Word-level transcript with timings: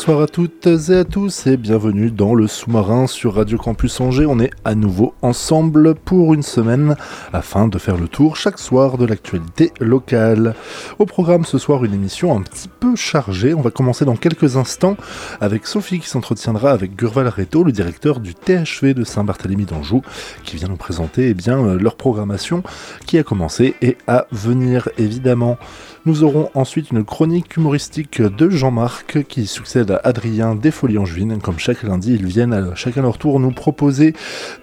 Bonsoir 0.00 0.22
à 0.22 0.28
toutes 0.28 0.66
et 0.66 0.96
à 0.96 1.04
tous 1.04 1.46
et 1.46 1.58
bienvenue 1.58 2.10
dans 2.10 2.34
le 2.34 2.46
sous-marin 2.46 3.06
sur 3.06 3.34
Radio 3.34 3.58
Campus 3.58 4.00
Angers. 4.00 4.24
On 4.24 4.40
est 4.40 4.50
à 4.64 4.74
nouveau 4.74 5.12
ensemble 5.20 5.94
pour 5.94 6.32
une 6.32 6.42
semaine 6.42 6.96
afin 7.34 7.68
de 7.68 7.76
faire 7.76 7.98
le 7.98 8.08
tour 8.08 8.34
chaque 8.34 8.58
soir 8.58 8.96
de 8.96 9.04
l'actualité 9.04 9.72
locale. 9.78 10.54
Au 10.98 11.04
programme 11.04 11.44
ce 11.44 11.58
soir 11.58 11.84
une 11.84 11.92
émission 11.92 12.34
un 12.34 12.40
petit 12.40 12.68
peu 12.80 12.96
chargée. 12.96 13.52
On 13.52 13.60
va 13.60 13.70
commencer 13.70 14.06
dans 14.06 14.16
quelques 14.16 14.56
instants 14.56 14.96
avec 15.38 15.66
Sophie 15.66 16.00
qui 16.00 16.08
s'entretiendra 16.08 16.70
avec 16.70 16.96
Gurval 16.96 17.28
Reto, 17.28 17.62
le 17.62 17.70
directeur 17.70 18.20
du 18.20 18.34
THV 18.34 18.94
de 18.94 19.04
Saint-Barthélemy 19.04 19.66
d'Anjou, 19.66 20.00
qui 20.44 20.56
vient 20.56 20.68
nous 20.68 20.76
présenter 20.76 21.28
eh 21.28 21.34
bien, 21.34 21.74
leur 21.74 21.96
programmation 21.96 22.62
qui 23.04 23.18
a 23.18 23.22
commencé 23.22 23.74
et 23.82 23.98
à 24.06 24.26
venir 24.32 24.88
évidemment. 24.96 25.58
Nous 26.06 26.24
aurons 26.24 26.48
ensuite 26.54 26.90
une 26.90 27.04
chronique 27.04 27.58
humoristique 27.58 28.22
de 28.22 28.48
Jean-Marc 28.48 29.24
qui 29.24 29.46
succède 29.46 29.89
Adrien 30.04 30.54
des 30.54 30.70
Folies 30.70 30.98
Angevines. 30.98 31.40
Comme 31.40 31.58
chaque 31.58 31.82
lundi, 31.82 32.14
ils 32.14 32.26
viennent 32.26 32.52
à 32.52 32.74
chacun 32.74 33.02
leur 33.02 33.18
tour 33.18 33.40
nous 33.40 33.50
proposer 33.50 34.14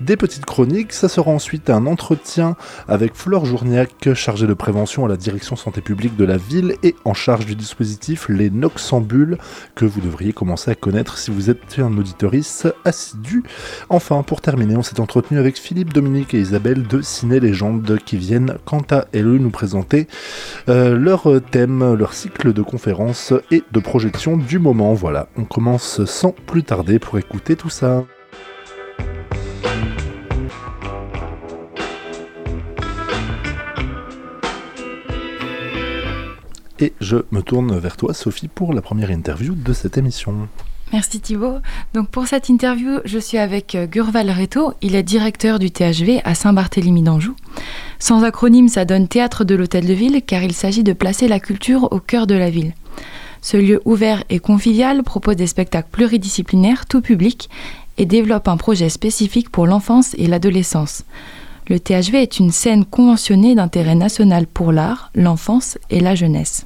des 0.02 0.18
petites 0.18 0.46
chroniques. 0.46 0.94
Ça 0.94 1.10
sera 1.10 1.32
ensuite 1.32 1.70
un 1.70 1.86
entretien 1.86 2.56
avec 2.88 3.16
Flore 3.16 3.46
Journiac, 3.46 4.14
chargée 4.14 4.48
de 4.48 4.54
prévention 4.54 5.06
à 5.06 5.10
la 5.10 5.18
direction 5.18 5.56
santé 5.56 5.82
publique 5.82 6.16
de 6.16 6.26
la 6.26 6.38
ville 6.38 6.76
et 6.84 6.96
en 7.06 7.14
charge 7.14 7.46
du 7.46 7.56
dispositif 7.56 8.28
Les 8.30 8.50
Noxambules, 8.50 9.38
que 9.76 9.86
vous 9.86 10.02
devriez 10.02 10.34
commencer 10.34 10.72
à 10.72 10.76
connaître 10.76 11.18
si 11.18 11.32
vous 11.32 11.50
êtes 11.50 11.80
un 11.80 11.98
auditoriste 11.98 12.74
assidu. 12.86 13.44
Enfin, 13.90 14.24
pour 14.24 14.42
terminer, 14.42 14.78
on 14.78 14.84
s'est 14.84 15.00
entretenu 15.00 15.40
avec 15.40 15.58
Philippe, 15.58 15.94
Dominique 15.94 16.34
et 16.34 16.40
Isabelle 16.40 16.86
de 16.88 17.02
Ciné 17.02 17.40
Légende 17.40 17.98
qui 18.06 18.18
viennent 18.18 18.58
quant 18.66 18.86
à 18.92 19.06
elles 19.14 19.26
nous 19.26 19.50
présenter 19.50 20.08
euh, 20.70 20.98
leur 20.98 21.30
thème, 21.52 21.96
leur 21.96 22.14
cycle 22.14 22.54
de 22.54 22.62
conférences 22.62 23.34
et 23.52 23.64
de 23.72 23.80
projections 23.80 24.38
du 24.38 24.60
moment. 24.60 24.94
Voilà, 24.94 25.17
on 25.38 25.46
commence 25.46 26.06
sans 26.06 26.32
plus 26.32 26.64
tarder 26.64 27.00
pour 27.00 27.18
écouter 27.18 27.56
tout 27.56 27.70
ça. 27.70 28.04
Et 36.80 36.94
je 37.02 37.18
me 37.32 37.42
tourne 37.42 37.78
vers 37.80 37.98
toi, 37.98 38.14
Sophie, 38.14 38.48
pour 38.48 38.74
la 38.74 38.82
première 38.82 39.10
interview 39.10 39.56
de 39.56 39.74
cette 39.74 39.98
émission. 39.98 40.48
Merci 40.94 41.20
Thibault. 41.20 41.58
Donc 41.94 42.10
pour 42.10 42.28
cette 42.28 42.48
interview, 42.48 43.00
je 43.04 43.20
suis 43.20 43.38
avec 43.38 43.76
euh, 43.76 43.88
Gurval 43.88 44.30
Reto. 44.30 44.74
Il 44.82 44.96
est 44.96 45.04
directeur 45.04 45.60
du 45.60 45.70
THV 45.70 46.22
à 46.24 46.34
Saint-Barthélemy 46.34 47.02
d'Anjou. 47.02 47.36
Sans 48.00 48.24
acronyme, 48.24 48.70
ça 48.70 48.86
donne 48.86 49.08
Théâtre 49.08 49.44
de 49.44 49.56
l'Hôtel 49.56 49.86
de 49.86 49.94
Ville 49.94 50.22
car 50.26 50.44
il 50.44 50.54
s'agit 50.54 50.84
de 50.84 50.94
placer 50.94 51.28
la 51.28 51.42
culture 51.42 51.92
au 51.92 52.00
cœur 52.00 52.26
de 52.26 52.36
la 52.36 52.50
ville. 52.50 52.74
Ce 53.42 53.58
lieu 53.58 53.82
ouvert 53.86 54.24
et 54.30 54.40
convivial 54.40 55.04
propose 55.04 55.36
des 55.36 55.48
spectacles 55.48 55.90
pluridisciplinaires, 55.92 56.86
tout 56.86 57.02
public, 57.02 57.50
et 57.98 58.06
développe 58.06 58.48
un 58.48 58.58
projet 58.58 58.90
spécifique 58.90 59.50
pour 59.50 59.68
l'enfance 59.68 60.14
et 60.18 60.28
l'adolescence. 60.28 61.04
Le 61.68 61.80
THV 61.80 62.22
est 62.22 62.40
une 62.40 62.52
scène 62.52 62.86
conventionnée 62.86 63.56
d'intérêt 63.56 63.96
national 63.96 64.48
pour 64.48 64.72
l'art, 64.72 65.12
l'enfance 65.16 65.78
et 65.90 66.00
la 66.00 66.16
jeunesse. 66.16 66.66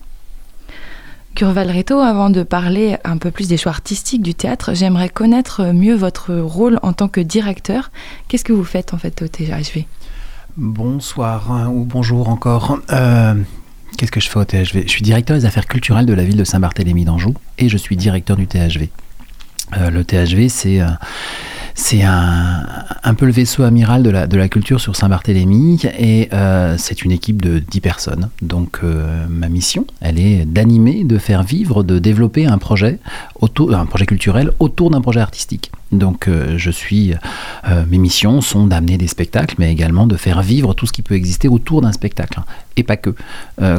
Curval 1.33 1.71
Reto, 1.71 1.97
avant 1.99 2.29
de 2.29 2.43
parler 2.43 2.97
un 3.03 3.17
peu 3.17 3.31
plus 3.31 3.47
des 3.47 3.57
choix 3.57 3.71
artistiques 3.71 4.21
du 4.21 4.35
théâtre, 4.35 4.73
j'aimerais 4.73 5.09
connaître 5.09 5.71
mieux 5.73 5.95
votre 5.95 6.35
rôle 6.35 6.77
en 6.83 6.93
tant 6.93 7.07
que 7.07 7.21
directeur. 7.21 7.89
Qu'est-ce 8.27 8.43
que 8.43 8.53
vous 8.53 8.65
faites 8.65 8.93
en 8.93 8.97
fait 8.97 9.21
au 9.21 9.27
THV 9.27 9.85
Bonsoir 10.57 11.51
hein, 11.51 11.69
ou 11.69 11.85
bonjour 11.85 12.27
encore. 12.27 12.79
Euh, 12.91 13.35
qu'est-ce 13.97 14.11
que 14.11 14.19
je 14.19 14.29
fais 14.29 14.39
au 14.39 14.45
THV 14.45 14.83
Je 14.85 14.89
suis 14.89 15.01
directeur 15.01 15.37
des 15.37 15.45
affaires 15.45 15.67
culturelles 15.67 16.05
de 16.05 16.13
la 16.13 16.23
ville 16.23 16.37
de 16.37 16.43
Saint-Barthélemy 16.43 17.05
d'Anjou 17.05 17.33
et 17.57 17.69
je 17.69 17.77
suis 17.77 17.95
directeur 17.95 18.37
du 18.37 18.47
THV. 18.47 18.89
Euh, 19.77 19.89
le 19.89 20.03
THV, 20.03 20.49
c'est 20.49 20.81
euh, 20.81 20.87
c'est 21.75 22.03
un, 22.03 23.13
peu 23.15 23.25
le 23.25 23.31
vaisseau 23.31 23.63
amiral 23.63 24.03
de 24.03 24.37
la, 24.37 24.49
culture 24.49 24.81
sur 24.81 24.95
Saint-Barthélemy 24.95 25.81
et 25.97 26.29
euh, 26.33 26.75
c'est 26.77 27.03
une 27.03 27.11
équipe 27.11 27.41
de 27.41 27.59
10 27.59 27.81
personnes. 27.81 28.29
Donc 28.41 28.79
euh, 28.83 29.25
ma 29.29 29.49
mission, 29.49 29.85
elle 30.01 30.19
est 30.19 30.45
d'animer, 30.45 31.03
de 31.03 31.17
faire 31.17 31.43
vivre, 31.43 31.83
de 31.83 31.99
développer 31.99 32.45
un 32.45 32.57
projet, 32.57 32.99
autour, 33.39 33.71
culturel 34.07 34.51
autour 34.59 34.89
d'un 34.89 35.01
projet 35.01 35.19
artistique. 35.19 35.71
Donc 35.91 36.27
euh, 36.27 36.57
je 36.57 36.71
suis, 36.71 37.13
mes 37.89 37.97
missions 37.97 38.41
sont 38.41 38.67
d'amener 38.67 38.97
des 38.97 39.07
spectacles, 39.07 39.55
mais 39.57 39.71
également 39.71 40.07
de 40.07 40.15
faire 40.15 40.41
vivre 40.41 40.73
tout 40.73 40.85
ce 40.85 40.93
qui 40.93 41.01
peut 41.01 41.15
exister 41.15 41.47
autour 41.47 41.81
d'un 41.81 41.91
spectacle, 41.91 42.39
et 42.77 42.83
pas 42.83 42.97
que. 42.97 43.13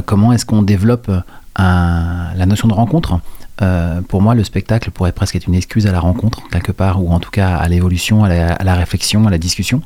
Comment 0.05 0.33
est-ce 0.33 0.45
qu'on 0.45 0.61
développe 0.61 1.11
la 1.57 2.45
notion 2.45 2.67
de 2.67 2.73
rencontre 2.73 3.19
euh, 3.61 4.01
pour 4.01 4.21
moi, 4.21 4.33
le 4.33 4.43
spectacle 4.43 4.89
pourrait 4.91 5.11
presque 5.11 5.35
être 5.35 5.47
une 5.47 5.55
excuse 5.55 5.85
à 5.85 5.91
la 5.91 5.99
rencontre, 5.99 6.41
quelque 6.51 6.71
part, 6.71 7.03
ou 7.03 7.11
en 7.11 7.19
tout 7.19 7.29
cas 7.29 7.55
à 7.55 7.67
l'évolution, 7.67 8.23
à, 8.23 8.63
la 8.63 8.75
réflexion, 8.75 9.27
à 9.27 9.29
la 9.29 9.37
discussion. 9.37 9.81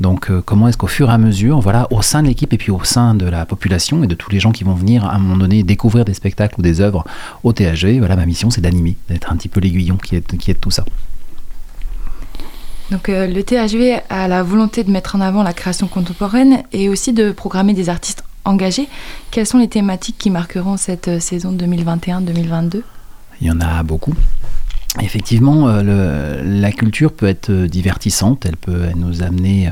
Donc, 0.00 0.30
euh, 0.30 0.42
comment 0.44 0.68
est-ce 0.68 0.76
qu'au 0.76 0.88
fur 0.88 1.08
et 1.08 1.12
à 1.12 1.18
mesure, 1.18 1.60
voilà, 1.60 1.86
au 1.90 2.02
sein 2.02 2.22
de 2.22 2.28
l'équipe 2.28 2.52
et 2.52 2.58
puis 2.58 2.72
au 2.72 2.82
sein 2.82 3.14
de 3.14 3.26
la 3.26 3.46
population 3.46 4.02
et 4.02 4.06
de 4.06 4.14
tous 4.14 4.30
les 4.30 4.40
gens 4.40 4.50
qui 4.50 4.64
vont 4.64 4.74
venir 4.74 5.04
à 5.04 5.14
un 5.14 5.18
moment 5.18 5.36
donné 5.36 5.62
découvrir 5.62 6.04
des 6.04 6.14
spectacles 6.14 6.56
ou 6.58 6.62
des 6.62 6.80
œuvres 6.80 7.04
au 7.44 7.52
THG, 7.52 7.98
voilà, 7.98 8.16
ma 8.16 8.26
mission, 8.26 8.50
c'est 8.50 8.60
d'animer, 8.60 8.96
d'être 9.08 9.32
un 9.32 9.36
petit 9.36 9.48
peu 9.48 9.60
l'aiguillon 9.60 9.96
qui 9.96 10.16
est, 10.16 10.36
qui 10.36 10.54
tout 10.54 10.70
ça. 10.70 10.84
Donc 12.90 13.08
euh, 13.08 13.26
le 13.26 13.42
THV 13.42 14.00
a 14.10 14.28
la 14.28 14.42
volonté 14.42 14.84
de 14.84 14.90
mettre 14.90 15.16
en 15.16 15.20
avant 15.20 15.42
la 15.42 15.54
création 15.54 15.86
contemporaine 15.86 16.64
et 16.72 16.90
aussi 16.90 17.14
de 17.14 17.30
programmer 17.30 17.72
des 17.72 17.88
artistes 17.88 18.22
engagés. 18.44 18.88
Quelles 19.30 19.46
sont 19.46 19.58
les 19.58 19.68
thématiques 19.68 20.18
qui 20.18 20.30
marqueront 20.30 20.76
cette 20.76 21.08
euh, 21.08 21.20
saison 21.20 21.52
2021-2022 21.52 22.82
il 23.42 23.48
y 23.48 23.50
en 23.50 23.60
a 23.60 23.82
beaucoup. 23.82 24.14
Effectivement, 25.00 25.68
euh, 25.68 26.42
la 26.44 26.70
culture 26.70 27.12
peut 27.12 27.26
être 27.26 27.50
divertissante, 27.50 28.44
elle 28.44 28.58
peut 28.58 28.88
nous 28.94 29.22
amener 29.22 29.68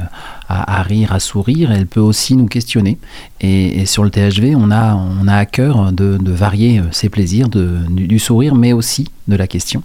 à, 0.48 0.78
à, 0.78 0.82
rire, 0.82 1.12
à 1.12 1.20
sourire, 1.20 1.70
elle 1.70 1.86
peut 1.86 2.00
aussi 2.00 2.36
nous 2.36 2.46
questionner. 2.46 2.98
Et, 3.42 3.84
sur 3.84 4.02
le 4.02 4.10
THV, 4.10 4.56
on 4.56 4.70
a, 4.70 4.96
à 5.28 5.44
cœur 5.44 5.92
de, 5.92 6.18
varier 6.32 6.80
ses 6.90 7.10
plaisirs, 7.10 7.50
du, 7.50 8.18
sourire, 8.18 8.54
mais 8.54 8.72
aussi 8.72 9.08
de 9.28 9.36
la 9.36 9.46
question. 9.46 9.82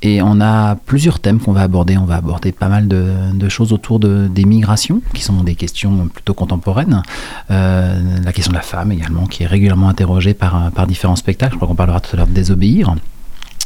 Et 0.00 0.22
on 0.22 0.40
a 0.40 0.74
plusieurs 0.74 1.20
thèmes 1.20 1.38
qu'on 1.38 1.52
va 1.52 1.62
aborder. 1.62 1.98
On 1.98 2.06
va 2.06 2.16
aborder 2.16 2.50
pas 2.50 2.68
mal 2.68 2.88
de, 2.88 3.48
choses 3.50 3.74
autour 3.74 4.00
de, 4.00 4.26
des 4.26 4.46
migrations, 4.46 5.02
qui 5.12 5.22
sont 5.22 5.42
des 5.42 5.54
questions 5.54 6.08
plutôt 6.08 6.34
contemporaines. 6.34 7.02
Euh, 7.50 8.00
la 8.24 8.32
question 8.32 8.52
de 8.52 8.56
la 8.56 8.62
femme 8.62 8.90
également, 8.90 9.26
qui 9.26 9.42
est 9.42 9.46
régulièrement 9.46 9.90
interrogée 9.90 10.32
par 10.32 10.86
différents 10.86 11.16
spectacles. 11.16 11.52
Je 11.52 11.56
crois 11.56 11.68
qu'on 11.68 11.74
parlera 11.74 12.00
tout 12.00 12.10
à 12.14 12.16
l'heure 12.16 12.26
de 12.26 12.32
désobéir. 12.32 12.94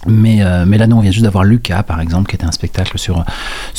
Mais, 0.06 0.42
euh, 0.42 0.64
mais 0.66 0.78
là, 0.78 0.86
nous, 0.86 0.96
on 0.96 1.00
vient 1.00 1.10
juste 1.10 1.24
d'avoir 1.24 1.44
Lucas, 1.44 1.82
par 1.82 2.00
exemple, 2.00 2.28
qui 2.28 2.36
était 2.36 2.44
un 2.44 2.52
spectacle 2.52 2.98
sur, 2.98 3.24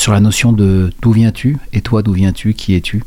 la 0.07 0.19
notion 0.19 0.51
de 0.51 0.91
d'où 1.01 1.11
viens-tu 1.11 1.57
Et 1.73 1.81
toi, 1.81 2.01
d'où 2.01 2.13
viens-tu 2.13 2.53
Qui 2.53 2.75
es-tu 2.75 3.03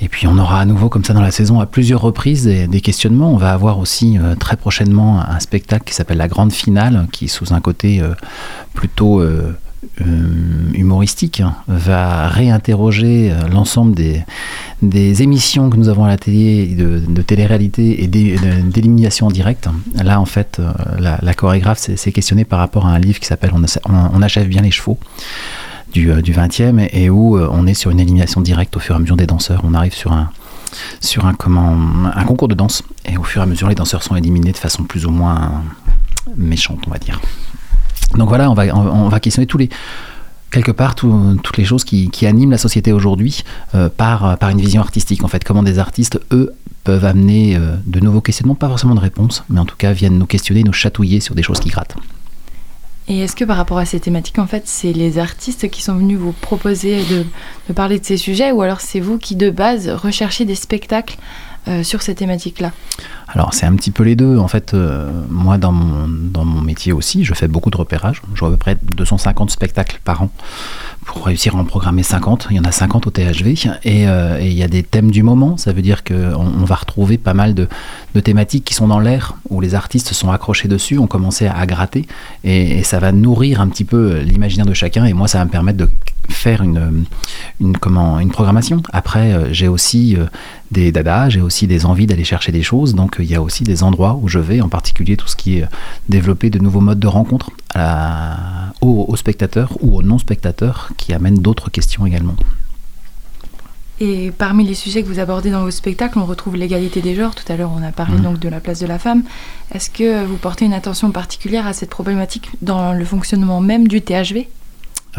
Et 0.00 0.08
puis, 0.08 0.26
on 0.26 0.38
aura 0.38 0.60
à 0.60 0.64
nouveau, 0.64 0.88
comme 0.88 1.04
ça, 1.04 1.12
dans 1.12 1.22
la 1.22 1.30
saison, 1.30 1.60
à 1.60 1.66
plusieurs 1.66 2.00
reprises, 2.00 2.46
des, 2.46 2.80
questionnements. 2.80 3.32
On 3.32 3.36
va 3.36 3.52
avoir 3.52 3.78
aussi 3.78 4.18
euh, 4.18 4.34
très 4.36 4.56
prochainement 4.56 5.20
un 5.20 5.40
spectacle 5.40 5.84
qui 5.84 5.94
s'appelle 5.94 6.18
La 6.18 6.28
Grande 6.28 6.52
Finale, 6.52 7.06
qui, 7.12 7.28
sous 7.28 7.52
un 7.52 7.60
côté 7.60 8.00
euh, 8.00 8.14
plutôt 8.74 9.22
humoristique 10.74 11.40
hein, 11.40 11.56
va 11.68 12.28
réinterroger 12.28 13.30
euh, 13.30 13.48
l'ensemble 13.48 13.94
des, 13.94 14.22
des, 14.82 15.22
émissions 15.22 15.70
que 15.70 15.76
nous 15.76 15.88
avons 15.88 16.04
à 16.04 16.08
la 16.08 16.16
télé, 16.16 16.74
de, 16.74 17.22
télé-réalité 17.22 18.02
et 18.02 18.06
d'élimination 18.06 19.26
en 19.26 19.30
direct. 19.30 19.68
Là, 19.94 20.20
en 20.20 20.24
fait, 20.24 20.58
euh, 20.58 20.72
la, 20.98 21.34
chorégraphe 21.34 21.78
s'est 21.78 22.12
questionnée 22.12 22.44
par 22.44 22.58
rapport 22.58 22.86
à 22.86 22.90
un 22.90 22.98
livre 22.98 23.20
qui 23.20 23.26
s'appelle 23.26 23.52
on, 23.54 24.22
achève 24.22 24.48
bien 24.48 24.62
les 24.62 24.70
chevaux 24.70 24.98
du, 25.92 26.10
du 26.22 26.32
20e 26.32 26.88
et, 26.92 27.10
où 27.10 27.38
on 27.38 27.66
est 27.66 27.74
sur 27.74 27.90
une 27.90 28.00
élimination 28.00 28.40
directe 28.40 28.76
au 28.76 28.80
fur 28.80 28.94
et 28.94 28.96
à 28.96 29.00
mesure 29.00 29.16
des 29.16 29.26
danseurs. 29.26 29.62
On 29.64 29.74
arrive 29.74 29.94
sur 29.94 30.12
un, 30.12 30.30
un 31.24 32.24
concours 32.24 32.48
de 32.48 32.54
danse 32.54 32.82
et 33.04 33.16
au 33.16 33.22
fur 33.22 33.40
et 33.40 33.44
à 33.44 33.46
mesure 33.46 33.68
les 33.68 33.74
danseurs 33.74 34.02
sont 34.02 34.16
éliminés 34.16 34.52
de 34.52 34.56
façon 34.56 34.84
plus 34.84 35.06
ou 35.06 35.10
moins 35.10 35.62
méchante, 36.36 36.80
on 36.86 36.90
va 36.90 36.98
dire. 36.98 37.20
Donc 38.14 38.28
voilà, 38.28 38.50
on 38.50 38.54
va, 38.54 38.64
on 38.74 39.08
va 39.08 39.20
questionner 39.20 39.46
tous 39.46 39.58
les, 39.58 39.68
quelque 40.50 40.72
part 40.72 40.94
tout, 40.94 41.38
toutes 41.42 41.56
les 41.56 41.64
choses 41.64 41.84
qui, 41.84 42.10
qui, 42.10 42.26
animent 42.26 42.50
la 42.50 42.58
société 42.58 42.92
aujourd'hui 42.92 43.42
euh, 43.74 43.88
par, 43.88 44.38
par 44.38 44.50
une 44.50 44.60
vision 44.60 44.80
artistique. 44.80 45.24
En 45.24 45.28
fait, 45.28 45.44
comment 45.44 45.62
des 45.62 45.78
artistes, 45.78 46.20
eux, 46.32 46.52
peuvent 46.84 47.04
amener 47.04 47.56
euh, 47.56 47.74
de 47.86 48.00
nouveaux 48.00 48.20
questionnements, 48.20 48.54
pas 48.54 48.68
forcément 48.68 48.94
de 48.94 49.00
réponses, 49.00 49.44
mais 49.50 49.58
en 49.58 49.64
tout 49.64 49.76
cas 49.76 49.92
viennent 49.92 50.18
nous 50.18 50.26
questionner, 50.26 50.62
nous 50.62 50.72
chatouiller 50.72 51.20
sur 51.20 51.34
des 51.34 51.42
choses 51.42 51.58
qui 51.58 51.68
grattent. 51.68 51.96
Et 53.08 53.20
est-ce 53.20 53.36
que 53.36 53.44
par 53.44 53.56
rapport 53.56 53.78
à 53.78 53.84
ces 53.84 54.00
thématiques, 54.00 54.38
en 54.38 54.46
fait, 54.46 54.62
c'est 54.66 54.92
les 54.92 55.18
artistes 55.18 55.68
qui 55.68 55.82
sont 55.82 55.94
venus 55.94 56.18
vous 56.18 56.32
proposer 56.32 57.04
de, 57.04 57.24
de 57.68 57.72
parler 57.72 58.00
de 58.00 58.04
ces 58.04 58.16
sujets 58.16 58.50
ou 58.50 58.62
alors 58.62 58.80
c'est 58.80 58.98
vous 58.98 59.18
qui, 59.18 59.36
de 59.36 59.50
base, 59.50 59.88
recherchez 59.88 60.44
des 60.44 60.56
spectacles 60.56 61.16
euh, 61.68 61.82
sur 61.82 62.00
ces 62.00 62.14
thématiques-là 62.14 62.70
Alors 63.28 63.52
c'est 63.52 63.66
un 63.66 63.74
petit 63.74 63.90
peu 63.90 64.04
les 64.04 64.14
deux. 64.14 64.38
En 64.38 64.46
fait, 64.46 64.72
euh, 64.72 65.10
moi 65.28 65.58
dans 65.58 65.72
mon, 65.72 66.06
dans 66.08 66.44
mon 66.44 66.60
métier 66.60 66.92
aussi, 66.92 67.24
je 67.24 67.34
fais 67.34 67.48
beaucoup 67.48 67.70
de 67.70 67.76
repérage. 67.76 68.22
Je 68.34 68.40
vois 68.40 68.48
à 68.48 68.50
peu 68.52 68.56
près 68.56 68.76
250 68.96 69.50
spectacles 69.50 70.00
par 70.04 70.22
an 70.22 70.30
pour 71.04 71.26
réussir 71.26 71.56
à 71.56 71.58
en 71.58 71.64
programmer 71.64 72.04
50. 72.04 72.48
Il 72.50 72.56
y 72.56 72.60
en 72.60 72.64
a 72.64 72.70
50 72.70 73.08
au 73.08 73.10
THV 73.10 73.54
euh, 73.86 74.38
et 74.38 74.46
il 74.46 74.56
y 74.56 74.62
a 74.62 74.68
des 74.68 74.84
thèmes 74.84 75.10
du 75.10 75.24
moment. 75.24 75.56
Ça 75.56 75.72
veut 75.72 75.82
dire 75.82 76.04
qu'on 76.04 76.36
on 76.36 76.64
va 76.64 76.76
retrouver 76.76 77.18
pas 77.18 77.34
mal 77.34 77.54
de, 77.54 77.68
thématiques 78.20 78.64
qui 78.64 78.74
sont 78.74 78.88
dans 78.88 79.00
l'air 79.00 79.34
où 79.50 79.60
les 79.60 79.74
artistes 79.74 80.12
sont 80.12 80.30
accrochés 80.30 80.68
dessus, 80.68 80.98
ont 80.98 81.06
commencé 81.06 81.46
à, 81.46 81.66
gratter 81.66 82.06
et, 82.44 82.78
et, 82.78 82.82
ça 82.82 82.98
va 82.98 83.12
nourrir 83.12 83.60
un 83.60 83.68
petit 83.68 83.84
peu 83.84 84.20
l'imaginaire 84.20 84.66
de 84.66 84.72
chacun 84.72 85.04
et 85.04 85.12
moi 85.12 85.28
ça 85.28 85.38
va 85.38 85.44
me 85.44 85.50
permettre 85.50 85.78
de 85.78 85.88
faire 86.28 86.62
une, 86.62 87.04
une, 87.60 87.76
comment, 87.76 88.20
une 88.20 88.30
programmation. 88.30 88.82
Après, 88.92 89.52
j'ai 89.52 89.68
aussi 89.68 90.16
des 90.70 90.92
dadas, 90.92 91.30
j'ai 91.30 91.40
aussi 91.40 91.66
des 91.66 91.86
envies 91.86 92.06
d'aller 92.06 92.24
chercher 92.24 92.52
des 92.52 92.62
choses. 92.62 92.94
Donc 92.94 93.16
il 93.18 93.26
y 93.26 93.34
a 93.34 93.42
aussi 93.42 93.64
des 93.64 93.82
endroits 93.82 94.18
où 94.20 94.28
je 94.28 94.38
vais, 94.38 94.60
en 94.60 94.68
particulier 94.68 95.16
tout 95.16 95.28
ce 95.28 95.36
qui 95.36 95.58
est 95.58 95.66
développer 96.08 96.50
de 96.50 96.58
nouveaux 96.58 96.80
modes 96.80 97.00
de 97.00 97.06
rencontre 97.06 97.50
aux, 98.80 99.16
spectateurs 99.16 99.76
ou 99.80 99.96
aux 99.96 100.02
non-spectateurs 100.02 100.90
qui 100.96 101.12
amènent 101.12 101.38
d'autres 101.38 101.70
questions 101.70 102.06
également. 102.06 102.36
Et 103.98 104.30
parmi 104.30 104.66
les 104.66 104.74
sujets 104.74 105.02
que 105.02 105.08
vous 105.08 105.20
abordez 105.20 105.50
dans 105.50 105.62
vos 105.62 105.70
spectacles, 105.70 106.18
on 106.18 106.26
retrouve 106.26 106.56
l'égalité 106.56 107.00
des 107.00 107.14
genres. 107.14 107.34
Tout 107.34 107.50
à 107.50 107.56
l'heure, 107.56 107.72
on 107.74 107.82
a 107.82 107.92
parlé 107.92 108.18
mmh. 108.18 108.22
donc 108.22 108.38
de 108.38 108.48
la 108.50 108.60
place 108.60 108.78
de 108.78 108.86
la 108.86 108.98
femme. 108.98 109.22
Est-ce 109.72 109.88
que 109.88 110.24
vous 110.26 110.36
portez 110.36 110.66
une 110.66 110.74
attention 110.74 111.10
particulière 111.12 111.66
à 111.66 111.72
cette 111.72 111.88
problématique 111.88 112.50
dans 112.60 112.92
le 112.92 113.04
fonctionnement 113.06 113.60
même 113.62 113.88
du 113.88 114.02
THV 114.02 114.48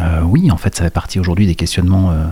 euh, 0.00 0.20
Oui, 0.22 0.50
en 0.50 0.56
fait, 0.56 0.74
ça 0.74 0.84
fait 0.84 0.90
partie 0.90 1.18
aujourd'hui 1.18 1.46
des 1.46 1.54
questionnements. 1.54 2.10
Euh, 2.10 2.26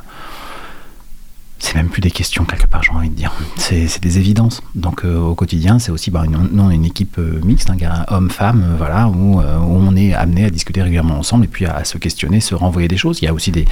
c'est 1.58 1.74
même 1.74 1.88
plus 1.88 2.02
des 2.02 2.10
questions 2.10 2.44
quelque 2.44 2.66
part, 2.66 2.82
j'ai 2.82 2.92
envie 2.92 3.08
de 3.08 3.14
dire. 3.14 3.32
C'est 3.56 3.98
des 4.00 4.18
évidences. 4.18 4.62
Donc 4.74 5.04
euh, 5.04 5.18
au 5.18 5.34
quotidien, 5.34 5.78
c'est 5.78 5.90
aussi 5.90 6.10
bah, 6.10 6.24
une, 6.26 6.70
une 6.70 6.84
équipe 6.84 7.16
mixte, 7.16 7.70
un 7.70 7.76
gars 7.76 8.04
homme-femme, 8.08 8.74
voilà, 8.76 9.08
où, 9.08 9.40
on 9.40 9.96
est 9.96 10.12
amené 10.12 10.44
à 10.44 10.50
discuter 10.50 10.82
régulièrement 10.82 11.18
ensemble 11.18 11.46
et 11.46 11.48
puis 11.48 11.64
à, 11.64 11.82
se 11.84 11.96
questionner, 11.96 12.40
se 12.40 12.54
renvoyer 12.54 12.88
des 12.88 12.98
choses. 12.98 13.20
Il 13.22 13.24
y 13.24 13.28
a 13.28 13.32
aussi 13.32 13.52
des, 13.52 13.64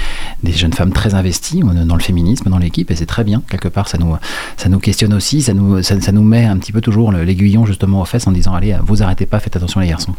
des 0.43 0.53
jeunes 0.53 0.73
femmes 0.73 0.93
très 0.93 1.15
investies 1.15 1.61
dans 1.61 1.95
le 1.95 2.03
féminisme, 2.03 2.49
dans 2.49 2.59
l'équipe, 2.59 2.91
et 2.91 2.97
c'est 2.97 3.07
très 3.07 3.23
bien. 3.23 3.43
Quelque 3.51 3.69
part, 3.69 3.87
ça 3.87 3.99
nous, 3.99 4.17
ça 4.57 4.71
nous 4.71 4.79
questionne 4.79 5.13
aussi, 5.13 5.43
ça 5.43 5.53
nous, 5.53 5.83
ça, 5.83 6.01
ça 6.01 6.11
nous 6.11 6.23
met 6.23 6.47
un 6.47 6.57
petit 6.57 6.73
peu 6.73 6.81
toujours 6.81 7.13
l'aiguillon 7.13 7.67
justement 7.67 8.01
aux 8.01 8.07
fesses 8.07 8.27
en 8.27 8.33
disant 8.33 8.55
allez, 8.55 8.77
vous 8.83 9.03
arrêtez 9.03 9.27
pas, 9.27 9.41
faites 9.41 9.57
attention 9.57 9.81
les 9.81 9.89
garçons. 9.89 10.15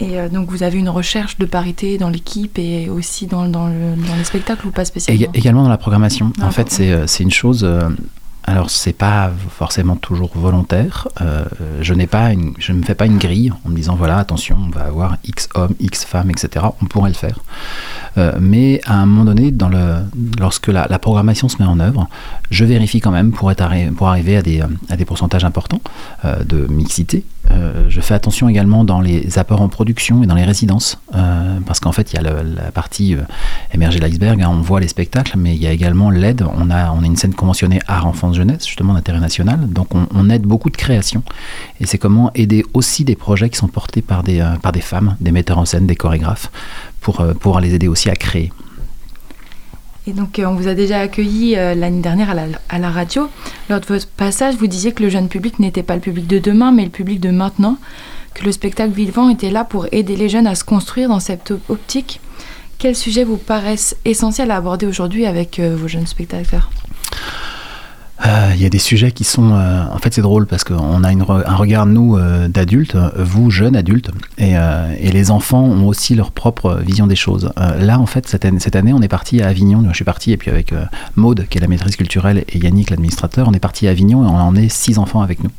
Et 0.00 0.18
euh, 0.18 0.28
donc 0.28 0.50
vous 0.50 0.62
avez 0.62 0.78
une 0.78 0.88
recherche 0.88 1.38
de 1.38 1.46
parité 1.46 1.98
dans 1.98 2.08
l'équipe 2.08 2.58
et 2.58 2.88
aussi 2.88 3.26
dans, 3.26 3.48
dans, 3.48 3.68
le, 3.68 3.96
dans, 3.96 4.16
les 4.16 4.24
spectacles 4.24 4.66
ou 4.66 4.70
pas 4.70 4.84
spécialement 4.84 5.32
Également 5.34 5.62
dans 5.62 5.68
la 5.68 5.78
programmation. 5.78 6.32
en 6.42 6.50
fait, 6.50 6.70
c'est, 6.70 7.06
c'est 7.06 7.22
une 7.22 7.30
chose. 7.30 7.64
Euh, 7.64 7.88
alors 8.44 8.70
c'est 8.70 8.92
pas 8.92 9.30
forcément 9.50 9.96
toujours 9.96 10.32
volontaire. 10.34 11.06
Euh, 11.20 11.44
je 11.80 11.94
n'ai 11.94 12.08
pas, 12.08 12.32
une, 12.32 12.54
je 12.58 12.72
ne 12.72 12.78
me 12.78 12.82
fais 12.82 12.96
pas 12.96 13.06
une 13.06 13.18
grille 13.18 13.52
en 13.64 13.68
me 13.68 13.76
disant 13.76 13.94
voilà 13.94 14.18
attention, 14.18 14.56
on 14.66 14.70
va 14.70 14.84
avoir 14.84 15.16
X 15.24 15.48
hommes, 15.54 15.74
X 15.78 16.04
femmes, 16.04 16.30
etc. 16.30 16.66
On 16.82 16.86
pourrait 16.86 17.10
le 17.10 17.14
faire. 17.14 17.38
Euh, 18.18 18.32
mais 18.40 18.80
à 18.84 18.96
un 19.00 19.06
moment 19.06 19.24
donné, 19.24 19.52
dans 19.52 19.68
le, 19.68 20.02
lorsque 20.38 20.66
la, 20.68 20.86
la, 20.90 20.98
programmation 20.98 21.48
se 21.48 21.58
met 21.58 21.68
en 21.68 21.78
œuvre, 21.78 22.08
je 22.50 22.64
vérifie 22.64 23.00
quand 23.00 23.12
même 23.12 23.30
pour, 23.30 23.50
être 23.50 23.64
pour 23.96 24.08
arriver 24.08 24.36
à 24.36 24.42
des, 24.42 24.60
à 24.88 24.96
des 24.96 25.04
pourcentages 25.04 25.44
importants 25.44 25.80
euh, 26.24 26.42
de 26.44 26.66
mixité. 26.66 27.24
Euh, 27.50 27.84
je 27.88 28.00
fais 28.00 28.14
attention 28.14 28.48
également 28.48 28.84
dans 28.84 29.00
les 29.00 29.38
apports 29.38 29.60
en 29.60 29.68
production 29.68 30.22
et 30.22 30.26
dans 30.26 30.34
les 30.34 30.44
résidences, 30.44 30.98
euh, 31.14 31.58
parce 31.66 31.80
qu'en 31.80 31.92
fait, 31.92 32.12
il 32.12 32.16
y 32.16 32.18
a 32.18 32.22
la 32.22 32.70
partie 32.70 33.16
émergée 33.74 33.98
de 33.98 34.04
l'iceberg, 34.04 34.40
hein, 34.40 34.48
on 34.50 34.60
voit 34.60 34.80
les 34.80 34.88
spectacles, 34.88 35.36
mais 35.36 35.54
il 35.54 35.62
y 35.62 35.66
a 35.66 35.72
également 35.72 36.10
l'aide. 36.10 36.44
On 36.56 36.70
a, 36.70 36.92
une 37.02 37.16
scène 37.16 37.34
conventionnée 37.34 37.80
art 37.88 38.06
enfance 38.06 38.36
jeunesse, 38.36 38.66
justement 38.66 38.94
d'intérêt 38.94 39.20
national, 39.20 39.68
donc 39.68 39.88
on, 39.94 40.30
aide 40.30 40.42
beaucoup 40.42 40.70
de 40.70 40.76
créations. 40.76 41.22
Et 41.80 41.86
c'est 41.86 41.98
comment 41.98 42.30
aider 42.34 42.64
aussi 42.74 43.04
des 43.04 43.16
projets 43.16 43.50
qui 43.50 43.58
sont 43.58 43.68
portés 43.68 44.02
par 44.02 44.22
des, 44.22 44.44
des 44.72 44.80
femmes, 44.80 45.16
des 45.20 45.32
metteurs 45.32 45.58
en 45.58 45.64
scène, 45.64 45.86
des 45.86 45.96
chorégraphes, 45.96 46.50
pour 47.00 47.20
euh, 47.20 47.60
les 47.60 47.74
aider 47.74 47.88
aussi 47.88 48.08
à 48.08 48.16
créer. 48.16 48.52
Et 50.06 50.12
donc, 50.12 50.38
euh, 50.38 50.46
on 50.46 50.54
vous 50.54 50.68
a 50.68 50.74
déjà 50.74 51.00
accueilli 51.00 51.56
euh, 51.56 51.74
l'année 51.74 52.00
dernière 52.00 52.34
à 52.68 52.78
la, 52.78 52.90
radio. 52.90 53.28
Lors 53.70 53.80
de 53.80 53.86
votre 53.86 54.08
passage, 54.08 54.56
vous 54.56 54.66
disiez 54.66 54.92
que 54.92 55.02
le 55.02 55.08
jeune 55.08 55.28
public 55.28 55.58
n'était 55.58 55.82
pas 55.82 55.94
le 55.94 56.00
public 56.00 56.26
de 56.26 56.38
demain, 56.38 56.72
mais 56.72 56.84
le 56.84 56.90
public 56.90 57.20
de 57.20 57.30
maintenant, 57.30 57.78
que 58.34 58.44
le 58.44 58.52
spectacle 58.52 58.92
vivant 58.92 59.28
était 59.28 59.50
là 59.50 59.64
pour 59.64 59.86
aider 59.92 60.16
les 60.16 60.28
jeunes 60.28 60.46
à 60.46 60.54
se 60.54 60.64
construire 60.64 61.08
dans 61.08 61.20
cette 61.20 61.52
optique. 61.68 62.20
Quels 62.78 62.96
sujets 62.96 63.24
vous 63.24 63.36
paraissent 63.36 63.96
essentiels 64.04 64.50
à 64.50 64.56
aborder 64.56 64.86
aujourd'hui 64.86 65.26
avec 65.26 65.60
vos 65.60 65.86
jeunes 65.86 66.06
spectateurs? 66.06 66.70
euh, 66.74 66.91
il 68.54 68.62
y 68.62 68.66
a 68.66 68.68
des 68.68 68.78
sujets 68.78 69.12
qui 69.12 69.24
sont. 69.24 69.52
Euh, 69.52 69.84
en 69.90 69.98
fait, 69.98 70.14
c'est 70.14 70.22
drôle 70.22 70.46
parce 70.46 70.64
qu'on 70.64 71.04
a 71.04 71.08
un 71.08 71.54
regard, 71.56 71.86
nous, 71.86 72.16
euh, 72.16 72.48
d'adultes, 72.48 72.96
vous, 73.16 73.50
jeunes 73.50 73.76
adultes, 73.76 74.10
et, 74.38 74.54
les 75.12 75.30
enfants 75.30 75.62
ont 75.62 75.86
aussi 75.86 76.14
leur 76.14 76.30
propre 76.30 76.80
vision 76.84 77.06
des 77.06 77.16
choses. 77.16 77.50
là, 77.56 77.98
en 77.98 78.06
fait, 78.06 78.26
cette 78.26 78.44
année, 78.44 78.60
cette 78.60 78.76
année, 78.76 78.92
on 78.92 79.02
est 79.02 79.08
parti 79.08 79.42
à 79.42 79.48
Avignon. 79.48 79.84
Je 79.90 79.94
suis 79.94 80.04
parti, 80.04 80.32
et 80.32 80.36
puis 80.36 80.50
avec 80.50 80.72
Maude, 81.16 81.46
qui 81.50 81.58
est 81.58 81.60
la 81.60 81.68
maîtrise 81.68 81.96
culturelle, 81.96 82.44
et 82.48 82.58
Yannick, 82.58 82.90
l'administrateur, 82.90 83.48
on 83.48 83.52
est 83.52 83.60
parti 83.60 83.88
à 83.88 83.90
Avignon 83.90 84.24
et 84.24 84.26
on 84.26 84.36
a 84.36 84.42
emmené 84.42 84.68
six 84.68 84.98
enfants 84.98 85.20
avec 85.20 85.44
nous. 85.44 85.50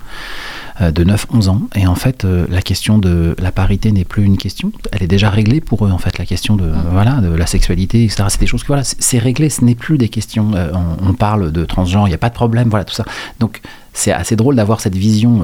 Euh, 0.82 0.90
de 0.90 1.04
9-11 1.04 1.50
ans. 1.50 1.62
Et 1.76 1.86
en 1.86 1.94
fait, 1.94 2.26
euh, 2.26 2.48
la 2.50 2.64
question 2.64 2.98
de 2.98 3.36
la 3.38 3.52
parité 3.52 3.92
n'est 3.92 4.06
plus 4.06 4.24
une 4.24 4.38
question. 4.38 4.72
Elle 4.92 5.04
est 5.04 5.08
déjà 5.08 5.30
réglée 5.30 5.62
pour 5.62 5.86
eux, 5.86 5.92
en 5.92 6.00
fait. 6.00 6.18
La 6.18 6.26
question 6.26 6.56
de, 6.56 6.66
mm. 6.66 6.86
voilà, 6.92 7.22
de 7.22 7.28
la 7.28 7.46
sexualité, 7.46 8.04
etc. 8.04 8.24
C'est 8.30 8.40
des 8.40 8.48
choses 8.48 8.64
que, 8.64 8.70
voilà, 8.70 8.84
c'est 8.84 9.20
réglé. 9.20 9.50
Ce 9.50 9.64
n'est 9.64 9.76
plus 9.76 10.00
des 10.00 10.10
questions. 10.10 10.56
Euh, 10.56 10.72
on, 10.74 11.10
on, 11.10 11.14
parle 11.14 11.52
de 11.52 11.64
transgenre, 11.64 12.08
il 12.08 12.10
n'y 12.10 12.16
a 12.16 12.20
pas 12.20 12.30
de 12.30 12.34
problème, 12.34 12.70
voilà, 12.70 12.86
tout 12.86 12.96
ça. 12.96 13.06
Donc, 13.40 13.62
c'est 13.94 14.12
assez 14.12 14.36
drôle 14.36 14.56
d'avoir 14.56 14.80
cette 14.80 14.96
vision 14.96 15.44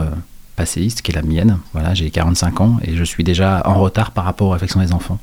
qui 0.65 1.11
est 1.11 1.15
la 1.15 1.21
mienne. 1.21 1.57
Voilà, 1.73 1.93
j'ai 1.93 2.09
45 2.09 2.61
ans 2.61 2.77
et 2.83 2.95
je 2.95 3.03
suis 3.03 3.23
déjà 3.23 3.61
en 3.65 3.75
retard 3.75 4.11
par 4.11 4.25
rapport 4.25 4.47
aux 4.47 4.51
réflexions 4.51 4.79
des 4.79 4.93
enfants. 4.93 5.19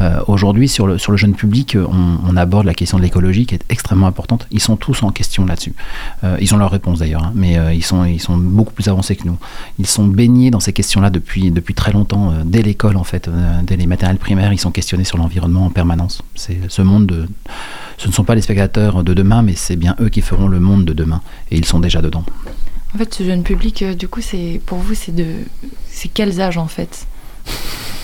Euh, 0.00 0.20
Aujourd'hui, 0.26 0.68
sur 0.68 0.86
le, 0.86 0.98
sur 0.98 1.12
le 1.12 1.18
jeune 1.18 1.34
public, 1.34 1.76
on, 1.76 2.18
on 2.26 2.36
aborde 2.36 2.66
la 2.66 2.74
question 2.74 2.98
de 2.98 3.02
l'écologie 3.02 3.46
qui 3.46 3.54
est 3.54 3.64
extrêmement 3.68 4.06
importante. 4.06 4.46
Ils 4.50 4.60
sont 4.60 4.76
tous 4.76 5.02
en 5.02 5.10
question 5.10 5.46
là-dessus. 5.46 5.74
Euh, 6.24 6.36
ils 6.40 6.54
ont 6.54 6.58
leur 6.58 6.70
réponse 6.70 6.98
d'ailleurs, 7.00 7.24
hein, 7.24 7.32
mais 7.34 7.58
euh, 7.58 7.72
ils, 7.72 7.84
sont, 7.84 8.04
ils 8.04 8.20
sont 8.20 8.36
beaucoup 8.36 8.72
plus 8.72 8.88
avancés 8.88 9.16
que 9.16 9.26
nous. 9.26 9.38
Ils 9.78 9.86
sont 9.86 10.06
baignés 10.06 10.50
dans 10.50 10.60
ces 10.60 10.72
questions-là 10.72 11.10
depuis, 11.10 11.50
depuis 11.50 11.74
très 11.74 11.92
longtemps, 11.92 12.30
euh, 12.30 12.42
dès 12.44 12.62
l'école 12.62 12.96
en 12.96 13.04
fait, 13.04 13.28
euh, 13.28 13.60
dès 13.64 13.76
les 13.76 13.86
matériels 13.86 14.18
primaires, 14.18 14.52
ils 14.52 14.58
sont 14.58 14.70
questionnés 14.70 15.04
sur 15.04 15.18
l'environnement 15.18 15.66
en 15.66 15.70
permanence. 15.70 16.22
C'est 16.34 16.58
ce 16.68 16.82
monde 16.82 17.06
de... 17.06 17.28
Ce 17.96 18.06
ne 18.06 18.12
sont 18.12 18.24
pas 18.24 18.36
les 18.36 18.42
spectateurs 18.42 19.02
de 19.02 19.12
demain, 19.12 19.42
mais 19.42 19.54
c'est 19.56 19.76
bien 19.76 19.96
eux 20.00 20.08
qui 20.08 20.20
feront 20.20 20.46
le 20.46 20.60
monde 20.60 20.84
de 20.84 20.92
demain. 20.92 21.20
Et 21.50 21.58
ils 21.58 21.64
sont 21.64 21.80
déjà 21.80 22.00
dedans. 22.00 22.24
En 22.94 22.98
fait, 22.98 23.12
ce 23.14 23.22
jeune 23.22 23.42
public, 23.42 23.82
euh, 23.82 23.94
du 23.94 24.08
coup, 24.08 24.20
c'est 24.20 24.60
pour 24.64 24.78
vous, 24.78 24.94
c'est 24.94 25.14
de, 25.14 25.26
c'est 25.90 26.08
quels 26.08 26.40
âges 26.40 26.58
en 26.58 26.68
fait? 26.68 27.06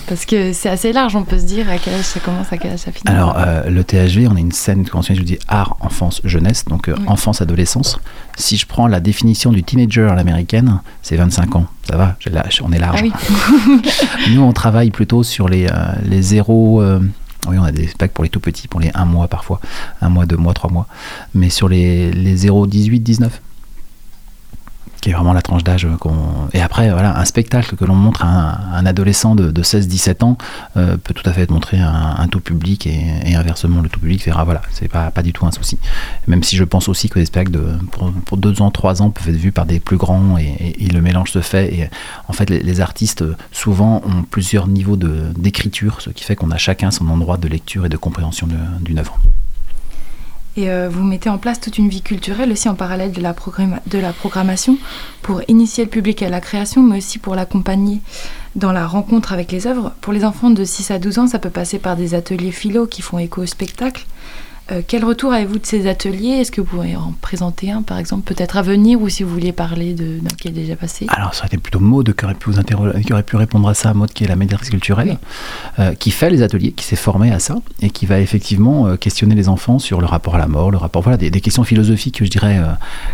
Parce 0.07 0.27
que 0.27 0.53
c'est 0.53 0.69
assez 0.69 0.93
large, 0.93 1.17
on 1.17 1.25
peut 1.25 1.39
se 1.39 1.45
dire 1.47 1.69
à 1.71 1.79
quel 1.79 1.95
âge 1.95 2.05
ça 2.05 2.21
commence, 2.21 2.53
à 2.53 2.59
quel 2.59 2.73
âge 2.73 2.81
ça 2.81 2.93
finit. 2.93 3.11
Alors, 3.11 3.37
euh, 3.39 3.71
le 3.71 3.85
THV, 3.85 4.29
on 4.29 4.37
a 4.37 4.39
une 4.39 4.53
scène 4.53 4.87
conventionnelle, 4.87 5.25
je 5.25 5.27
vous 5.27 5.39
dis 5.39 5.43
art, 5.49 5.77
enfance, 5.81 6.21
jeunesse, 6.25 6.67
donc 6.67 6.89
euh, 6.89 6.95
oui. 6.99 7.05
enfance, 7.07 7.41
adolescence. 7.41 7.99
Si 8.37 8.59
je 8.59 8.67
prends 8.67 8.87
la 8.87 9.01
définition 9.01 9.51
du 9.51 9.63
teenager 9.63 10.09
à 10.11 10.15
l'américaine, 10.15 10.81
c'est 11.01 11.17
25 11.17 11.57
ans. 11.57 11.67
Ça 11.89 11.97
va, 11.97 12.17
on 12.63 12.73
est 12.73 12.79
large. 12.79 13.01
Ah 13.01 13.03
oui. 13.03 13.81
Nous, 14.35 14.43
on 14.43 14.53
travaille 14.53 14.91
plutôt 14.91 15.23
sur 15.23 15.49
les, 15.49 15.67
euh, 15.67 15.93
les 16.05 16.21
0. 16.21 16.83
Oui, 17.47 17.59
on 17.59 17.65
a 17.65 17.73
des 17.73 17.87
specs 17.89 18.13
pour 18.13 18.25
les 18.25 18.31
tout 18.31 18.41
petits, 18.41 18.69
pour 18.69 18.81
les 18.81 18.91
1 18.95 19.05
mois 19.05 19.29
parfois, 19.29 19.61
1 20.01 20.09
mois, 20.09 20.27
2 20.27 20.37
mois, 20.37 20.55
3 20.55 20.71
mois. 20.71 20.87
Mais 21.35 21.49
sur 21.49 21.69
les, 21.69 22.11
les 22.11 22.37
0, 22.37 22.67
18, 22.67 23.01
19 23.01 23.41
qui 25.05 25.13
vraiment 25.13 25.35
la 25.35 25.43
tranche 25.43 25.63
d'âge 25.65 25.87
qu'on. 26.01 26.15
Et 26.55 26.63
après, 26.63 26.91
voilà, 26.91 27.19
un 27.19 27.27
spectacle 27.27 27.77
que 27.77 27.85
l'on 27.85 27.95
montre 27.95 28.25
à 28.25 28.59
un, 28.73 28.87
adolescent 28.87 29.35
de, 29.35 29.51
de 29.51 29.63
16-17 29.63 30.25
ans 30.25 30.39
euh, 30.79 30.97
peut 30.97 31.13
tout 31.13 31.29
à 31.29 31.33
fait 31.35 31.43
être 31.43 31.51
montré 31.51 31.79
à 31.79 32.23
un, 32.23 32.27
tout 32.27 32.41
public 32.41 32.87
et, 32.87 33.35
inversement, 33.35 33.83
le 33.83 33.91
tout 33.91 34.01
public 34.01 34.25
verra, 34.25 34.45
voilà, 34.45 34.63
c'est 34.73 34.89
pas, 34.89 35.11
pas 35.11 35.23
du 35.23 35.35
tout 35.35 35.45
un 35.45 35.53
souci. 35.53 35.79
Même 36.27 36.43
si 36.43 36.57
je 36.57 36.65
pense 36.65 36.89
aussi 36.89 37.11
que 37.11 37.19
les 37.19 37.27
spectacles 37.27 37.53
de, 37.53 37.67
pour, 38.25 38.39
2 38.39 38.63
ans, 38.63 38.71
3 38.71 39.03
ans 39.03 39.11
peuvent 39.11 39.29
être 39.29 39.41
vus 39.41 39.53
par 39.53 39.67
des 39.67 39.79
plus 39.79 39.99
grands 39.99 40.39
et 40.39 40.89
le 40.91 41.03
mélange 41.03 41.31
se 41.33 41.43
fait. 41.43 41.75
Et 41.75 41.91
en 42.29 42.33
fait, 42.33 42.49
les, 42.49 42.61
les, 42.61 42.81
artistes 42.81 43.25
souvent 43.53 44.01
ont 44.07 44.23
plusieurs 44.23 44.69
niveaux 44.69 44.97
d'écriture, 44.97 46.01
ce 46.01 46.09
qui 46.09 46.25
fait 46.25 46.35
qu'on 46.35 46.51
a 46.51 46.57
chacun 46.57 46.91
son 46.91 47.09
endroit 47.11 47.37
de 47.37 47.49
lecture 47.49 47.85
et 47.85 47.91
de 47.91 47.99
compréhension 47.99 48.49
d'une 48.81 48.99
œuvre. 48.99 49.19
Et 50.57 50.71
euh, 50.71 50.89
vous 50.89 51.03
mettez 51.03 51.29
en 51.29 51.39
place 51.39 51.61
toute 51.61 51.79
une 51.79 51.89
vie 51.89 52.03
culturelle 52.03 52.53
aussi 52.53 52.69
en 52.69 52.75
parallèle 52.75 53.13
de 53.13 53.21
la, 53.21 53.35
de 53.87 53.99
la 53.99 54.13
programmation 54.13 54.79
pour 55.23 55.43
initier 55.49 55.85
le 55.85 55.91
public 55.91 56.23
à 56.23 56.29
la 56.29 56.41
création, 56.41 56.83
mais 56.83 56.99
aussi 56.99 57.19
pour 57.19 57.35
l'accompagner 57.35 58.01
dans 58.55 58.71
la 58.71 58.87
rencontre 58.87 59.33
avec 59.33 59.51
les 59.51 59.67
œuvres. 59.67 59.93
Pour 60.01 60.13
les 60.13 60.25
enfants 60.25 60.51
de 60.51 60.65
6 60.65 60.93
à 60.93 60.99
12 60.99 61.19
ans, 61.19 61.27
ça 61.27 61.41
peut 61.41 61.51
passer 61.51 61.79
par 61.79 61.97
des 61.97 62.15
ateliers 62.15 62.53
philo 62.53 62.87
qui 62.87 63.03
font 63.03 63.19
écho 63.19 63.43
au 63.43 63.47
spectacle. 63.47 64.07
Euh, 64.73 64.81
quel 64.87 65.05
retour 65.05 65.35
avez-vous 65.35 65.59
de 65.59 65.67
ces 65.67 65.87
ateliers? 65.87 66.41
Est-ce 66.41 66.51
que 66.51 66.63
vous 66.63 66.67
pouvez 66.67 66.97
en 66.97 67.13
présenter 67.21 67.71
un, 67.71 67.83
par 67.83 67.99
exemple, 67.99 68.23
peut-être 68.23 68.57
à 68.57 68.63
venir, 68.63 68.99
ou 69.01 69.11
si 69.11 69.23
vous 69.23 69.29
vouliez 69.29 69.53
parler 69.53 69.93
d'un 69.93 70.29
qui 70.39 70.49
est 70.49 70.53
déjà 70.53 70.75
passé? 70.75 71.05
Alors, 71.11 71.35
ça 71.35 71.41
aurait 71.41 71.49
été 71.49 71.59
plutôt 71.59 71.81
Maud 71.81 72.15
qui 72.15 72.25
aurait 72.25 72.35
pu, 72.35 72.51
vous 72.51 72.63
qui 72.63 73.13
aurait 73.13 73.23
pu 73.23 73.37
répondre 73.37 73.69
à 73.69 73.75
ça, 73.75 73.93
Maud 73.93 74.11
qui 74.11 74.25
est 74.25 74.27
la 74.27 74.37
médiatrice 74.37 74.71
culturelle, 74.71 75.19
euh, 75.79 75.93
qui 75.95 76.11
fait 76.11 76.31
les 76.31 76.41
ateliers, 76.41 76.73
qui 76.73 76.85
s'est 76.85 76.97
formée 76.97 77.31
à 77.31 77.41
ça, 77.41 77.57
et 77.83 77.91
qui 77.91 78.07
va 78.07 78.21
effectivement 78.21 78.87
euh, 78.87 78.97
questionner 78.97 79.35
les 79.35 79.51
enfants 79.51 79.79
sur 79.79 80.01
le 80.01 80.07
rapport 80.07 80.37
à 80.37 80.39
la 80.39 80.47
mort, 80.47 80.71
le 80.71 80.79
rapport, 80.79 81.03
voilà, 81.03 81.19
des, 81.19 81.31
questions 81.45 81.65
philosophiques, 81.65 82.25
je 82.25 82.31
dirais, 82.31 82.59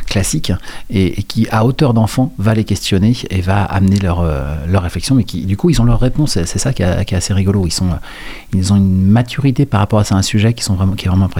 classiques, 0.07 0.52
et, 0.88 1.25
qui, 1.25 1.49
à 1.50 1.64
hauteur 1.64 1.95
d'enfant, 1.95 2.33
va 2.38 2.54
les 2.54 2.62
questionner 2.62 3.16
et 3.28 3.40
va 3.40 3.64
amener 3.64 3.99
leur, 3.99 4.25
leur 4.69 4.85
réflexion, 4.85 5.16
mais 5.16 5.25
qui, 5.25 5.47
du 5.47 5.57
coup, 5.57 5.69
ils 5.69 5.83
ont 5.83 5.85
leur 5.85 5.99
réponse, 5.99 6.33
c'est 6.33 6.59
ça 6.59 6.73
qui, 6.73 6.83
est 6.83 7.12
assez 7.12 7.35
rigolo, 7.35 7.66
ils, 7.66 7.73
sont, 7.73 7.88
ils 8.54 8.73
ont 8.73 8.76
une 8.76 9.07
maturité 9.07 9.66
par 9.66 9.80
rapport 9.80 9.99
à 9.99 10.04
ça, 10.04 10.14
un 10.14 10.23
sujet 10.23 10.54
qui, 10.54 10.62
sont 10.62 10.75
vraiment, 10.75 10.92
qui 10.92 11.07
est 11.07 11.09
vraiment 11.09 11.25
impressionnant. 11.25 11.40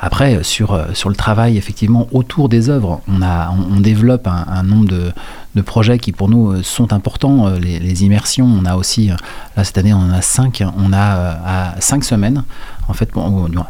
Après, 0.00 0.42
sur, 0.42 0.72
euh, 0.72 0.86
sur 0.92 1.08
le 1.08 1.14
travail, 1.14 1.56
effectivement, 1.56 2.08
autour 2.12 2.48
des 2.48 2.68
œuvres, 2.68 3.00
on, 3.08 3.22
a, 3.22 3.50
on, 3.50 3.80
développe 3.80 4.26
un, 4.26 4.62
nombre 4.62 4.86
de, 4.86 5.12
de, 5.54 5.62
projets 5.62 5.98
qui, 5.98 6.12
pour 6.12 6.28
nous, 6.28 6.52
euh, 6.52 6.62
sont 6.62 6.92
importants. 6.92 7.46
Euh, 7.46 7.58
les, 7.58 8.04
immersions, 8.04 8.46
on 8.46 8.64
a 8.64 8.76
aussi, 8.76 9.10
là, 9.56 9.64
cette 9.64 9.78
année, 9.78 9.94
on 9.94 9.98
en 9.98 10.10
a 10.10 10.22
cinq. 10.22 10.62
On 10.76 10.92
a 10.92 11.38
à 11.44 11.80
cinq 11.80 12.04
semaines, 12.04 12.44
en 12.88 12.92
fait, 12.92 13.10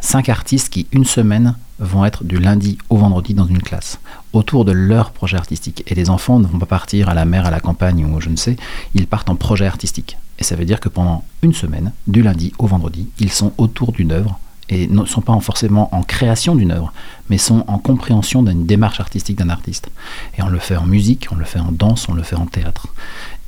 cinq 0.01 0.29
artistes 0.29 0.71
qui, 0.71 0.87
une 0.93 1.05
semaine, 1.05 1.55
vont 1.79 2.05
être 2.05 2.25
du 2.25 2.39
lundi 2.39 2.79
au 2.89 2.97
vendredi 2.97 3.35
dans 3.35 3.47
une 3.47 3.61
classe, 3.61 3.99
autour 4.33 4.65
de 4.65 4.73
leur 4.73 5.11
projet 5.11 5.37
artistique. 5.37 5.83
Et 5.87 5.95
les 5.95 6.09
enfants 6.09 6.39
ne 6.39 6.47
vont 6.47 6.59
pas 6.59 6.67
partir 6.67 7.09
à 7.09 7.15
la 7.15 7.25
mer, 7.25 7.47
à 7.47 7.51
la 7.51 7.61
campagne 7.61 8.05
ou 8.05 8.21
je 8.21 8.29
ne 8.29 8.37
sais, 8.37 8.57
ils 8.95 9.07
partent 9.07 9.29
en 9.29 9.37
projet 9.37 9.67
artistique. 9.67 10.17
Et 10.39 10.45
ça 10.45 10.57
veut 10.57 10.65
dire 10.65 10.81
que 10.81 10.89
pendant 10.89 11.25
une 11.43 11.53
semaine, 11.53 11.93
du 12.07 12.23
lundi 12.23 12.53
au 12.59 12.67
vendredi, 12.67 13.09
ils 13.19 13.31
sont 13.31 13.53
autour 13.59 13.93
d'une 13.93 14.13
œuvre 14.13 14.39
et 14.69 14.87
ne 14.87 15.05
sont 15.05 15.21
pas 15.21 15.39
forcément 15.41 15.95
en 15.95 16.03
création 16.03 16.55
d'une 16.55 16.71
œuvre, 16.71 16.93
mais 17.29 17.39
sont 17.39 17.65
en 17.67 17.79
compréhension 17.79 18.43
d'une 18.43 18.67
démarche 18.67 19.01
artistique 19.01 19.37
d'un 19.37 19.51
artiste. 19.51 19.91
Et 20.39 20.43
on 20.43 20.49
le 20.49 20.59
fait 20.59 20.77
en 20.77 20.87
musique, 20.87 21.29
on 21.31 21.37
le 21.37 21.45
fait 21.45 21.61
en 21.61 21.71
danse, 21.71 22.09
on 22.09 22.15
le 22.15 22.23
fait 22.23 22.37
en 22.37 22.47
théâtre 22.47 22.89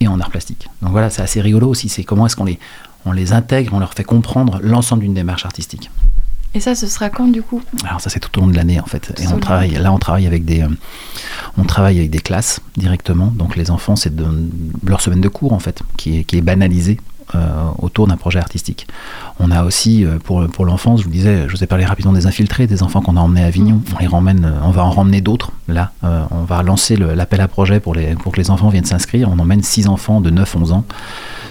et 0.00 0.08
en 0.08 0.20
art 0.20 0.30
plastique. 0.30 0.68
Donc 0.82 0.92
voilà, 0.92 1.11
c'est 1.11 1.23
assez 1.23 1.40
rigolo 1.40 1.68
aussi, 1.68 1.88
c'est 1.88 2.04
comment 2.04 2.26
est-ce 2.26 2.37
qu'on 2.37 2.44
les, 2.44 2.58
on 3.04 3.12
les 3.12 3.32
intègre, 3.32 3.73
on 3.75 3.78
leur 3.78 3.94
fait 3.94 4.04
comprendre 4.04 4.61
l'ensemble 4.62 5.02
d'une 5.02 5.14
démarche 5.14 5.44
artistique. 5.44 5.90
Et 6.54 6.61
ça, 6.61 6.75
ce 6.75 6.87
sera 6.87 7.11
quand 7.11 7.28
du 7.28 7.42
coup? 7.42 7.61
Alors 7.85 8.00
ça, 8.00 8.08
c'est 8.08 8.20
tout 8.20 8.38
au 8.38 8.40
long 8.42 8.49
de 8.49 8.56
l'année 8.56 8.80
en 8.80 8.87
fait. 8.87 9.12
Et 9.20 9.28
on 9.28 9.38
travaille, 9.38 9.73
là, 9.73 9.92
on 9.92 9.99
travaille 9.99 10.26
avec 10.26 10.44
des, 10.44 10.62
euh, 10.62 10.68
on 11.58 11.64
travaille 11.64 11.99
avec 11.99 12.11
des 12.11 12.20
classes 12.20 12.61
directement. 12.76 13.26
Donc 13.26 13.56
les 13.56 13.70
enfants, 13.70 13.94
c'est 13.94 14.12
leur 14.85 15.00
semaine 15.00 15.20
de 15.20 15.28
cours 15.28 15.52
en 15.52 15.58
fait, 15.58 15.82
qui 15.99 16.18
est, 16.18 16.25
qui 16.25 16.38
est 16.38 16.40
banalisée 16.42 16.99
autour 17.78 18.06
d'un 18.06 18.16
projet 18.16 18.38
artistique. 18.38 18.87
On 19.38 19.50
a 19.50 19.64
aussi, 19.64 20.04
euh, 20.04 20.18
pour, 20.18 20.47
pour 20.49 20.64
l'enfance, 20.64 21.00
je 21.00 21.04
vous 21.04 21.11
disais, 21.11 21.45
je 21.47 21.56
vous 21.56 21.62
ai 21.62 21.66
parlé 21.66 21.85
rapidement 21.85 22.12
des 22.12 22.26
infiltrés, 22.26 22.66
des 22.66 22.83
enfants 22.83 23.02
qu'on 23.02 23.16
a 23.16 23.21
emmenés 23.21 23.42
à 23.42 23.47
Avignon. 23.47 23.83
On 23.95 23.99
les 23.99 24.06
ramène, 24.06 24.45
euh, 24.45 24.61
on 24.62 24.71
va 24.71 24.85
en 24.85 24.90
ramener 24.90 25.21
d'autres. 25.21 25.52
Là, 25.68 25.90
on 26.02 26.45
va 26.45 26.62
lancer 26.62 26.97
l'appel 26.97 27.40
à 27.40 27.49
projet 27.49 27.80
pour, 27.80 27.95
les, 27.95 28.14
pour 28.14 28.33
que 28.33 28.37
les 28.38 28.50
enfants 28.52 28.68
viennent 28.68 28.85
s'inscrire. 28.85 29.28
On 29.28 29.38
emmène 29.40 29.62
six 29.64 29.88
enfants 29.88 30.21
de 30.21 30.30
9-11 30.30 30.73
ans 30.73 30.85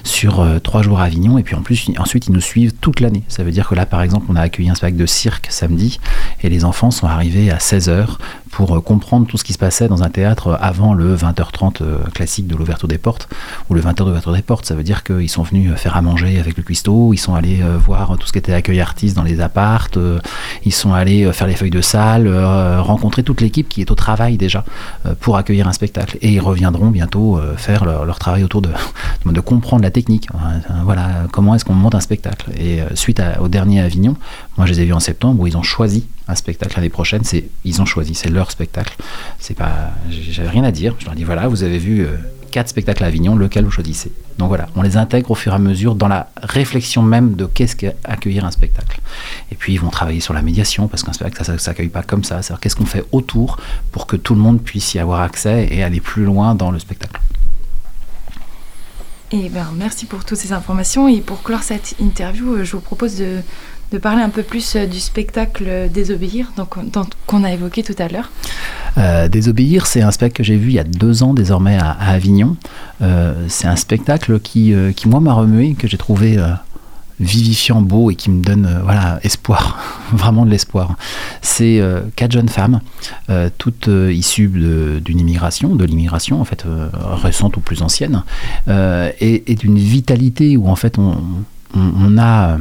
sur 0.05 0.45
trois 0.63 0.83
jours 0.83 1.01
à 1.01 1.05
Avignon 1.05 1.37
et 1.37 1.43
puis 1.43 1.55
en 1.55 1.61
plus 1.61 1.91
ensuite 1.97 2.27
ils 2.27 2.31
nous 2.31 2.39
suivent 2.39 2.71
toute 2.79 3.01
l'année. 3.01 3.23
Ça 3.27 3.43
veut 3.43 3.51
dire 3.51 3.67
que 3.67 3.75
là 3.75 3.85
par 3.85 4.01
exemple 4.01 4.27
on 4.29 4.37
a 4.37 4.41
accueilli 4.41 4.69
un 4.69 4.75
spectacle 4.75 5.01
de 5.01 5.05
cirque 5.05 5.47
samedi 5.49 5.99
et 6.43 6.49
les 6.49 6.63
enfants 6.63 6.91
sont 6.91 7.07
arrivés 7.07 7.51
à 7.51 7.57
16h 7.57 8.07
pour 8.55 8.81
comprendre 8.83 9.27
tout 9.27 9.37
ce 9.37 9.43
qui 9.43 9.51
se 9.51 9.57
passait 9.57 9.89
dans 9.89 10.01
un 10.01 10.09
théâtre 10.09 10.57
avant 10.61 10.93
le 10.93 11.13
20h30 11.13 12.11
classique 12.13 12.47
de 12.47 12.55
l'ouverture 12.55 12.87
des 12.87 12.97
portes 12.97 13.27
ou 13.69 13.73
le 13.73 13.81
20h 13.81 13.97
de 13.97 14.03
l'ouverture 14.05 14.31
des 14.31 14.41
portes. 14.41 14.65
Ça 14.65 14.75
veut 14.75 14.83
dire 14.83 15.03
qu'ils 15.03 15.29
sont 15.29 15.43
venus 15.43 15.73
faire 15.75 15.97
à 15.97 16.01
manger 16.01 16.39
avec 16.39 16.55
le 16.55 16.63
cuistot, 16.63 17.13
ils 17.13 17.17
sont 17.17 17.35
allés 17.35 17.61
euh, 17.61 17.77
voir 17.77 18.17
tout 18.17 18.27
ce 18.27 18.31
qui 18.31 18.39
était 18.39 18.53
accueil 18.53 18.79
artiste 18.79 19.15
dans 19.15 19.23
les 19.23 19.41
appartes, 19.41 19.97
euh, 19.97 20.19
ils 20.63 20.73
sont 20.73 20.93
allés 20.93 21.25
euh, 21.25 21.33
faire 21.33 21.47
les 21.47 21.55
feuilles 21.55 21.69
de 21.69 21.81
salle, 21.81 22.29
rencontrer 22.79 23.23
toute 23.23 23.41
l'équipe 23.41 23.67
qui 23.67 23.81
est 23.81 23.91
au 23.91 23.95
travail 23.95 24.37
déjà 24.37 24.63
pour 25.19 25.35
accueillir 25.35 25.67
un 25.67 25.73
spectacle. 25.73 26.17
Et 26.21 26.31
ils 26.31 26.39
reviendront 26.39 26.87
bientôt 26.87 27.39
faire 27.57 27.83
leur, 27.83 28.19
travail 28.19 28.43
autour 28.43 28.61
de, 28.61 28.69
de 29.25 29.39
comprendre 29.41 29.83
la 29.83 29.91
technique. 29.91 30.29
Voilà, 30.83 31.25
comment 31.31 31.55
est-ce 31.55 31.65
qu'on 31.65 31.73
monte 31.73 31.95
un 31.95 31.99
spectacle. 31.99 32.51
Et 32.57 32.79
suite 32.93 33.21
au 33.39 33.47
dernier 33.47 33.81
Avignon, 33.81 34.15
moi 34.57 34.65
je 34.65 34.73
les 34.73 34.81
ai 34.81 34.85
vus 34.85 34.93
en 34.93 34.99
septembre 34.99 35.41
où 35.41 35.47
ils 35.47 35.57
ont 35.57 35.63
choisi 35.63 36.07
un 36.27 36.35
spectacle 36.35 36.75
l'année 36.75 36.89
prochaine, 36.89 37.23
c'est 37.23 37.45
ils 37.63 37.81
ont 37.81 37.85
choisi, 37.85 38.15
c'est 38.15 38.29
leur 38.29 38.51
spectacle. 38.51 38.95
C'est 39.39 39.53
pas, 39.53 39.91
j'avais 40.09 40.49
rien 40.49 40.63
à 40.63 40.71
dire. 40.71 40.95
Je 40.99 41.05
leur 41.05 41.15
dis 41.15 41.23
voilà, 41.23 41.47
vous 41.47 41.63
avez 41.63 41.77
vu 41.77 42.07
quatre 42.55 42.69
spectacles 42.69 43.03
à 43.03 43.07
Avignon, 43.07 43.35
lequel 43.35 43.65
vous 43.65 43.71
choisissez. 43.71 44.13
Donc 44.37 44.47
voilà, 44.47 44.67
on 44.77 44.81
les 44.81 44.95
intègre 44.95 45.31
au 45.31 45.35
fur 45.35 45.51
et 45.51 45.55
à 45.55 45.59
mesure 45.59 45.93
dans 45.93 46.07
la 46.07 46.29
réflexion 46.41 47.01
même 47.01 47.35
de 47.35 47.45
qu'est-ce 47.45 47.75
qu'accueillir 47.75 48.45
un 48.45 48.51
spectacle. 48.51 49.01
Et 49.51 49.55
puis 49.55 49.73
ils 49.73 49.79
vont 49.79 49.89
travailler 49.89 50.21
sur 50.21 50.33
la 50.33 50.41
médiation, 50.41 50.87
parce 50.87 51.03
qu'un 51.03 51.11
spectacle, 51.11 51.45
ça 51.45 51.51
ne 51.51 51.57
s'accueille 51.57 51.89
pas 51.89 52.01
comme 52.01 52.23
ça. 52.23 52.41
C'est-à-dire 52.41 52.61
qu'est-ce 52.61 52.77
qu'on 52.77 52.85
fait 52.85 53.03
autour 53.11 53.59
pour 53.91 54.07
que 54.07 54.15
tout 54.15 54.35
le 54.35 54.39
monde 54.39 54.61
puisse 54.61 54.93
y 54.93 54.99
avoir 54.99 55.19
accès 55.19 55.67
et 55.69 55.83
aller 55.83 55.99
plus 55.99 56.23
loin 56.23 56.55
dans 56.55 56.71
le 56.71 56.79
spectacle? 56.79 57.19
Et 59.31 59.49
ben, 59.49 59.67
merci 59.75 60.05
pour 60.05 60.23
toutes 60.23 60.37
ces 60.37 60.53
informations. 60.53 61.09
Et 61.09 61.19
pour 61.19 61.43
clore 61.43 61.63
cette 61.63 61.95
interview, 61.99 62.53
euh, 62.53 62.63
je 62.63 62.71
vous 62.71 62.81
propose 62.81 63.17
de, 63.17 63.41
parler 63.97 64.21
un 64.21 64.29
peu 64.29 64.43
plus 64.43 64.75
euh, 64.75 64.85
du 64.85 64.99
spectacle 64.99 65.89
Désobéir, 65.93 66.51
donc, 66.57 66.75
qu'on 67.25 67.43
a 67.43 67.51
évoqué 67.51 67.83
tout 67.83 67.95
à 67.99 68.07
l'heure. 68.07 68.31
Euh, 68.97 69.27
Désobéir, 69.27 69.87
c'est 69.87 70.01
un 70.01 70.11
spectacle 70.11 70.37
que 70.37 70.43
j'ai 70.43 70.57
vu 70.57 70.69
il 70.69 70.75
y 70.75 70.79
a 70.79 70.83
deux 70.83 71.23
ans 71.23 71.33
désormais 71.33 71.77
à, 71.77 71.91
Avignon. 71.91 72.57
Euh, 73.01 73.45
c'est 73.47 73.67
un 73.67 73.75
spectacle 73.75 74.39
qui, 74.39 74.73
qui 74.95 75.07
moi, 75.07 75.19
m'a 75.19 75.33
remué, 75.33 75.73
que 75.73 75.87
j'ai 75.87 75.97
trouvé 75.97 76.37
vivifiant, 77.19 77.81
beau 77.81 78.11
et 78.11 78.15
qui 78.15 78.29
me 78.29 78.43
donne 78.43 78.81
voilà, 78.83 79.19
espoir, 79.23 79.79
vraiment 80.13 80.45
de 80.45 80.51
l'espoir. 80.51 80.95
C'est 81.41 81.81
quatre 82.15 82.31
jeunes 82.31 82.49
femmes, 82.49 82.81
toutes 83.57 83.89
issues 84.11 84.47
d'une 85.03 85.19
immigration, 85.19 85.75
de 85.75 85.85
l'immigration 85.85 86.41
en 86.41 86.45
fait, 86.45 86.65
récente 86.93 87.57
ou 87.57 87.59
plus 87.61 87.81
ancienne, 87.81 88.23
et, 88.67 89.55
d'une 89.59 89.77
vitalité 89.77 90.57
où 90.57 90.67
en 90.67 90.75
fait 90.75 90.97
on, 90.97 92.17
a 92.17 92.57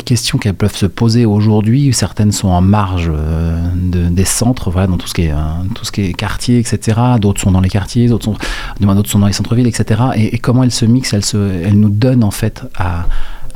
questions 0.00 0.38
qu'elles 0.38 0.54
peuvent 0.54 0.76
se 0.76 0.86
poser 0.86 1.24
aujourd'hui, 1.24 1.92
certaines 1.92 2.32
sont 2.32 2.48
en 2.48 2.60
marge 2.60 3.10
euh, 3.12 3.58
des 3.74 4.24
centres, 4.24 4.70
voilà, 4.70 4.86
dans 4.86 4.96
tout 4.96 5.06
ce 5.08 5.14
qui 5.14 5.22
est, 5.22 5.32
euh, 5.32 5.36
tout 5.74 5.84
ce 5.84 5.92
qui 5.92 6.02
est 6.02 6.12
quartier, 6.12 6.58
etc. 6.58 7.00
D'autres 7.20 7.40
sont 7.40 7.52
dans 7.52 7.60
les 7.60 7.68
quartiers, 7.68 8.08
d'autres 8.08 8.24
sont, 8.24 8.36
d'autres 8.80 9.10
sont 9.10 9.18
dans 9.18 9.26
les 9.26 9.32
centres-villes, 9.32 9.66
etc. 9.66 10.02
Et, 10.16 10.38
comment 10.38 10.62
elles 10.62 10.72
se 10.72 10.84
mixent, 10.84 11.14
elles 11.14 11.78
nous 11.78 11.90
donnent 11.90 12.24
en 12.24 12.30
fait 12.30 12.62
à, 12.76 13.06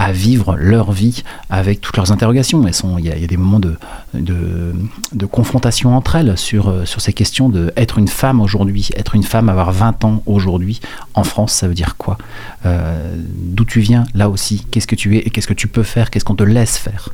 à 0.01 0.13
vivre 0.13 0.57
leur 0.57 0.93
vie 0.93 1.23
avec 1.51 1.83
toutes 1.83 1.99
leurs 1.99 2.11
interrogations. 2.11 2.67
Il 2.99 3.05
y, 3.05 3.11
a, 3.11 3.27
des 3.27 3.37
moments 3.37 3.61
de, 3.61 3.77
de, 4.15 5.27
confrontation 5.27 5.95
entre 5.95 6.17
elles 6.17 6.39
sur, 6.39 6.69
euh, 6.71 6.87
sur 6.87 7.03
ces 7.03 7.13
questions 7.13 7.51
de 7.51 7.71
être 7.77 7.99
une 7.99 8.09
femme 8.09 8.41
aujourd'hui, 8.41 8.89
être 8.97 9.15
une 9.15 9.23
femme, 9.23 9.51
avoir 9.51 9.73
20 9.73 10.05
ans 10.07 10.23
aujourd'hui, 10.25 10.81
en 11.13 11.23
France, 11.23 11.53
ça 11.53 11.69
veut 11.69 11.75
dire 11.75 11.99
quoi? 11.99 12.17
Euh, 12.65 13.15
D'où 13.37 13.67
tu 13.67 13.81
viens, 13.81 14.05
là 14.15 14.31
aussi, 14.31 14.65
qu'est-ce 14.71 14.87
que 14.87 14.97
tu 14.97 15.19
es 15.19 15.21
et 15.21 15.29
qu'est-ce 15.29 15.47
que 15.47 15.53
tu 15.53 15.69
peux 15.69 15.83
faire, 15.83 16.09
qu'est-ce 16.09 16.25
qu'on 16.25 16.35
te 16.35 16.45
laisse 16.45 16.79
faire? 16.79 17.11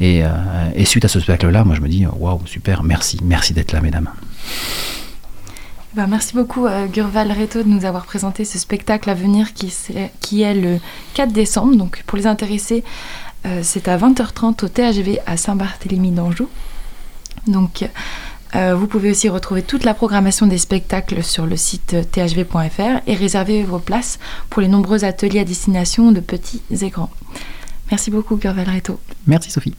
Et, 0.00 0.24
euh, 0.24 0.30
et 0.74 0.86
suite 0.86 1.04
à 1.04 1.08
ce 1.08 1.20
spectacle-là, 1.20 1.64
moi 1.64 1.74
je 1.74 1.82
me 1.82 1.88
dis, 1.88 2.06
waouh, 2.06 2.40
super, 2.46 2.82
merci, 2.84 3.18
merci 3.22 3.52
d'être 3.52 3.72
là, 3.72 3.82
mesdames. 3.82 4.08
Ben, 5.94 6.06
merci 6.06 6.34
beaucoup 6.34 6.66
euh, 6.66 6.86
Gurval 6.86 7.32
Reto 7.32 7.64
de 7.64 7.68
nous 7.68 7.84
avoir 7.84 8.04
présenté 8.04 8.44
ce 8.44 8.58
spectacle 8.58 9.10
à 9.10 9.14
venir 9.14 9.52
qui, 9.54 9.74
qui 10.20 10.42
est 10.42 10.54
le 10.54 10.78
4 11.14 11.32
décembre. 11.32 11.74
Donc 11.74 12.04
pour 12.06 12.16
les 12.16 12.28
intéressés, 12.28 12.84
euh, 13.44 13.60
c'est 13.64 13.88
à 13.88 13.98
20h30 13.98 14.64
au 14.64 14.68
THV 14.68 15.18
à 15.26 15.36
Saint-Barthélemy 15.36 16.12
d'Anjou. 16.12 16.48
Donc 17.48 17.88
euh, 18.54 18.76
vous 18.76 18.86
pouvez 18.86 19.10
aussi 19.10 19.28
retrouver 19.28 19.62
toute 19.62 19.82
la 19.82 19.94
programmation 19.94 20.46
des 20.46 20.58
spectacles 20.58 21.24
sur 21.24 21.44
le 21.44 21.56
site 21.56 21.96
thv.fr 22.12 23.00
et 23.08 23.14
réserver 23.14 23.64
vos 23.64 23.80
places 23.80 24.20
pour 24.48 24.62
les 24.62 24.68
nombreux 24.68 25.04
ateliers 25.04 25.40
à 25.40 25.44
destination 25.44 26.12
de 26.12 26.20
petits 26.20 26.62
et 26.70 26.88
grands. 26.88 27.10
Merci 27.90 28.12
beaucoup 28.12 28.36
Gurval 28.36 28.70
Reto. 28.70 29.00
Merci 29.26 29.50
Sophie. 29.50 29.74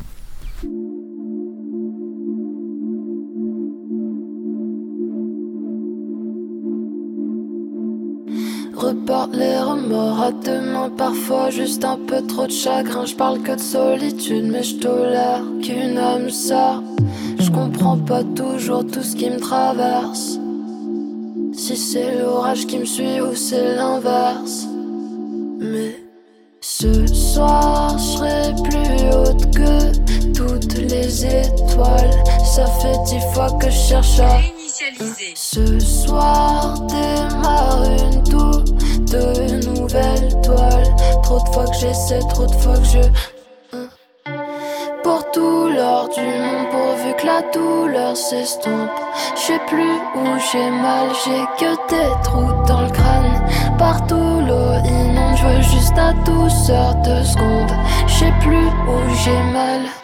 Reporte 8.81 9.35
les 9.35 9.59
remords 9.59 10.21
à 10.21 10.31
demain. 10.31 10.89
Parfois, 10.97 11.49
juste 11.49 11.85
un 11.85 11.97
peu 11.97 12.21
trop 12.25 12.47
de 12.47 12.51
chagrin. 12.51 13.05
Je 13.05 13.15
parle 13.15 13.41
que 13.41 13.53
de 13.53 13.59
solitude, 13.59 14.45
mais 14.51 14.63
je 14.63 14.75
tolère 14.77 15.43
qu'une 15.61 15.97
âme 15.97 16.29
ça. 16.29 16.81
Je 17.39 17.49
comprends 17.51 17.97
pas 17.97 18.23
toujours 18.23 18.85
tout 18.85 19.03
ce 19.03 19.15
qui 19.15 19.29
me 19.29 19.39
traverse. 19.39 20.39
Si 21.53 21.77
c'est 21.77 22.17
l'orage 22.19 22.65
qui 22.65 22.79
me 22.79 22.85
suit 22.85 23.21
ou 23.21 23.35
c'est 23.35 23.75
l'inverse. 23.75 24.67
Mais 25.59 25.95
ce 26.61 27.05
soir, 27.07 27.97
je 27.97 28.03
serai 28.03 28.53
plus 28.63 29.13
haute 29.15 29.51
que 29.53 30.33
toutes 30.33 30.77
les 30.77 31.25
étoiles. 31.25 32.23
Ça 32.43 32.65
fait 32.65 32.97
dix 33.05 33.23
fois 33.33 33.51
que 33.59 33.69
je 33.69 33.77
cherche 33.89 34.19
à. 34.19 34.39
Ce 35.35 35.79
soir 35.79 36.79
démarre 36.87 37.83
une 37.83 38.23
de 39.11 39.65
nouvelles 39.67 40.41
toiles. 40.41 40.95
Trop 41.23 41.39
de 41.39 41.49
fois 41.53 41.65
que 41.65 41.77
j'essaie, 41.79 42.19
trop 42.29 42.45
de 42.45 42.53
fois 42.53 42.77
que 42.77 42.85
je. 42.85 42.99
Pour 45.03 45.31
tout 45.31 45.67
l'or 45.67 46.09
du 46.09 46.21
monde, 46.21 46.69
pourvu 46.71 47.13
que 47.17 47.25
la 47.25 47.41
douleur 47.51 48.15
s'estompe. 48.15 48.89
Je 49.35 49.41
sais 49.41 49.59
plus 49.67 49.95
où 50.15 50.25
j'ai 50.51 50.69
mal, 50.69 51.09
j'ai 51.25 51.43
que 51.59 51.71
des 51.89 52.21
trous 52.23 52.65
dans 52.67 52.81
le 52.81 52.89
crâne. 52.89 53.41
Partout 53.77 54.41
l'eau 54.47 54.73
inonde, 54.85 55.35
je 55.35 55.69
juste 55.69 55.97
à 55.97 56.13
douceur 56.23 56.95
de 56.95 57.23
secondes. 57.23 57.75
Je 58.07 58.13
sais 58.13 58.33
plus 58.39 58.67
où 58.67 59.15
j'ai 59.23 59.43
mal. 59.51 60.00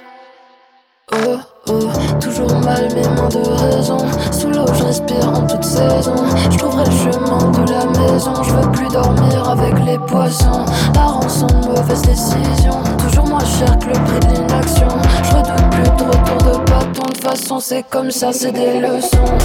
Toujours 2.20 2.54
mal 2.60 2.88
mais 2.96 3.08
moins 3.16 3.30
de 3.30 3.76
raison. 3.76 3.98
Sous 4.32 4.50
l'eau 4.50 4.66
je 4.74 4.84
respire 4.84 5.30
en 5.30 5.46
toute 5.46 5.64
saison. 5.64 6.16
Je 6.52 6.58
trouverai 6.58 6.86
le 6.86 6.92
chemin 6.92 7.52
de 7.52 7.72
la 7.72 7.86
maison. 7.86 8.34
Je 8.44 8.52
veux 8.52 8.72
plus 8.72 8.88
dormir 8.88 9.50
avec 9.50 9.74
les 9.86 9.98
poissons. 10.00 10.66
La 10.96 11.06
rançon, 11.06 11.48
mauvaise 11.66 12.02
décision. 12.02 12.74
Toujours 12.98 13.28
moins 13.28 13.46
cher 13.46 13.78
que 13.80 13.88
le 13.88 13.94
prix 13.94 14.20
de 14.20 14.36
l'inaction. 14.36 14.88
Je 15.24 15.32
redoute 15.36 15.70
plus 15.72 15.84
de 15.84 16.04
retour 16.04 16.38
de 16.38 16.70
bâton. 16.70 17.04
De 17.14 17.18
façon 17.18 17.60
c'est 17.60 17.84
comme 17.84 18.12
ça, 18.12 18.32
c'est 18.32 18.52
des 18.52 18.80
leçons. 18.80 19.38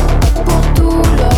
Pour 0.44 0.74
tout 0.74 1.02
l'heure 1.16 1.31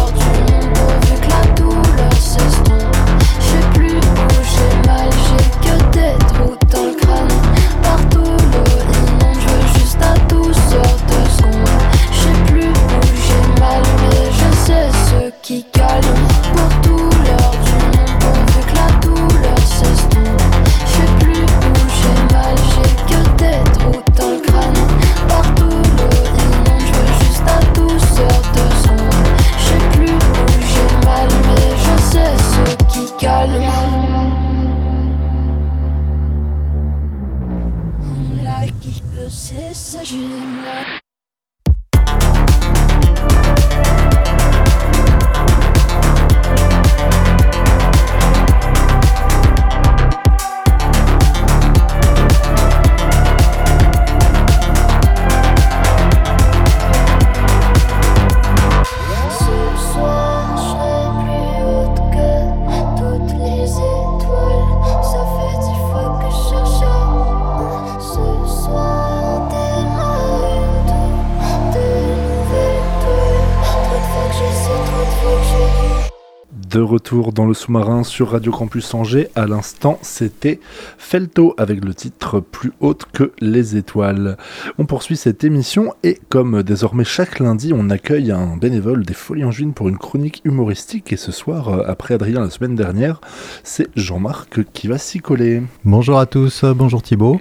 De 76.75 76.81
retour 76.81 77.33
dans 77.33 77.47
le 77.47 77.55
sous-marin 77.55 78.03
sur 78.03 78.33
Radio 78.33 78.51
Campus 78.51 78.93
Angers, 78.95 79.29
à 79.37 79.47
l'instant 79.47 79.97
c'était 80.03 80.59
Felto 80.99 81.55
avec 81.57 81.85
le 81.85 81.95
titre 81.95 82.41
Plus 82.41 82.73
haute 82.81 83.05
que 83.13 83.31
les 83.39 83.77
étoiles. 83.77 84.37
On 84.77 84.85
poursuit 84.85 85.17
cette 85.17 85.45
émission 85.45 85.95
et 86.03 86.19
comme 86.31 86.65
désormais 86.65 87.05
chaque 87.05 87.39
lundi 87.39 87.73
on 87.73 87.91
accueille 87.91 88.33
un 88.33 88.57
bénévole 88.57 89.05
des 89.05 89.15
Folies 89.15 89.45
Angevines 89.45 89.73
pour 89.73 89.89
une 89.89 89.99
chronique 89.99 90.43
humoristique 90.45 91.13
et 91.13 91.17
ce 91.17 91.31
soir, 91.31 91.85
après 91.87 92.15
Adrien 92.15 92.41
la 92.41 92.51
semaine 92.51 92.75
dernière, 92.75 93.21
c'est 93.63 93.87
Jean-Marc 93.95 94.65
qui 94.73 94.89
va 94.89 94.99
s'y 94.99 95.21
coller. 95.21 95.63
Bonjour 95.85 96.19
à 96.19 96.27
tous, 96.27 96.65
bonjour 96.65 97.03
Thibaut. 97.03 97.41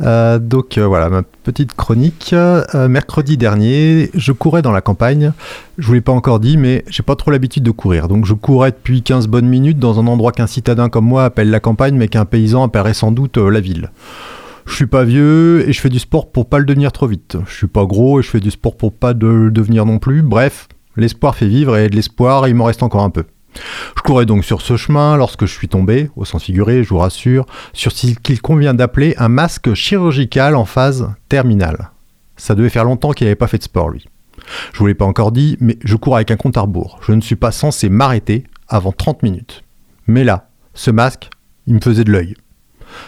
Euh, 0.00 0.40
donc 0.40 0.78
euh, 0.78 0.86
voilà 0.88 1.22
petite 1.44 1.74
chronique. 1.74 2.30
Euh, 2.32 2.88
mercredi 2.88 3.36
dernier, 3.36 4.10
je 4.14 4.32
courais 4.32 4.62
dans 4.62 4.72
la 4.72 4.80
campagne. 4.80 5.32
Je 5.78 5.86
vous 5.86 5.92
l'ai 5.92 6.00
pas 6.00 6.12
encore 6.12 6.40
dit, 6.40 6.56
mais 6.56 6.84
j'ai 6.88 7.04
pas 7.04 7.14
trop 7.14 7.30
l'habitude 7.30 7.62
de 7.62 7.70
courir. 7.70 8.08
Donc 8.08 8.24
je 8.24 8.34
courais 8.34 8.72
depuis 8.72 9.02
15 9.02 9.28
bonnes 9.28 9.46
minutes 9.46 9.78
dans 9.78 10.00
un 10.00 10.06
endroit 10.08 10.32
qu'un 10.32 10.48
citadin 10.48 10.88
comme 10.88 11.04
moi 11.04 11.24
appelle 11.24 11.50
la 11.50 11.60
campagne, 11.60 11.94
mais 11.94 12.08
qu'un 12.08 12.24
paysan 12.24 12.64
appellerait 12.64 12.94
sans 12.94 13.12
doute 13.12 13.38
euh, 13.38 13.50
la 13.50 13.60
ville. 13.60 13.90
Je 14.66 14.74
suis 14.74 14.86
pas 14.86 15.04
vieux 15.04 15.68
et 15.68 15.72
je 15.72 15.80
fais 15.80 15.90
du 15.90 15.98
sport 15.98 16.32
pour 16.32 16.48
pas 16.48 16.58
le 16.58 16.64
devenir 16.64 16.90
trop 16.90 17.06
vite. 17.06 17.36
Je 17.46 17.54
suis 17.54 17.66
pas 17.66 17.84
gros 17.84 18.18
et 18.18 18.22
je 18.22 18.30
fais 18.30 18.40
du 18.40 18.50
sport 18.50 18.76
pour 18.76 18.92
pas 18.92 19.12
le 19.12 19.50
devenir 19.50 19.84
non 19.84 19.98
plus. 19.98 20.22
Bref, 20.22 20.68
l'espoir 20.96 21.36
fait 21.36 21.46
vivre 21.46 21.76
et 21.76 21.88
de 21.88 21.94
l'espoir, 21.94 22.48
il 22.48 22.54
m'en 22.54 22.64
reste 22.64 22.82
encore 22.82 23.02
un 23.02 23.10
peu. 23.10 23.24
Je 23.96 24.02
courais 24.02 24.26
donc 24.26 24.44
sur 24.44 24.60
ce 24.60 24.76
chemin 24.76 25.16
lorsque 25.16 25.46
je 25.46 25.52
suis 25.52 25.68
tombé, 25.68 26.10
au 26.16 26.24
sens 26.24 26.42
figuré, 26.42 26.82
je 26.82 26.88
vous 26.88 26.98
rassure, 26.98 27.46
sur 27.72 27.92
ce 27.92 28.06
qu'il 28.14 28.42
convient 28.42 28.74
d'appeler 28.74 29.14
un 29.18 29.28
masque 29.28 29.74
chirurgical 29.74 30.56
en 30.56 30.64
phase 30.64 31.12
terminale. 31.28 31.90
Ça 32.36 32.54
devait 32.54 32.68
faire 32.68 32.84
longtemps 32.84 33.12
qu'il 33.12 33.26
n'avait 33.26 33.36
pas 33.36 33.46
fait 33.46 33.58
de 33.58 33.62
sport, 33.62 33.90
lui. 33.90 34.06
Je 34.72 34.78
vous 34.78 34.86
l'ai 34.86 34.94
pas 34.94 35.04
encore 35.04 35.32
dit, 35.32 35.56
mais 35.60 35.78
je 35.84 35.96
cours 35.96 36.16
avec 36.16 36.30
un 36.30 36.36
compte 36.36 36.56
à 36.56 36.62
rebours. 36.62 36.98
Je 37.06 37.12
ne 37.12 37.20
suis 37.20 37.36
pas 37.36 37.52
censé 37.52 37.88
m'arrêter 37.88 38.44
avant 38.68 38.92
30 38.92 39.22
minutes. 39.22 39.62
Mais 40.06 40.24
là, 40.24 40.50
ce 40.74 40.90
masque, 40.90 41.30
il 41.66 41.74
me 41.74 41.80
faisait 41.80 42.04
de 42.04 42.12
l'œil. 42.12 42.34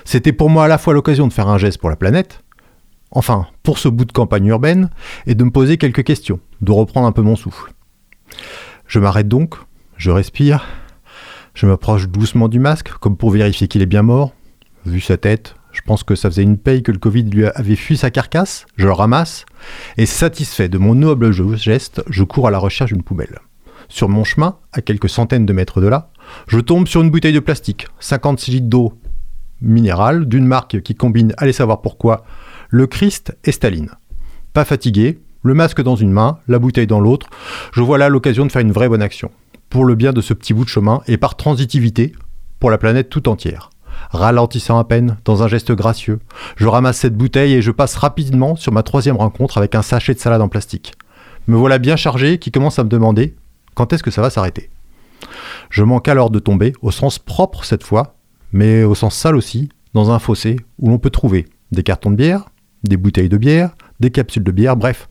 C'était 0.05 0.33
pour 0.33 0.51
moi 0.51 0.65
à 0.65 0.69
la 0.69 0.79
fois 0.79 0.95
l'occasion 0.95 1.27
de 1.27 1.33
faire 1.33 1.49
un 1.49 1.59
geste 1.59 1.79
pour 1.79 1.91
la 1.91 1.97
planète, 1.97 2.43
enfin, 3.11 3.47
pour 3.63 3.79
ce 3.79 3.89
bout 3.89 4.05
de 4.05 4.13
campagne 4.13 4.47
urbaine, 4.47 4.91
et 5.27 5.35
de 5.35 5.45
me 5.45 5.51
poser 5.51 5.77
quelques 5.77 6.05
questions, 6.05 6.41
de 6.61 6.73
reprendre 6.73 7.07
un 7.07 7.13
peu 7.13 7.23
mon 7.23 7.37
souffle. 7.37 7.73
Je 8.87 8.99
m'arrête 8.99 9.29
donc, 9.29 9.57
je 9.97 10.11
respire, 10.11 10.67
je 11.55 11.67
m'approche 11.67 12.09
doucement 12.09 12.49
du 12.49 12.59
masque, 12.59 12.91
comme 13.01 13.17
pour 13.17 13.31
vérifier 13.31 13.69
qu'il 13.69 13.83
est 13.83 13.87
bien 13.87 14.03
mort. 14.03 14.33
Vu 14.85 15.01
sa 15.01 15.17
tête, 15.17 15.57
je 15.73 15.81
pense 15.81 16.03
que 16.03 16.15
ça 16.15 16.31
faisait 16.31 16.43
une 16.43 16.59
paye 16.59 16.83
que 16.83 16.93
le 16.93 16.99
Covid 16.99 17.25
lui 17.25 17.47
avait 17.47 17.77
fui 17.77 17.97
sa 17.97 18.11
carcasse, 18.11 18.67
je 18.77 18.87
le 18.87 18.93
ramasse, 18.93 19.45
et 19.97 20.07
satisfait 20.07 20.69
de 20.69 20.79
mon 20.79 20.95
noble 20.95 21.33
geste, 21.57 22.03
je 22.09 22.25
cours 22.25 22.47
à 22.49 22.51
la 22.51 22.59
recherche 22.59 22.93
d'une 22.93 23.03
poubelle. 23.03 23.39
Sur 23.89 24.09
mon 24.09 24.25
chemin, 24.25 24.57
à 24.73 24.81
quelques 24.81 25.09
centaines 25.09 25.47
de 25.47 25.53
mètres 25.53 25.81
de 25.81 25.87
là, 25.87 26.11
je 26.49 26.59
tombe 26.59 26.89
sur 26.89 27.03
une 27.03 27.11
bouteille 27.11 27.33
de 27.33 27.41
plastique, 27.41 27.87
56 28.01 28.51
litres 28.51 28.69
d'eau 28.69 28.95
minérale, 29.61 30.27
d'une 30.27 30.47
marque 30.47 30.83
qui 30.83 30.95
combine, 30.95 31.35
allez 31.39 31.53
savoir 31.53 31.81
pourquoi, 31.81 32.25
le 32.69 32.87
Christ 32.87 33.37
et 33.45 33.53
Staline. 33.53 33.91
Pas 34.53 34.65
fatigué, 34.65 35.21
le 35.43 35.55
masque 35.55 35.83
dans 35.83 35.97
une 35.97 36.11
main, 36.11 36.39
la 36.49 36.59
bouteille 36.59 36.87
dans 36.87 37.01
l'autre, 37.01 37.29
je 37.73 37.81
vois 37.81 37.99
là 37.99 38.09
l'occasion 38.09 38.45
de 38.45 38.53
faire 38.53 38.63
une 38.63 38.73
vraie 38.73 38.89
bonne 38.89 39.03
action. 39.03 39.31
Pour 39.71 39.85
le 39.85 39.95
bien 39.95 40.13
de 40.13 40.21
ce 40.21 40.35
petit 40.35 40.55
bout 40.55 40.65
de 40.65 40.71
chemin 40.71 41.03
et 41.07 41.17
par 41.17 41.37
transitivité, 41.37 42.13
pour 42.61 42.71
la 42.71 42.79
planète 42.79 43.11
tout 43.11 43.29
entière. 43.29 43.71
Ralentissant 44.11 44.79
à 44.79 44.85
peine, 44.85 45.19
dans 45.25 45.43
un 45.43 45.49
geste 45.49 45.73
gracieux, 45.73 46.21
je 46.57 46.67
ramasse 46.67 46.99
cette 46.99 47.17
bouteille 47.17 47.55
et 47.55 47.63
je 47.63 47.71
passe 47.71 47.97
rapidement 47.97 48.57
sur 48.57 48.73
ma 48.73 48.83
troisième 48.83 49.17
rencontre 49.17 49.59
avec 49.59 49.75
un 49.75 49.83
sachet 49.83 50.15
de 50.15 50.19
salade 50.19 50.41
en 50.41 50.49
plastique. 50.49 50.95
Me 51.49 51.57
voilà 51.57 51.79
bien 51.79 51.97
chargé 51.97 52.39
qui 52.39 52.51
commence 52.51 52.79
à 52.79 52.85
me 52.85 52.89
demander 52.89 53.35
quand 53.75 53.93
est-ce 53.93 54.03
que 54.03 54.11
ça 54.11 54.23
va 54.23 54.31
s'arrêter. 54.31 54.71
Je 55.71 55.83
manque 55.83 56.09
alors 56.09 56.31
de 56.31 56.39
tomber, 56.39 56.73
au 56.83 56.91
sens 56.91 57.19
propre 57.19 57.65
cette 57.65 57.83
fois, 57.83 58.17
mais 58.53 58.85
au 58.85 58.95
sens 58.95 59.15
sale 59.15 59.37
aussi, 59.37 59.69
dans 59.95 60.11
un 60.11 60.19
fossé 60.19 60.57
où 60.79 60.89
l'on 60.89 60.99
peut 60.99 61.11
trouver 61.11 61.47
des 61.73 61.83
cartons 61.83 62.11
de 62.11 62.17
bière, 62.17 62.49
des 62.85 62.97
bouteilles 62.97 63.29
de 63.29 63.37
bière, 63.37 63.71
des 64.01 64.11
capsules 64.11 64.45
de 64.45 64.51
bière, 64.53 64.77
bref, 64.77 65.09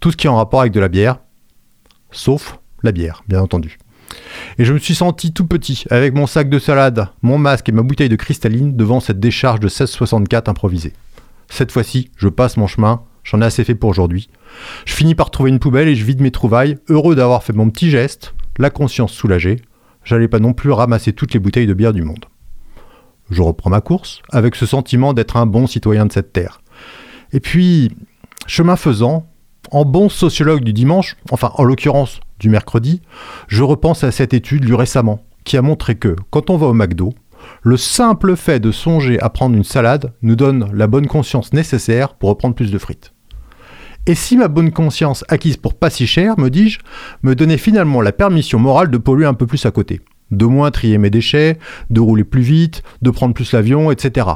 tout 0.00 0.10
ce 0.10 0.16
qui 0.16 0.26
est 0.26 0.30
en 0.30 0.36
rapport 0.36 0.60
avec 0.60 0.72
de 0.72 0.80
la 0.80 0.88
bière, 0.88 1.18
sauf 2.10 2.58
la 2.82 2.92
bière, 2.92 3.22
bien 3.28 3.40
entendu. 3.40 3.78
Et 4.58 4.64
je 4.64 4.72
me 4.72 4.78
suis 4.78 4.94
senti 4.94 5.32
tout 5.32 5.46
petit, 5.46 5.84
avec 5.90 6.14
mon 6.14 6.26
sac 6.26 6.48
de 6.48 6.58
salade, 6.58 7.08
mon 7.22 7.38
masque 7.38 7.68
et 7.68 7.72
ma 7.72 7.82
bouteille 7.82 8.08
de 8.08 8.16
cristalline 8.16 8.76
devant 8.76 9.00
cette 9.00 9.20
décharge 9.20 9.60
de 9.60 9.66
1664 9.66 10.48
improvisée. 10.48 10.92
Cette 11.48 11.72
fois-ci, 11.72 12.10
je 12.16 12.28
passe 12.28 12.56
mon 12.56 12.66
chemin, 12.66 13.02
j'en 13.22 13.40
ai 13.40 13.44
assez 13.44 13.64
fait 13.64 13.74
pour 13.74 13.90
aujourd'hui. 13.90 14.28
Je 14.84 14.94
finis 14.94 15.14
par 15.14 15.30
trouver 15.30 15.50
une 15.50 15.58
poubelle 15.58 15.88
et 15.88 15.94
je 15.94 16.04
vide 16.04 16.20
mes 16.20 16.30
trouvailles, 16.30 16.78
heureux 16.88 17.14
d'avoir 17.14 17.42
fait 17.42 17.52
mon 17.52 17.70
petit 17.70 17.90
geste, 17.90 18.34
la 18.58 18.70
conscience 18.70 19.12
soulagée. 19.12 19.60
J'allais 20.04 20.28
pas 20.28 20.38
non 20.38 20.52
plus 20.52 20.70
ramasser 20.70 21.12
toutes 21.12 21.32
les 21.32 21.40
bouteilles 21.40 21.66
de 21.66 21.74
bière 21.74 21.92
du 21.92 22.02
monde. 22.02 22.26
Je 23.30 23.42
reprends 23.42 23.70
ma 23.70 23.80
course, 23.80 24.20
avec 24.30 24.54
ce 24.54 24.66
sentiment 24.66 25.14
d'être 25.14 25.36
un 25.36 25.46
bon 25.46 25.66
citoyen 25.66 26.06
de 26.06 26.12
cette 26.12 26.32
terre. 26.32 26.60
Et 27.32 27.40
puis, 27.40 27.90
chemin 28.46 28.76
faisant, 28.76 29.26
en 29.70 29.84
bon 29.84 30.08
sociologue 30.08 30.62
du 30.62 30.72
dimanche, 30.72 31.16
enfin 31.30 31.50
en 31.54 31.64
l'occurrence 31.64 32.20
du 32.38 32.48
mercredi, 32.48 33.00
je 33.48 33.62
repense 33.62 34.04
à 34.04 34.10
cette 34.10 34.34
étude 34.34 34.64
lue 34.64 34.74
récemment, 34.74 35.24
qui 35.44 35.56
a 35.56 35.62
montré 35.62 35.94
que, 35.94 36.16
quand 36.30 36.50
on 36.50 36.56
va 36.56 36.66
au 36.66 36.74
McDo, 36.74 37.14
le 37.62 37.76
simple 37.76 38.36
fait 38.36 38.60
de 38.60 38.70
songer 38.70 39.20
à 39.20 39.30
prendre 39.30 39.56
une 39.56 39.64
salade 39.64 40.12
nous 40.22 40.36
donne 40.36 40.70
la 40.72 40.86
bonne 40.86 41.06
conscience 41.06 41.52
nécessaire 41.52 42.14
pour 42.14 42.30
reprendre 42.30 42.54
plus 42.54 42.70
de 42.70 42.78
frites. 42.78 43.12
Et 44.06 44.14
si 44.14 44.36
ma 44.36 44.48
bonne 44.48 44.70
conscience 44.70 45.24
acquise 45.28 45.56
pour 45.56 45.74
pas 45.74 45.90
si 45.90 46.06
cher, 46.06 46.38
me 46.38 46.50
dis-je, 46.50 46.80
me 47.22 47.34
donnait 47.34 47.58
finalement 47.58 48.02
la 48.02 48.12
permission 48.12 48.58
morale 48.58 48.90
de 48.90 48.98
polluer 48.98 49.26
un 49.26 49.34
peu 49.34 49.46
plus 49.46 49.64
à 49.64 49.70
côté, 49.70 50.02
de 50.30 50.44
moins 50.44 50.70
trier 50.70 50.98
mes 50.98 51.10
déchets, 51.10 51.58
de 51.90 52.00
rouler 52.00 52.24
plus 52.24 52.42
vite, 52.42 52.82
de 53.00 53.10
prendre 53.10 53.34
plus 53.34 53.52
l'avion, 53.52 53.90
etc. 53.90 54.26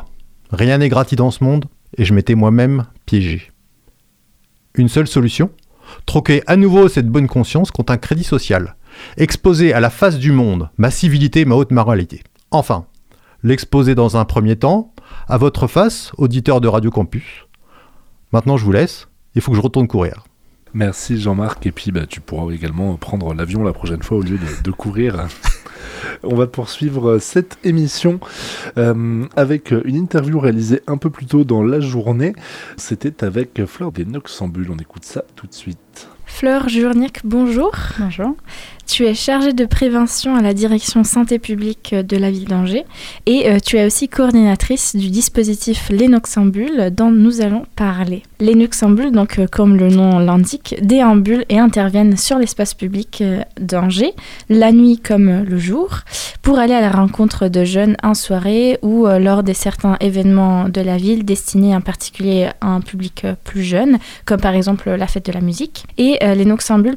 Rien 0.51 0.79
n'est 0.79 0.89
gratuit 0.89 1.17
dans 1.17 1.31
ce 1.31 1.45
monde, 1.45 1.67
et 1.99 2.05
je 2.05 2.15
m'étais 2.15 2.35
moi-même 2.35 2.87
piégé. 3.05 3.51
Une 4.75 4.89
seule 4.89 5.07
solution? 5.07 5.51
Troquer 6.07 6.43
à 6.47 6.57
nouveau 6.57 6.89
cette 6.89 7.09
bonne 7.09 7.29
conscience 7.29 7.71
contre 7.71 7.93
un 7.93 7.99
crédit 7.99 8.25
social. 8.25 8.77
Exposer 9.17 9.73
à 9.73 9.81
la 9.81 9.91
face 9.91 10.19
du 10.19 10.33
monde 10.33 10.71
ma 10.79 10.91
civilité 10.91 11.45
ma 11.45 11.55
haute 11.55 11.71
moralité. 11.71 12.23
Enfin, 12.51 12.87
l'exposer 13.43 13.95
dans 13.95 14.17
un 14.17 14.25
premier 14.25 14.57
temps 14.57 14.93
à 15.29 15.37
votre 15.37 15.67
face, 15.67 16.13
auditeur 16.17 16.61
de 16.61 16.69
Radio 16.69 16.91
Campus. 16.91 17.47
Maintenant, 18.33 18.57
je 18.57 18.65
vous 18.65 18.73
laisse. 18.73 19.09
Il 19.35 19.41
faut 19.41 19.53
que 19.53 19.57
je 19.57 19.63
retourne 19.63 19.87
courir. 19.87 20.25
Merci 20.75 21.21
Jean-Marc. 21.21 21.67
Et 21.67 21.73
puis 21.73 21.91
bah, 21.91 22.07
tu 22.07 22.21
pourras 22.21 22.53
également 22.53 22.97
prendre 22.97 23.35
l'avion 23.35 23.63
la 23.63 23.73
prochaine 23.73 24.03
fois 24.03 24.19
au 24.19 24.23
lieu 24.23 24.39
de, 24.65 24.71
courir. 24.71 25.27
On 26.23 26.35
va 26.35 26.47
poursuivre 26.47 27.19
cette 27.19 27.59
émission 27.65 28.21
euh, 28.77 29.25
avec 29.37 29.73
une 29.85 29.97
interview 29.97 30.39
réalisée 30.39 30.83
un 30.87 30.97
peu 30.97 31.11
plus 31.11 31.27
tôt 31.27 31.45
dans 31.45 31.63
la 31.63 31.81
journée. 31.81 32.35
C'était 32.77 33.25
avec 33.25 33.65
Fleur 33.67 33.93
des 33.93 34.05
Noxambules. 34.05 34.71
On 34.71 34.77
écoute 34.77 35.05
ça 35.05 35.25
tout 35.37 35.47
de 35.47 35.55
suite. 35.55 36.09
Fleur 36.27 36.69
Journic, 36.69 37.21
bonjour. 37.25 37.73
Bonjour. 37.99 38.37
Tu 38.89 39.05
es 39.05 39.15
chargée 39.15 39.53
de 39.53 39.67
prévention 39.67 40.35
à 40.35 40.41
la 40.41 40.55
direction 40.55 41.05
santé 41.05 41.39
publique 41.39 41.95
de 41.95 42.17
la 42.17 42.31
ville 42.31 42.47
d'Angers 42.47 42.87
et 43.27 43.51
euh, 43.51 43.59
tu 43.63 43.77
es 43.77 43.85
aussi 43.85 44.09
coordinatrice 44.09 44.97
du 44.97 45.11
dispositif 45.11 45.91
Lénoxambule 45.91 46.91
dont 46.91 47.11
nous 47.11 47.43
allons 47.43 47.65
parler. 47.77 48.23
Les 48.41 48.55
Lénoxambules, 48.55 49.13
donc 49.13 49.39
euh, 49.39 49.47
comme 49.47 49.77
le 49.77 49.91
nom 49.91 50.19
l'indique, 50.19 50.77
déambulent 50.81 51.45
et 51.51 51.59
interviennent 51.59 52.17
sur 52.17 52.39
l'espace 52.39 52.73
public 52.73 53.21
euh, 53.21 53.43
d'Angers, 53.61 54.15
la 54.49 54.73
nuit 54.73 54.99
comme 54.99 55.45
le 55.45 55.59
jour, 55.59 55.99
pour 56.41 56.59
aller 56.59 56.75
à 56.75 56.81
la 56.81 56.91
rencontre 56.91 57.49
de 57.49 57.65
jeunes 57.65 57.97
en 58.03 58.15
soirée 58.15 58.79
ou 58.81 59.07
lors 59.07 59.43
de 59.43 59.53
certains 59.53 59.97
événements 60.01 60.71
de 60.71 60.81
la 60.81 60.97
ville 60.97 61.27
destinés 61.27 61.77
en 61.77 61.83
particulier 61.83 62.49
à 62.63 62.69
un 62.69 62.81
public 62.81 63.27
plus 63.45 63.63
jeune, 63.63 63.99
comme 64.25 64.41
par 64.41 64.55
exemple 64.55 64.89
la 64.89 65.07
fête 65.07 65.27
de 65.27 65.33
la 65.33 65.43
musique. 65.43 65.85
Et 65.99 66.19
les 66.23 66.47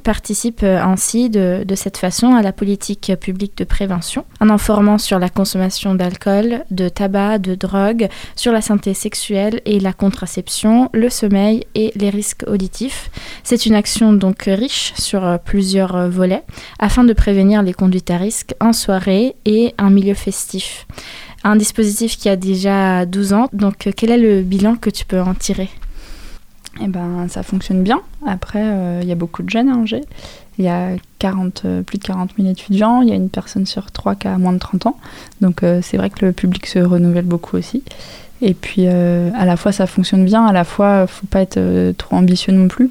participent 0.01 0.63
ainsi 0.63 1.29
de, 1.29 1.65
de 1.65 1.75
cette 1.81 1.97
façon 1.97 2.35
à 2.35 2.43
la 2.43 2.53
politique 2.53 3.11
publique 3.19 3.57
de 3.57 3.63
prévention, 3.63 4.23
en 4.39 4.51
informant 4.51 4.99
sur 4.99 5.17
la 5.17 5.29
consommation 5.29 5.95
d'alcool, 5.95 6.63
de 6.69 6.89
tabac, 6.89 7.39
de 7.39 7.55
drogue, 7.55 8.07
sur 8.35 8.51
la 8.51 8.61
santé 8.61 8.93
sexuelle 8.93 9.61
et 9.65 9.79
la 9.79 9.91
contraception, 9.91 10.89
le 10.93 11.09
sommeil 11.09 11.65
et 11.73 11.91
les 11.95 12.11
risques 12.11 12.43
auditifs. 12.45 13.09
C'est 13.43 13.65
une 13.65 13.73
action 13.73 14.13
donc 14.13 14.43
riche 14.43 14.93
sur 14.95 15.39
plusieurs 15.43 16.07
volets 16.07 16.43
afin 16.77 17.03
de 17.03 17.13
prévenir 17.13 17.63
les 17.63 17.73
conduites 17.73 18.11
à 18.11 18.17
risque 18.17 18.53
en 18.59 18.73
soirée 18.73 19.35
et 19.45 19.73
en 19.79 19.89
milieu 19.89 20.13
festif. 20.13 20.85
Un 21.43 21.55
dispositif 21.55 22.15
qui 22.15 22.29
a 22.29 22.35
déjà 22.35 23.07
12 23.07 23.33
ans, 23.33 23.49
donc 23.53 23.89
quel 23.95 24.11
est 24.11 24.19
le 24.19 24.43
bilan 24.43 24.75
que 24.75 24.91
tu 24.91 25.05
peux 25.05 25.19
en 25.19 25.33
tirer? 25.33 25.69
Eh 26.79 26.87
ben, 26.87 27.27
ça 27.27 27.43
fonctionne 27.43 27.83
bien. 27.83 28.01
Après, 28.25 28.61
euh, 28.63 28.99
il 29.01 29.07
y 29.07 29.11
a 29.11 29.15
beaucoup 29.15 29.43
de 29.43 29.49
jeunes 29.49 29.67
à 29.67 29.73
Angers. 29.73 30.03
Il 30.57 30.65
y 30.65 30.69
a 30.69 30.91
40, 31.19 31.63
euh, 31.65 31.81
plus 31.81 31.97
de 31.97 32.03
40 32.03 32.31
000 32.37 32.49
étudiants. 32.49 33.01
Il 33.01 33.09
y 33.09 33.11
a 33.11 33.15
une 33.15 33.29
personne 33.29 33.65
sur 33.65 33.91
trois 33.91 34.15
qui 34.15 34.27
a 34.27 34.37
moins 34.37 34.53
de 34.53 34.59
30 34.59 34.85
ans. 34.85 34.97
Donc, 35.41 35.63
euh, 35.63 35.81
c'est 35.81 35.97
vrai 35.97 36.09
que 36.09 36.25
le 36.25 36.31
public 36.31 36.65
se 36.67 36.79
renouvelle 36.79 37.25
beaucoup 37.25 37.57
aussi. 37.57 37.83
Et 38.41 38.53
puis, 38.55 38.87
à 38.87 39.45
la 39.45 39.55
fois, 39.55 39.71
ça 39.71 39.85
fonctionne 39.85 40.25
bien. 40.25 40.43
À 40.47 40.51
la 40.51 40.63
fois, 40.63 41.05
faut 41.05 41.27
pas 41.27 41.41
être 41.41 41.91
trop 41.97 42.15
ambitieux 42.15 42.51
non 42.51 42.67
plus. 42.67 42.89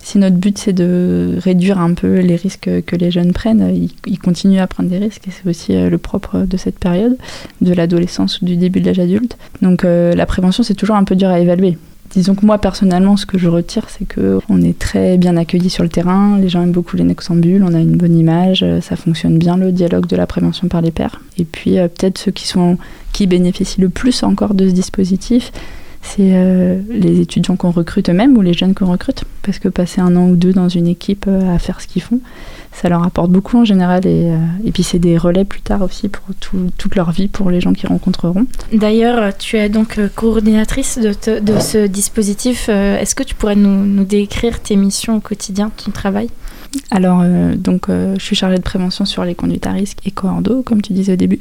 Si 0.00 0.18
notre 0.18 0.34
but, 0.34 0.58
c'est 0.58 0.72
de 0.72 1.36
réduire 1.38 1.78
un 1.78 1.94
peu 1.94 2.18
les 2.18 2.34
risques 2.34 2.68
que 2.84 2.96
les 2.96 3.12
jeunes 3.12 3.32
prennent, 3.32 3.70
ils, 3.72 3.92
ils 4.06 4.18
continuent 4.18 4.58
à 4.58 4.66
prendre 4.66 4.88
des 4.88 4.98
risques. 4.98 5.28
Et 5.28 5.30
c'est 5.30 5.48
aussi 5.48 5.72
le 5.72 5.98
propre 5.98 6.38
de 6.38 6.56
cette 6.56 6.80
période, 6.80 7.16
de 7.60 7.72
l'adolescence 7.72 8.42
ou 8.42 8.44
du 8.44 8.56
début 8.56 8.80
de 8.80 8.86
l'âge 8.86 8.98
adulte. 8.98 9.38
Donc, 9.62 9.84
la 9.84 10.26
prévention, 10.26 10.64
c'est 10.64 10.74
toujours 10.74 10.96
un 10.96 11.04
peu 11.04 11.14
dur 11.14 11.28
à 11.28 11.38
évaluer 11.38 11.78
Disons 12.10 12.34
que 12.34 12.46
moi 12.46 12.58
personnellement, 12.58 13.16
ce 13.16 13.26
que 13.26 13.38
je 13.38 13.48
retire, 13.48 13.88
c'est 13.90 14.06
que 14.06 14.38
on 14.48 14.62
est 14.62 14.78
très 14.78 15.18
bien 15.18 15.36
accueillis 15.36 15.70
sur 15.70 15.82
le 15.82 15.88
terrain. 15.88 16.38
Les 16.38 16.48
gens 16.48 16.62
aiment 16.62 16.72
beaucoup 16.72 16.96
les 16.96 17.04
nexambules, 17.04 17.62
on 17.62 17.74
a 17.74 17.80
une 17.80 17.96
bonne 17.96 18.16
image, 18.16 18.62
euh, 18.62 18.80
ça 18.80 18.96
fonctionne 18.96 19.38
bien 19.38 19.56
le 19.56 19.72
dialogue 19.72 20.06
de 20.06 20.16
la 20.16 20.26
prévention 20.26 20.68
par 20.68 20.80
les 20.80 20.90
pairs. 20.90 21.20
Et 21.36 21.44
puis 21.44 21.78
euh, 21.78 21.88
peut-être 21.88 22.18
ceux 22.18 22.30
qui 22.30 22.46
sont 22.46 22.78
qui 23.12 23.26
bénéficient 23.26 23.80
le 23.80 23.88
plus 23.88 24.22
encore 24.22 24.54
de 24.54 24.68
ce 24.68 24.72
dispositif, 24.72 25.52
c'est 26.02 26.32
euh, 26.34 26.80
les 26.90 27.20
étudiants 27.20 27.56
qu'on 27.56 27.70
recrute 27.70 28.08
eux-mêmes 28.08 28.36
ou 28.36 28.40
les 28.40 28.52
jeunes 28.52 28.74
qu'on 28.74 28.86
recrute? 28.86 29.24
Parce 29.42 29.58
que 29.58 29.68
passer 29.68 30.00
un 30.00 30.14
an 30.16 30.28
ou 30.28 30.36
deux 30.36 30.52
dans 30.52 30.68
une 30.68 30.86
équipe 30.86 31.26
à 31.28 31.58
faire 31.58 31.80
ce 31.80 31.86
qu'ils 31.86 32.02
font, 32.02 32.20
ça 32.72 32.88
leur 32.88 33.02
apporte 33.02 33.30
beaucoup 33.30 33.58
en 33.58 33.64
général. 33.64 34.06
Et, 34.06 34.30
euh, 34.30 34.36
et 34.64 34.72
puis 34.72 34.82
c'est 34.82 34.98
des 34.98 35.18
relais 35.18 35.44
plus 35.44 35.60
tard 35.60 35.82
aussi 35.82 36.08
pour 36.08 36.24
toute 36.34 36.94
leur 36.94 37.10
vie, 37.10 37.28
pour 37.28 37.50
les 37.50 37.60
gens 37.60 37.72
qui 37.72 37.86
rencontreront. 37.86 38.46
D'ailleurs, 38.72 39.36
tu 39.36 39.56
es 39.56 39.68
donc 39.68 39.98
euh, 39.98 40.08
coordinatrice 40.14 40.98
de, 40.98 41.40
de 41.40 41.58
ce 41.58 41.86
dispositif. 41.86 42.66
Euh, 42.68 42.98
est-ce 42.98 43.14
que 43.14 43.22
tu 43.22 43.34
pourrais 43.34 43.56
nous, 43.56 43.84
nous, 43.84 44.04
décrire 44.04 44.60
tes 44.60 44.76
missions 44.76 45.16
au 45.16 45.20
quotidien, 45.20 45.70
ton 45.82 45.90
travail? 45.90 46.28
Alors, 46.90 47.24
donc, 47.56 47.86
je 47.88 48.22
suis 48.22 48.36
chargée 48.36 48.58
de 48.58 48.62
prévention 48.62 49.06
sur 49.06 49.24
les 49.24 49.34
conduites 49.34 49.66
à 49.66 49.72
risque 49.72 49.98
et 50.04 50.10
coordo, 50.10 50.62
comme 50.62 50.82
tu 50.82 50.92
disais 50.92 51.14
au 51.14 51.16
début. 51.16 51.40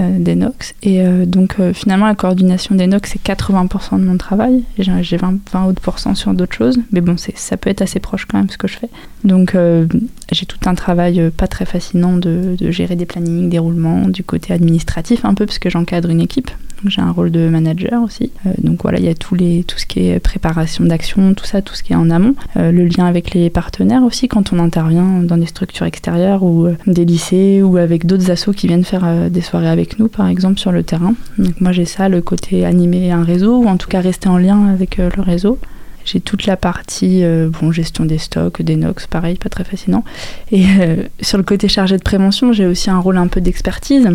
Euh, 0.00 0.18
des 0.18 0.34
NOx. 0.34 0.74
Et 0.82 1.02
euh, 1.02 1.24
donc 1.24 1.60
euh, 1.60 1.72
finalement 1.72 2.06
la 2.06 2.16
coordination 2.16 2.74
des 2.74 2.88
NOx 2.88 3.10
c'est 3.12 3.22
80% 3.22 4.00
de 4.00 4.04
mon 4.04 4.16
travail. 4.16 4.64
J'ai 4.76 5.16
20, 5.16 5.36
20 5.52 5.66
autres 5.66 6.16
sur 6.16 6.34
d'autres 6.34 6.54
choses, 6.54 6.80
mais 6.90 7.00
bon 7.00 7.16
ça 7.16 7.56
peut 7.56 7.70
être 7.70 7.80
assez 7.80 8.00
proche 8.00 8.24
quand 8.24 8.38
même 8.38 8.50
ce 8.50 8.58
que 8.58 8.66
je 8.66 8.76
fais. 8.76 8.88
Donc 9.22 9.56
j'ai 10.32 10.46
tout 10.46 10.58
un 10.66 10.74
travail 10.74 11.30
pas 11.36 11.46
très 11.46 11.64
fascinant 11.64 12.16
de, 12.16 12.56
gérer 12.70 12.96
des 12.96 13.06
plannings, 13.06 13.48
des 13.48 13.60
roulements, 13.60 14.08
du 14.08 14.24
côté 14.24 14.52
administratif 14.52 15.24
un 15.24 15.34
peu 15.34 15.46
parce 15.46 15.60
que 15.60 15.70
j'encadre 15.70 16.10
une 16.10 16.20
équipe 16.20 16.50
j'ai 16.86 17.00
un 17.00 17.10
rôle 17.10 17.30
de 17.30 17.48
manager 17.48 18.02
aussi. 18.02 18.30
Euh, 18.46 18.52
donc 18.58 18.82
voilà, 18.82 18.98
il 18.98 19.04
y 19.04 19.08
a 19.08 19.14
tous 19.14 19.34
les, 19.34 19.64
tout 19.64 19.78
ce 19.78 19.86
qui 19.86 20.08
est 20.08 20.20
préparation 20.20 20.84
d'action, 20.84 21.34
tout 21.34 21.44
ça, 21.44 21.62
tout 21.62 21.74
ce 21.74 21.82
qui 21.82 21.92
est 21.92 21.96
en 21.96 22.10
amont. 22.10 22.34
Euh, 22.56 22.72
le 22.72 22.84
lien 22.84 23.06
avec 23.06 23.34
les 23.34 23.50
partenaires 23.50 24.02
aussi 24.02 24.28
quand 24.28 24.52
on 24.52 24.58
intervient 24.58 25.22
dans 25.22 25.36
des 25.36 25.46
structures 25.46 25.86
extérieures 25.86 26.42
ou 26.42 26.66
euh, 26.66 26.76
des 26.86 27.04
lycées 27.04 27.62
ou 27.62 27.76
avec 27.76 28.06
d'autres 28.06 28.30
assos 28.30 28.52
qui 28.52 28.66
viennent 28.66 28.84
faire 28.84 29.30
des 29.30 29.40
soirées 29.40 29.68
avec 29.68 29.98
nous, 29.98 30.08
par 30.08 30.28
exemple, 30.28 30.58
sur 30.58 30.72
le 30.72 30.82
terrain. 30.82 31.14
Donc 31.38 31.60
moi 31.60 31.72
j'ai 31.72 31.84
ça, 31.84 32.08
le 32.08 32.20
côté 32.20 32.64
animer 32.64 33.10
un 33.10 33.22
réseau 33.22 33.58
ou 33.58 33.66
en 33.66 33.76
tout 33.76 33.88
cas 33.88 34.00
rester 34.00 34.28
en 34.28 34.38
lien 34.38 34.68
avec 34.68 34.98
le 34.98 35.22
réseau. 35.22 35.58
J'ai 36.04 36.20
toute 36.20 36.46
la 36.46 36.56
partie 36.56 37.24
bon, 37.60 37.72
gestion 37.72 38.04
des 38.04 38.18
stocks, 38.18 38.60
des 38.62 38.76
NOx, 38.76 39.06
pareil, 39.06 39.36
pas 39.36 39.48
très 39.48 39.64
fascinant. 39.64 40.04
Et 40.52 40.66
sur 41.20 41.38
le 41.38 41.44
côté 41.44 41.68
chargé 41.68 41.96
de 41.96 42.02
prévention, 42.02 42.52
j'ai 42.52 42.66
aussi 42.66 42.90
un 42.90 42.98
rôle 42.98 43.16
un 43.16 43.26
peu 43.26 43.40
d'expertise. 43.40 44.08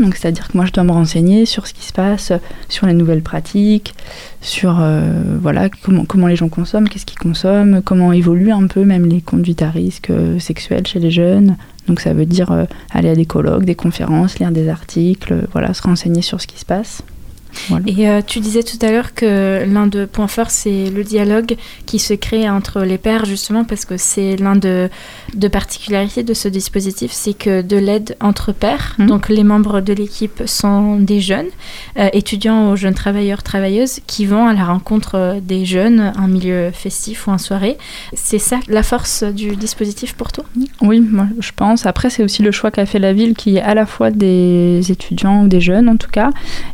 Donc 0.00 0.16
c'est-à-dire 0.16 0.48
que 0.48 0.56
moi 0.56 0.66
je 0.66 0.72
dois 0.72 0.82
me 0.82 0.90
renseigner 0.90 1.46
sur 1.46 1.68
ce 1.68 1.74
qui 1.74 1.84
se 1.84 1.92
passe, 1.92 2.32
sur 2.68 2.86
les 2.86 2.94
nouvelles 2.94 3.22
pratiques, 3.22 3.94
sur 4.40 4.78
euh, 4.80 5.22
voilà 5.40 5.68
comment, 5.68 6.04
comment 6.04 6.26
les 6.26 6.34
gens 6.34 6.48
consomment, 6.48 6.88
qu'est-ce 6.88 7.06
qu'ils 7.06 7.18
consomment, 7.18 7.80
comment 7.80 8.12
évoluent 8.12 8.52
un 8.52 8.66
peu 8.66 8.84
même 8.84 9.06
les 9.06 9.20
conduites 9.20 9.62
à 9.62 9.70
risque 9.70 10.10
euh, 10.10 10.38
sexuels 10.40 10.86
chez 10.86 10.98
les 10.98 11.12
jeunes. 11.12 11.56
Donc 11.86 12.00
ça 12.00 12.12
veut 12.12 12.26
dire 12.26 12.50
euh, 12.50 12.64
aller 12.90 13.08
à 13.08 13.14
des 13.14 13.26
colloques, 13.26 13.64
des 13.64 13.76
conférences, 13.76 14.40
lire 14.40 14.50
des 14.50 14.68
articles, 14.68 15.46
voilà, 15.52 15.72
se 15.74 15.82
renseigner 15.82 16.22
sur 16.22 16.40
ce 16.40 16.48
qui 16.48 16.58
se 16.58 16.64
passe. 16.64 17.04
Et 17.86 18.08
euh, 18.08 18.20
tu 18.26 18.40
disais 18.40 18.62
tout 18.62 18.78
à 18.82 18.90
l'heure 18.90 19.14
que 19.14 19.64
l'un 19.66 19.86
de 19.86 20.04
points 20.04 20.28
forts, 20.28 20.50
c'est 20.50 20.90
le 20.90 21.04
dialogue 21.04 21.56
qui 21.86 21.98
se 21.98 22.14
crée 22.14 22.48
entre 22.48 22.82
les 22.82 22.98
pairs, 22.98 23.24
justement, 23.24 23.64
parce 23.64 23.84
que 23.84 23.96
c'est 23.96 24.36
l'un 24.36 24.56
de, 24.56 24.88
de 25.34 25.48
particularités 25.48 26.22
de 26.22 26.34
ce 26.34 26.48
dispositif, 26.48 27.12
c'est 27.12 27.34
que 27.34 27.62
de 27.62 27.76
l'aide 27.76 28.16
entre 28.20 28.52
pairs, 28.52 28.94
mhm. 28.98 29.06
donc 29.06 29.28
les 29.28 29.44
membres 29.44 29.80
de 29.80 29.92
l'équipe 29.92 30.42
sont 30.46 30.96
des 30.96 31.20
jeunes, 31.20 31.48
euh, 31.98 32.08
étudiants 32.12 32.72
ou 32.72 32.76
jeunes 32.76 32.94
travailleurs, 32.94 33.42
travailleuses, 33.42 34.00
qui 34.06 34.26
vont 34.26 34.46
à 34.46 34.52
la 34.52 34.64
rencontre 34.64 35.38
des 35.42 35.64
jeunes 35.64 36.12
en 36.18 36.28
milieu 36.28 36.70
festif 36.72 37.26
ou 37.26 37.30
en 37.30 37.38
soirée. 37.38 37.78
C'est 38.14 38.38
ça 38.38 38.60
la 38.68 38.82
force 38.82 39.24
du 39.24 39.56
dispositif 39.56 40.14
pour 40.14 40.32
toi? 40.32 40.44
Oui, 40.80 41.00
moi 41.00 41.26
je 41.38 41.50
pense. 41.54 41.86
Après, 41.86 42.10
c'est 42.10 42.22
aussi 42.22 42.42
le 42.42 42.50
choix 42.50 42.70
qu'a 42.70 42.86
fait 42.86 42.98
la 42.98 43.12
ville 43.12 43.34
qui 43.34 43.56
est 43.56 43.62
à 43.62 43.74
la 43.74 43.86
fois 43.86 44.10
des 44.10 44.90
étudiants 44.90 45.44
ou 45.44 45.48
des 45.48 45.60
jeunes 45.60 45.88
en 45.88 45.96
tout 45.96 46.10
cas, 46.10 46.30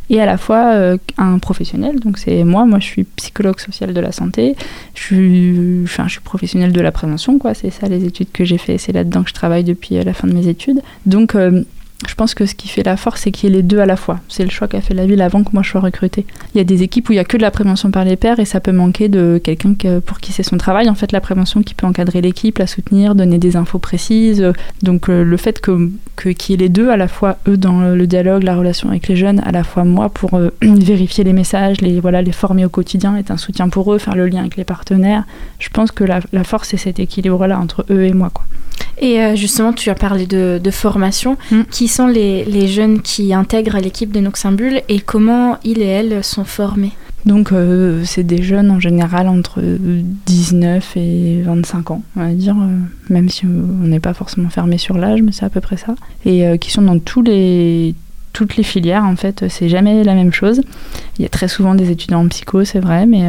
et 0.09 0.21
à 0.21 0.25
la 0.25 0.37
fois 0.37 0.70
euh, 0.71 0.97
un 1.17 1.39
professionnel. 1.39 1.99
Donc 1.99 2.17
c'est 2.17 2.43
moi, 2.43 2.65
moi 2.65 2.79
je 2.79 2.85
suis 2.85 3.03
psychologue 3.03 3.59
social 3.59 3.93
de 3.93 3.99
la 3.99 4.11
santé, 4.11 4.55
je 4.95 5.01
suis, 5.01 5.81
enfin, 5.83 6.07
je 6.07 6.13
suis 6.13 6.21
professionnelle 6.21 6.71
de 6.71 6.81
la 6.81 6.91
prévention, 6.91 7.37
quoi. 7.37 7.53
C'est 7.53 7.69
ça 7.69 7.87
les 7.87 8.05
études 8.05 8.31
que 8.31 8.45
j'ai 8.45 8.57
fait, 8.57 8.77
c'est 8.77 8.91
là-dedans 8.91 9.23
que 9.23 9.29
je 9.29 9.33
travaille 9.33 9.63
depuis 9.63 9.97
euh, 9.97 10.03
la 10.03 10.13
fin 10.13 10.27
de 10.27 10.33
mes 10.33 10.47
études. 10.47 10.81
Donc 11.05 11.35
euh, 11.35 11.63
je 12.07 12.15
pense 12.15 12.33
que 12.33 12.45
ce 12.45 12.55
qui 12.55 12.67
fait 12.67 12.83
la 12.83 12.97
force, 12.97 13.21
c'est 13.21 13.31
qu'il 13.31 13.49
y 13.49 13.53
ait 13.53 13.55
les 13.57 13.63
deux 13.63 13.79
à 13.79 13.85
la 13.85 13.95
fois. 13.95 14.19
C'est 14.27 14.43
le 14.43 14.49
choix 14.49 14.67
qu'a 14.67 14.81
fait 14.81 14.93
la 14.93 15.05
ville 15.05 15.21
avant 15.21 15.43
que 15.43 15.49
moi 15.53 15.61
je 15.63 15.69
sois 15.69 15.81
recrutée. 15.81 16.25
Il 16.53 16.57
y 16.57 16.61
a 16.61 16.63
des 16.63 16.83
équipes 16.83 17.09
où 17.09 17.11
il 17.11 17.15
n'y 17.15 17.19
a 17.19 17.25
que 17.25 17.37
de 17.37 17.41
la 17.41 17.51
prévention 17.51 17.91
par 17.91 18.05
les 18.05 18.15
pairs 18.15 18.39
et 18.39 18.45
ça 18.45 18.59
peut 18.59 18.71
manquer 18.71 19.07
de 19.07 19.39
quelqu'un 19.43 19.75
pour 20.05 20.19
qui 20.19 20.31
c'est 20.31 20.43
son 20.43 20.57
travail. 20.57 20.89
En 20.89 20.95
fait, 20.95 21.11
la 21.11 21.21
prévention 21.21 21.61
qui 21.61 21.73
peut 21.73 21.85
encadrer 21.85 22.21
l'équipe, 22.21 22.57
la 22.57 22.67
soutenir, 22.67 23.15
donner 23.15 23.37
des 23.37 23.55
infos 23.55 23.79
précises. 23.79 24.51
Donc 24.81 25.09
euh, 25.09 25.23
le 25.23 25.37
fait 25.37 25.61
que 25.61 25.89
qu'il 26.17 26.51
y 26.51 26.53
ait 26.53 26.57
les 26.57 26.69
deux, 26.69 26.89
à 26.89 26.97
la 26.97 27.07
fois 27.07 27.37
eux 27.47 27.57
dans 27.57 27.81
le 27.81 28.07
dialogue, 28.07 28.43
la 28.43 28.55
relation 28.55 28.89
avec 28.89 29.07
les 29.07 29.15
jeunes, 29.15 29.39
à 29.39 29.51
la 29.51 29.63
fois 29.63 29.83
moi 29.83 30.09
pour 30.09 30.35
euh, 30.35 30.49
vérifier 30.61 31.23
les 31.23 31.33
messages, 31.33 31.81
les, 31.81 31.99
voilà, 31.99 32.21
les 32.21 32.31
former 32.31 32.65
au 32.65 32.69
quotidien, 32.69 33.15
être 33.17 33.31
un 33.31 33.37
soutien 33.37 33.69
pour 33.69 33.93
eux, 33.93 33.97
faire 33.97 34.15
le 34.15 34.27
lien 34.27 34.41
avec 34.41 34.57
les 34.57 34.63
partenaires. 34.63 35.23
Je 35.59 35.69
pense 35.69 35.91
que 35.91 36.03
la, 36.03 36.21
force, 36.43 36.69
c'est 36.69 36.77
cet 36.77 36.99
équilibre-là 36.99 37.59
entre 37.59 37.85
eux 37.89 38.03
et 38.03 38.13
moi. 38.13 38.31
Et 39.01 39.19
euh, 39.19 39.35
justement, 39.35 39.73
tu 39.73 39.89
as 39.89 39.95
parlé 39.95 40.25
de, 40.25 40.71
formation. 40.71 41.37
Mm. 41.51 41.61
Qui 41.69 41.87
sont 41.87 42.07
les, 42.07 42.67
jeunes 42.67 43.01
qui 43.01 43.33
intègrent 43.33 43.79
l'équipe 43.79 44.11
de 44.11 44.19
Noxambule 44.19 44.81
et 44.87 44.99
comment 44.99 45.57
ils 45.63 45.81
et 45.81 45.85
elles 45.85 46.23
sont 46.23 46.45
formés? 46.45 46.93
Donc 47.25 47.51
euh, 47.51 48.01
c'est 48.03 48.23
des 48.23 48.41
jeunes 48.41 48.71
en 48.71 48.79
général 48.79 49.27
entre 49.27 49.61
19 49.61 50.97
et 50.97 51.41
25 51.43 51.91
ans, 51.91 52.03
on 52.15 52.21
va 52.21 52.31
dire, 52.33 52.55
euh, 52.59 52.79
même 53.09 53.29
si 53.29 53.45
on 53.45 53.87
n'est 53.87 53.99
pas 53.99 54.13
forcément 54.13 54.49
fermé 54.49 54.77
sur 54.77 54.97
l'âge, 54.97 55.21
mais 55.21 55.31
c'est 55.31 55.45
à 55.45 55.49
peu 55.49 55.61
près 55.61 55.77
ça. 55.77 55.95
Et 56.25 56.47
euh, 56.47 56.57
qui 56.57 56.71
sont 56.71 56.81
dans 56.81 56.97
tous 56.97 57.21
les, 57.21 57.93
toutes 58.33 58.57
les 58.57 58.63
filières, 58.63 59.03
en 59.03 59.15
fait, 59.15 59.45
c'est 59.49 59.69
jamais 59.69 60.03
la 60.03 60.15
même 60.15 60.33
chose. 60.33 60.61
Il 61.19 61.21
y 61.21 61.25
a 61.25 61.29
très 61.29 61.47
souvent 61.47 61.75
des 61.75 61.91
étudiants 61.91 62.21
en 62.21 62.27
psycho, 62.27 62.63
c'est 62.63 62.79
vrai, 62.79 63.05
mais 63.05 63.23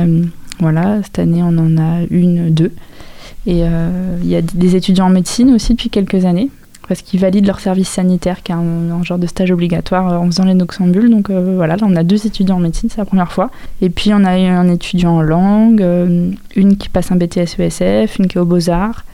voilà, 0.59 1.03
cette 1.03 1.19
année 1.19 1.43
on 1.43 1.59
en 1.59 1.77
a 1.77 2.03
une, 2.11 2.51
deux. 2.51 2.73
Et 3.47 3.61
il 3.61 4.29
y 4.29 4.37
a 4.37 4.43
des 4.43 4.77
étudiants 4.77 5.07
en 5.07 5.11
médecine 5.11 5.53
aussi 5.53 5.73
depuis 5.73 5.91
quelques 5.91 6.25
années, 6.25 6.51
parce 6.89 7.03
qu'ils 7.03 7.21
valident 7.21 7.47
leur 7.47 7.61
service 7.61 7.89
sanitaire, 7.89 8.43
qui 8.43 8.53
est 8.53 8.55
un, 8.55 9.03
genre 9.03 9.19
de 9.19 9.27
stage 9.27 9.51
obligatoire 9.51 10.13
euh, 10.13 10.17
en 10.17 10.27
faisant 10.27 10.45
les 10.45 10.55
noxambules. 10.55 11.11
Donc 11.11 11.31
euh, 11.31 11.55
voilà, 11.57 11.77
là 11.77 11.87
on 11.89 11.97
a 11.97 12.03
deux 12.03 12.27
étudiants 12.27 12.57
en 12.57 12.61
médecine, 12.61 12.89
c'est 12.91 12.99
la 12.99 13.05
première 13.05 13.33
fois. 13.33 13.51
Et 13.81 13.91
puis 13.91 14.13
on 14.13 14.25
a 14.25 14.33
un 14.33 14.69
étudiant 14.69 15.17
en 15.17 15.23
langue, 15.23 15.83
euh, 15.83 16.31
une 16.57 16.77
qui 16.77 16.89
passe 16.89 17.11
un 17.13 17.17
BTS 17.17 17.59
ESF, 17.59 18.19
une 18.19 18.27
qui 18.27 18.39
est 18.39 18.41
aux 18.41 18.45
Beaux-Arts. 18.45 19.05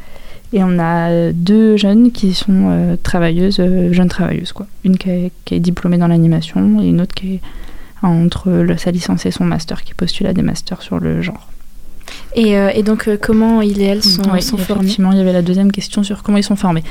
Et 0.53 0.65
on 0.65 0.79
a 0.79 1.31
deux 1.33 1.77
jeunes 1.77 2.11
qui 2.11 2.33
sont 2.33 2.97
travailleuses, 3.03 3.61
jeunes 3.93 4.09
travailleuses 4.09 4.53
quoi. 4.53 4.67
Une 4.83 4.97
qui 4.97 5.11
est, 5.11 5.61
diplômée 5.61 5.99
dans 5.99 6.09
l'animation 6.09 6.81
et 6.81 6.87
une 6.87 7.03
autre 7.03 7.15
qui 7.15 7.35
est 7.35 7.41
entre 8.03 8.67
sa 8.79 8.91
licence 8.91 9.27
et 9.27 9.31
son 9.31 9.45
master, 9.45 9.85
qui 9.85 9.93
postule 9.93 10.27
à 10.27 10.33
des 10.33 10.41
masters 10.41 10.81
sur 10.81 11.01
le 11.01 11.21
genre. 11.21 11.49
Et, 12.35 12.83
donc, 12.83 13.09
comment 13.21 13.63
ils 13.63 13.81
et 13.81 13.87
elles 13.87 14.05
sont, 14.05 14.23
oui, 14.33 14.43
sont 14.43 14.57
formés 14.57 14.85
Effectivement, 14.85 15.13
il 15.13 15.19
y 15.19 15.21
avait 15.21 15.33
la 15.33 15.43
deuxième 15.43 15.73
question 15.73 16.03
sur 16.03 16.23
comment 16.23 16.39
ils 16.39 16.45
sont 16.45 16.57
formés. 16.57 16.85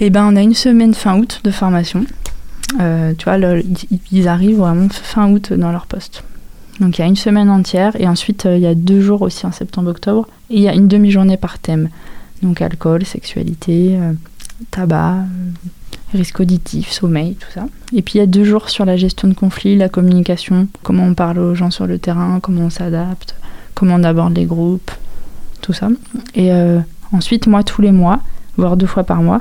Eh 0.00 0.10
ben, 0.10 0.26
on 0.26 0.36
a 0.36 0.42
une 0.42 0.54
semaine 0.54 0.94
fin 0.94 1.18
août 1.18 1.40
de 1.44 1.50
formation. 1.50 2.04
Euh, 2.80 3.12
tu 3.16 3.24
vois, 3.24 3.38
ils 4.12 4.28
arrivent 4.28 4.58
vraiment 4.58 4.88
fin 4.90 5.30
août 5.30 5.52
dans 5.52 5.72
leur 5.72 5.86
poste. 5.86 6.22
Donc 6.80 6.98
il 6.98 7.00
y 7.00 7.04
a 7.04 7.08
une 7.08 7.16
semaine 7.16 7.50
entière 7.50 8.00
et 8.00 8.06
ensuite 8.06 8.46
euh, 8.46 8.56
il 8.56 8.62
y 8.62 8.66
a 8.66 8.74
deux 8.74 9.00
jours 9.00 9.22
aussi 9.22 9.46
en 9.46 9.52
septembre-octobre 9.52 10.28
et 10.50 10.56
il 10.56 10.62
y 10.62 10.68
a 10.68 10.74
une 10.74 10.86
demi-journée 10.86 11.36
par 11.36 11.58
thème. 11.58 11.88
Donc 12.42 12.62
alcool, 12.62 13.04
sexualité, 13.04 13.96
euh, 13.98 14.12
tabac, 14.70 15.24
risque 16.12 16.38
auditif, 16.38 16.90
sommeil, 16.92 17.34
tout 17.34 17.50
ça. 17.52 17.66
Et 17.92 18.02
puis 18.02 18.14
il 18.14 18.18
y 18.18 18.20
a 18.20 18.26
deux 18.26 18.44
jours 18.44 18.68
sur 18.68 18.84
la 18.84 18.96
gestion 18.96 19.26
de 19.26 19.34
conflits, 19.34 19.76
la 19.76 19.88
communication, 19.88 20.68
comment 20.84 21.04
on 21.04 21.14
parle 21.14 21.40
aux 21.40 21.54
gens 21.56 21.70
sur 21.70 21.86
le 21.86 21.98
terrain, 21.98 22.38
comment 22.40 22.62
on 22.62 22.70
s'adapte, 22.70 23.34
comment 23.78 23.94
on 23.94 24.04
aborde 24.04 24.36
les 24.36 24.44
groupes, 24.44 24.90
tout 25.62 25.72
ça. 25.72 25.88
Et 26.34 26.50
ensuite 27.12 27.46
moi 27.46 27.62
tous 27.62 27.80
les 27.80 27.92
mois, 27.92 28.20
voire 28.56 28.76
deux 28.76 28.86
fois 28.86 29.04
par 29.04 29.22
mois, 29.22 29.40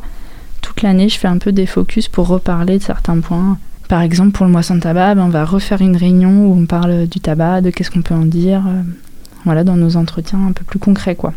toute 0.62 0.82
l'année, 0.82 1.10
je 1.10 1.17
fais 1.17 1.28
un 1.28 1.38
peu 1.38 1.52
des 1.52 1.65
focus 1.65 2.08
pour 2.08 2.28
reparler 2.28 2.78
de 2.78 2.84
certains 2.84 3.19
points. 3.19 3.58
Par 3.88 4.02
exemple, 4.02 4.32
pour 4.32 4.45
le 4.45 4.52
mois 4.52 4.63
sans 4.63 4.80
tabac, 4.80 5.15
ben, 5.15 5.23
on 5.23 5.30
va 5.30 5.45
refaire 5.45 5.82
une 5.82 5.95
réunion 5.95 6.47
où 6.47 6.54
on 6.54 6.65
parle 6.65 7.08
du 7.08 7.19
tabac, 7.21 7.62
de 7.62 7.69
qu'est-ce 7.69 7.89
qu'on 7.89 8.02
peut 8.02 8.13
en 8.13 8.26
dire, 8.26 8.63
euh, 8.67 8.82
voilà, 9.45 9.63
dans 9.63 9.78
nos 9.78 9.95
entretiens 9.95 10.45
un 10.45 10.52
peu 10.52 10.65
plus 10.65 10.80
concrets, 10.80 11.15
quoi. 11.15 11.34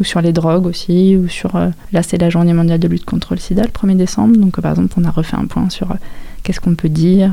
Ou 0.00 0.04
sur 0.04 0.20
les 0.20 0.32
drogues 0.32 0.66
aussi, 0.66 1.16
ou 1.16 1.28
sur... 1.28 1.56
Euh, 1.56 1.70
là, 1.92 2.02
c'est 2.02 2.18
la 2.18 2.28
journée 2.28 2.52
mondiale 2.52 2.78
de 2.78 2.88
lutte 2.88 3.06
contre 3.06 3.34
le 3.34 3.40
sida, 3.40 3.62
le 3.62 3.70
1er 3.70 3.96
décembre, 3.96 4.36
donc 4.36 4.60
par 4.60 4.72
exemple, 4.72 4.92
on 4.98 5.04
a 5.04 5.10
refait 5.10 5.36
un 5.36 5.46
point 5.46 5.70
sur 5.70 5.90
euh, 5.90 5.96
qu'est-ce 6.42 6.60
qu'on 6.60 6.74
peut 6.74 6.90
dire. 6.90 7.32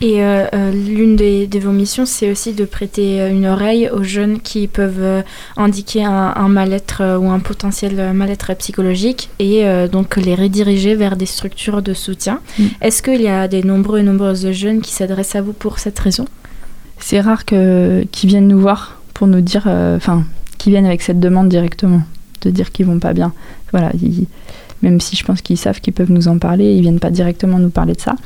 Et 0.00 0.22
euh, 0.22 0.46
euh, 0.52 0.72
l'une 0.72 1.16
de, 1.16 1.58
vos 1.60 1.70
missions, 1.70 2.04
c'est 2.04 2.30
aussi 2.30 2.52
de 2.52 2.64
prêter 2.64 3.20
euh, 3.20 3.30
une 3.30 3.46
oreille 3.46 3.88
aux 3.88 4.02
jeunes 4.02 4.40
qui 4.40 4.66
peuvent 4.66 5.22
indiquer 5.56 6.04
un, 6.04 6.48
mal-être 6.48 7.18
ou 7.18 7.30
un 7.30 7.38
potentiel 7.38 8.12
mal-être 8.12 8.54
psychologique 8.54 9.30
et 9.38 9.64
donc 9.90 10.16
les 10.16 10.34
rediriger 10.34 10.94
vers 10.94 11.16
des 11.16 11.26
structures 11.26 11.82
de 11.82 11.94
soutien. 11.94 12.40
Mm. 12.58 12.64
Est-ce 12.80 13.02
qu'il 13.02 13.22
y 13.22 13.28
a 13.28 13.48
des 13.48 13.62
nombreux 13.62 14.00
et 14.00 14.02
nombreuses 14.02 14.50
jeunes 14.50 14.80
qui 14.80 14.92
s'adressent 14.92 15.36
à 15.36 15.42
vous 15.42 15.52
pour 15.52 15.78
cette 15.78 15.98
raison? 15.98 16.26
C'est 16.98 17.20
rare 17.20 17.44
qu'ils 17.44 18.06
viennent 18.24 18.48
nous 18.48 18.60
voir 18.60 19.00
pour 19.14 19.26
nous 19.26 19.40
dire, 19.40 19.66
enfin, 19.66 20.24
qu'ils 20.58 20.72
viennent 20.72 20.86
avec 20.86 21.02
cette 21.02 21.20
demande 21.20 21.48
directement, 21.48 22.02
de 22.42 22.50
dire 22.50 22.72
qu'ils 22.72 22.86
vont 22.86 22.98
pas 22.98 23.12
bien. 23.12 23.32
Voilà, 23.72 23.92
même 24.82 25.00
si 25.00 25.16
je 25.16 25.24
pense 25.24 25.40
qu'ils 25.40 25.58
savent 25.58 25.80
qu'ils 25.80 25.94
peuvent 25.94 26.12
nous 26.12 26.28
en 26.28 26.38
parler, 26.38 26.74
ils 26.74 26.82
viennent 26.82 27.00
pas 27.00 27.10
directement 27.10 27.58
nous 27.58 27.70
parler 27.70 27.94
de 27.94 28.00
ça. 28.00 28.16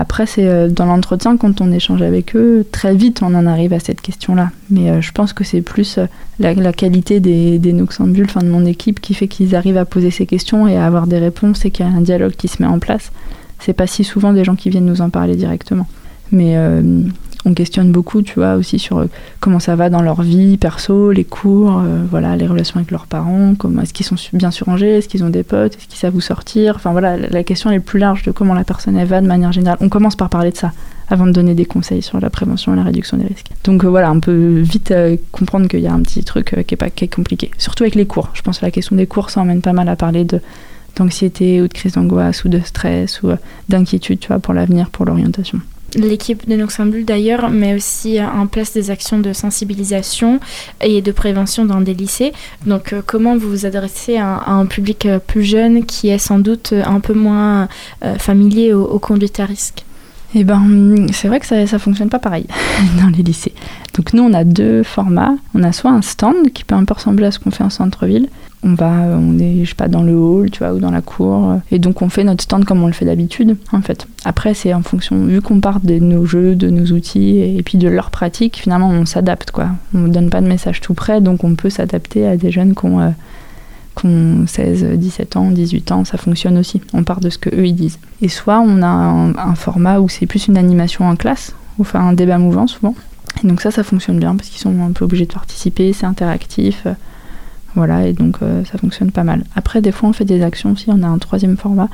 Après, 0.00 0.24
c'est 0.24 0.48
euh, 0.48 0.70
dans 0.70 0.86
l'entretien, 0.86 1.36
quand 1.36 1.60
on 1.60 1.70
échange 1.72 2.00
avec 2.00 2.34
eux, 2.34 2.64
très 2.72 2.94
vite 2.94 3.20
on 3.22 3.34
en 3.34 3.44
arrive 3.44 3.74
à 3.74 3.80
cette 3.80 4.00
question-là. 4.00 4.50
Mais 4.70 4.88
euh, 4.88 5.02
je 5.02 5.12
pense 5.12 5.34
que 5.34 5.44
c'est 5.44 5.60
plus 5.60 5.98
euh, 5.98 6.06
la, 6.38 6.72
qualité 6.72 7.20
des, 7.20 7.58
des 7.58 7.74
Noxambules, 7.74 8.24
enfin 8.24 8.40
de 8.40 8.48
mon 8.48 8.64
équipe, 8.64 9.00
qui 9.00 9.12
fait 9.12 9.28
qu'ils 9.28 9.54
arrivent 9.54 9.76
à 9.76 9.84
poser 9.84 10.10
ces 10.10 10.24
questions 10.24 10.66
et 10.66 10.78
à 10.78 10.86
avoir 10.86 11.06
des 11.06 11.18
réponses 11.18 11.66
et 11.66 11.70
qu'il 11.70 11.84
y 11.84 11.88
a 11.88 11.92
un 11.92 12.00
dialogue 12.00 12.32
qui 12.32 12.48
se 12.48 12.62
met 12.62 12.68
en 12.68 12.78
place. 12.78 13.12
C'est 13.58 13.74
pas 13.74 13.86
si 13.86 14.02
souvent 14.02 14.32
des 14.32 14.42
gens 14.42 14.56
qui 14.56 14.70
viennent 14.70 14.86
nous 14.86 15.02
en 15.02 15.10
parler 15.10 15.36
directement. 15.36 15.86
Mais 16.32 16.56
on 17.44 17.54
questionne 17.54 17.92
beaucoup, 17.92 18.22
tu 18.22 18.34
vois, 18.34 18.54
aussi 18.54 18.78
sur 18.78 18.98
euh, 18.98 19.06
comment 19.40 19.60
ça 19.60 19.76
va 19.76 19.88
dans 19.88 20.02
leur 20.02 20.22
vie 20.22 20.56
perso, 20.56 21.12
les 21.12 21.24
cours, 21.24 21.78
euh, 21.78 22.02
voilà, 22.10 22.36
les 22.36 22.46
relations 22.46 22.76
avec 22.76 22.90
leurs 22.90 23.06
parents, 23.06 23.54
comment 23.56 23.82
est-ce 23.82 23.94
qu'ils 23.94 24.06
sont 24.06 24.16
bien 24.32 24.50
surrangés, 24.50 24.98
est-ce 24.98 25.08
qu'ils 25.08 25.24
ont 25.24 25.30
des 25.30 25.42
potes, 25.42 25.74
est-ce 25.76 25.86
qu'ils 25.86 25.98
savent 25.98 26.14
où 26.14 26.20
sortir. 26.20 26.74
Enfin 26.76 26.92
voilà, 26.92 27.16
la 27.16 27.44
question 27.44 27.70
est 27.70 27.80
plus 27.80 27.98
large 27.98 28.22
de 28.22 28.30
comment 28.30 28.54
la 28.54 28.64
personne 28.64 29.02
va 29.02 29.20
de 29.20 29.26
manière 29.26 29.52
générale. 29.52 29.78
On 29.80 29.88
commence 29.88 30.16
par 30.16 30.28
parler 30.28 30.50
de 30.50 30.56
ça 30.56 30.72
avant 31.08 31.26
de 31.26 31.32
donner 31.32 31.54
des 31.54 31.64
conseils 31.64 32.02
sur 32.02 32.20
la 32.20 32.30
prévention 32.30 32.72
et 32.74 32.76
la 32.76 32.84
réduction 32.84 33.16
des 33.16 33.26
risques. 33.26 33.48
Donc 33.64 33.84
euh, 33.84 33.88
voilà, 33.88 34.12
on 34.12 34.20
peut 34.20 34.60
vite 34.60 34.94
comprendre 35.32 35.66
qu'il 35.66 35.80
y 35.80 35.88
a 35.88 35.92
un 35.92 36.00
petit 36.02 36.22
truc 36.22 36.54
qui 36.66 36.74
est 36.74 36.76
pas 36.76 36.90
compliqué. 36.90 37.50
Surtout 37.58 37.84
avec 37.84 37.94
les 37.94 38.06
cours. 38.06 38.30
Je 38.34 38.42
pense 38.42 38.58
que 38.58 38.66
la 38.66 38.70
question 38.70 38.96
des 38.96 39.06
cours, 39.06 39.30
ça 39.30 39.40
emmène 39.40 39.62
pas 39.62 39.72
mal 39.72 39.88
à 39.88 39.96
parler 39.96 40.26
d'anxiété 40.96 41.62
ou 41.62 41.68
de 41.68 41.72
crise 41.72 41.94
d'angoisse 41.94 42.44
ou 42.44 42.48
de 42.48 42.60
stress 42.60 43.22
ou 43.22 43.30
d'inquiétude, 43.68 44.20
tu 44.20 44.28
vois, 44.28 44.38
pour 44.38 44.54
l'avenir, 44.54 44.90
pour 44.90 45.06
l'orientation. 45.06 45.60
L'équipe 45.96 46.48
de 46.48 46.54
Noxambule 46.56 47.04
d'ailleurs 47.04 47.50
met 47.50 47.74
aussi 47.74 48.20
en 48.22 48.46
place 48.46 48.72
des 48.72 48.90
actions 48.90 49.18
de 49.18 49.32
sensibilisation 49.32 50.40
et 50.80 51.02
de 51.02 51.12
prévention 51.12 51.64
dans 51.64 51.80
des 51.80 51.94
lycées. 51.94 52.32
Donc 52.66 52.92
euh, 52.92 53.02
comment 53.04 53.36
vous 53.36 53.50
vous 53.50 53.66
adressez 53.66 54.16
à, 54.16 54.50
un 54.50 54.66
public 54.66 55.06
euh, 55.06 55.18
plus 55.18 55.42
jeune 55.42 55.84
qui 55.84 56.08
est 56.08 56.18
sans 56.18 56.38
doute 56.38 56.72
un 56.72 57.00
peu 57.00 57.14
moins 57.14 57.68
euh, 58.04 58.16
familier 58.18 58.72
aux, 58.72 58.98
conduites 58.98 59.40
à 59.40 59.46
risque? 59.46 59.84
Eh 60.34 60.44
ben, 60.44 61.06
c'est 61.12 61.26
vrai 61.26 61.40
que 61.40 61.46
ça, 61.46 61.66
ça 61.66 61.80
fonctionne 61.80 62.08
pas 62.08 62.20
pareil 62.20 62.46
dans 63.00 63.08
les 63.08 63.24
lycées. 63.24 63.52
Donc 63.96 64.12
nous, 64.12 64.22
on 64.22 64.32
a 64.32 64.44
deux 64.44 64.84
formats. 64.84 65.34
On 65.54 65.62
a 65.64 65.72
soit 65.72 65.90
un 65.90 66.02
stand 66.02 66.52
qui 66.54 66.62
peut 66.62 66.76
un 66.76 66.84
peu 66.84 66.94
ressembler 66.94 67.26
à 67.26 67.30
ce 67.32 67.40
qu'on 67.40 67.50
fait 67.50 67.64
en 67.64 67.70
centre-ville, 67.70 68.28
on 68.62 68.74
va, 68.74 68.90
on 68.90 69.38
est, 69.38 69.64
je 69.64 69.70
sais 69.70 69.74
pas, 69.74 69.88
dans 69.88 70.02
le 70.02 70.14
hall, 70.14 70.50
tu 70.50 70.58
vois, 70.58 70.72
ou 70.74 70.78
dans 70.78 70.90
la 70.90 71.00
cour. 71.00 71.60
Et 71.70 71.78
donc 71.78 72.02
on 72.02 72.08
fait 72.08 72.24
notre 72.24 72.42
stand 72.42 72.64
comme 72.64 72.82
on 72.82 72.86
le 72.86 72.92
fait 72.92 73.06
d'habitude, 73.06 73.56
en 73.72 73.80
fait. 73.80 74.06
Après, 74.24 74.54
c'est 74.54 74.74
en 74.74 74.82
fonction, 74.82 75.24
vu 75.24 75.40
qu'on 75.40 75.60
part 75.60 75.80
de 75.80 75.98
nos 75.98 76.26
jeux, 76.26 76.54
de 76.54 76.68
nos 76.68 76.86
outils, 76.92 77.38
et 77.38 77.62
puis 77.62 77.78
de 77.78 77.88
leur 77.88 78.10
pratique, 78.10 78.58
finalement, 78.58 78.90
on 78.90 79.06
s'adapte, 79.06 79.50
quoi. 79.50 79.68
On 79.94 79.98
ne 79.98 80.08
donne 80.08 80.30
pas 80.30 80.40
de 80.40 80.46
message 80.46 80.80
tout 80.80 80.94
près, 80.94 81.20
donc 81.20 81.42
on 81.42 81.54
peut 81.54 81.70
s'adapter 81.70 82.26
à 82.26 82.36
des 82.36 82.50
jeunes 82.50 82.74
qui 82.74 82.84
ont, 82.84 83.00
euh, 83.00 83.10
16, 84.46 84.84
17 84.96 85.36
ans, 85.36 85.50
18 85.50 85.92
ans, 85.92 86.04
ça 86.04 86.16
fonctionne 86.16 86.58
aussi. 86.58 86.80
On 86.92 87.04
part 87.04 87.20
de 87.20 87.30
ce 87.30 87.38
que 87.38 87.50
eux 87.50 87.66
ils 87.66 87.74
disent. 87.74 87.98
Et 88.22 88.28
soit 88.28 88.60
on 88.60 88.82
a 88.82 88.86
un, 88.86 89.54
format 89.54 90.00
où 90.00 90.08
c'est 90.08 90.26
plus 90.26 90.48
une 90.48 90.56
animation 90.56 91.06
en 91.06 91.16
classe, 91.16 91.54
ou 91.78 91.82
enfin 91.82 92.00
un 92.00 92.12
débat 92.12 92.38
mouvant 92.38 92.66
souvent. 92.66 92.94
Et 93.42 93.46
donc 93.46 93.60
ça, 93.60 93.70
ça 93.70 93.82
fonctionne 93.82 94.18
bien 94.18 94.34
parce 94.36 94.48
qu'ils 94.48 94.60
sont 94.60 94.74
un 94.82 94.92
peu 94.92 95.04
obligés 95.04 95.26
de 95.26 95.32
participer, 95.32 95.92
c'est 95.92 96.06
interactif. 96.06 96.86
Voilà, 97.74 98.06
et 98.06 98.12
donc 98.12 98.36
euh, 98.42 98.64
ça 98.64 98.78
fonctionne 98.78 99.10
pas 99.10 99.24
mal. 99.24 99.44
Après, 99.54 99.80
des 99.80 99.92
fois, 99.92 100.08
on 100.08 100.12
fait 100.12 100.24
des 100.24 100.42
actions 100.42 100.72
aussi. 100.72 100.86
On 100.88 101.02
a 101.02 101.06
un 101.06 101.18
troisième 101.18 101.56
format 101.56 101.88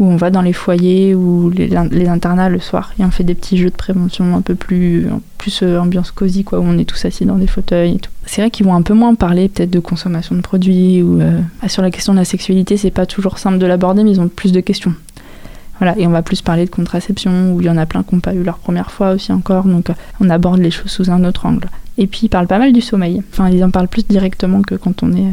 où 0.00 0.06
on 0.06 0.16
va 0.16 0.30
dans 0.30 0.40
les 0.40 0.54
foyers 0.54 1.14
ou 1.14 1.50
les, 1.50 1.76
internats 2.08 2.48
le 2.48 2.58
soir 2.58 2.92
et 2.98 3.04
on 3.04 3.10
fait 3.10 3.22
des 3.22 3.34
petits 3.34 3.58
jeux 3.58 3.68
de 3.68 3.76
prévention 3.76 4.34
un 4.34 4.40
peu 4.40 4.54
plus, 4.54 5.06
plus 5.36 5.60
euh, 5.62 5.78
ambiance 5.78 6.10
cosy, 6.10 6.42
quoi, 6.42 6.58
où 6.58 6.62
on 6.62 6.78
est 6.78 6.86
tous 6.86 7.04
assis 7.04 7.26
dans 7.26 7.36
des 7.36 7.46
fauteuils 7.46 7.96
et 7.96 7.98
tout. 7.98 8.10
C'est 8.24 8.40
vrai 8.40 8.50
qu'ils 8.50 8.64
vont 8.64 8.74
un 8.74 8.82
peu 8.82 8.94
moins 8.94 9.14
parler 9.14 9.48
peut-être 9.48 9.70
de 9.70 9.78
consommation 9.78 10.34
de 10.34 10.40
produits 10.40 11.02
ou 11.02 11.20
euh, 11.20 11.38
sur 11.68 11.82
la 11.82 11.90
question 11.90 12.14
de 12.14 12.18
la 12.18 12.24
sexualité, 12.24 12.78
c'est 12.78 12.90
pas 12.90 13.06
toujours 13.06 13.38
simple 13.38 13.58
de 13.58 13.66
l'aborder, 13.66 14.02
mais 14.02 14.12
ils 14.12 14.20
ont 14.20 14.28
plus 14.28 14.52
de 14.52 14.60
questions. 14.60 14.94
Voilà, 15.80 15.98
et 15.98 16.06
on 16.06 16.10
va 16.10 16.22
plus 16.22 16.42
parler 16.42 16.66
de 16.66 16.70
contraception, 16.70 17.54
où 17.54 17.60
il 17.60 17.66
y 17.66 17.70
en 17.70 17.78
a 17.78 17.86
plein 17.86 18.02
qui 18.02 18.14
n'ont 18.14 18.20
pas 18.20 18.34
eu 18.34 18.42
leur 18.42 18.58
première 18.58 18.90
fois 18.90 19.12
aussi 19.12 19.32
encore, 19.32 19.64
donc 19.64 19.88
on 20.20 20.30
aborde 20.30 20.60
les 20.60 20.70
choses 20.70 20.90
sous 20.90 21.10
un 21.10 21.24
autre 21.24 21.46
angle. 21.46 21.68
Et 21.98 22.06
puis 22.06 22.20
ils 22.24 22.28
parlent 22.28 22.46
pas 22.46 22.58
mal 22.58 22.72
du 22.72 22.80
sommeil. 22.80 23.22
Enfin, 23.32 23.48
ils 23.50 23.64
en 23.64 23.70
parlent 23.70 23.88
plus 23.88 24.06
directement 24.06 24.62
que 24.62 24.74
quand 24.74 25.02
on 25.02 25.12
est 25.12 25.26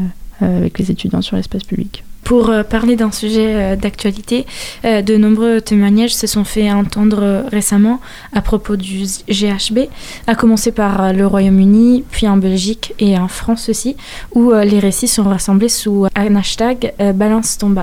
euh, 0.43 0.57
avec 0.57 0.77
les 0.77 0.91
étudiants 0.91 1.23
sur 1.23 1.35
l'espace 1.35 1.63
public. 1.63 2.03
Pour 2.23 2.51
euh, 2.51 2.61
parler 2.61 2.95
d'un 2.95 3.11
sujet 3.11 3.55
euh, 3.55 3.75
d'actualité, 3.75 4.45
de 4.83 5.17
nombreux 5.17 5.61
témoignages 5.61 6.13
se 6.13 6.27
sont 6.27 6.43
fait 6.43 6.71
entendre 6.71 7.43
récemment 7.51 7.99
à 8.33 8.41
propos 8.41 8.75
du 8.75 9.05
GHB, 9.27 9.87
à 10.27 10.35
commencer 10.35 10.71
par 10.71 11.11
le 11.11 11.25
Royaume-Uni, 11.25 12.03
puis 12.11 12.27
en 12.27 12.37
Belgique 12.37 12.93
et 12.99 13.17
en 13.17 13.27
France 13.27 13.67
aussi, 13.69 13.95
où 14.35 14.51
les 14.51 14.77
récits 14.77 15.07
sont 15.07 15.23
rassemblés 15.23 15.69
sous 15.69 16.05
un 16.15 16.35
hashtag 16.35 16.93
balance 17.15 17.57
ton. 17.57 17.73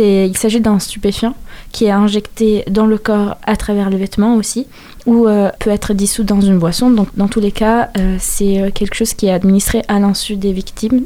Il 0.00 0.36
s'agit 0.36 0.60
d'un 0.60 0.80
stupéfiant 0.80 1.36
qui 1.72 1.86
est 1.86 1.90
injecté 1.90 2.64
dans 2.70 2.86
le 2.86 2.98
corps 2.98 3.36
à 3.44 3.56
travers 3.56 3.90
le 3.90 3.96
vêtement 3.96 4.36
aussi, 4.36 4.66
ou 5.06 5.26
euh, 5.26 5.50
peut 5.58 5.70
être 5.70 5.94
dissous 5.94 6.22
dans 6.22 6.40
une 6.40 6.58
boisson. 6.58 6.90
Donc 6.90 7.08
dans 7.16 7.28
tous 7.28 7.40
les 7.40 7.52
cas, 7.52 7.90
euh, 7.98 8.16
c'est 8.20 8.60
euh, 8.60 8.70
quelque 8.70 8.94
chose 8.94 9.14
qui 9.14 9.26
est 9.26 9.32
administré 9.32 9.82
à 9.88 9.98
l'insu 9.98 10.36
des 10.36 10.52
victimes 10.52 11.04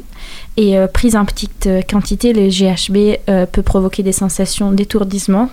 Et 0.57 0.75
prise 0.91 1.15
en 1.15 1.23
petite 1.23 1.69
quantité, 1.87 2.33
le 2.33 2.49
GHB 2.49 3.47
peut 3.51 3.61
provoquer 3.61 4.01
des 4.01 4.11
sensations 4.11 4.71
d'étourdissement 4.71 5.51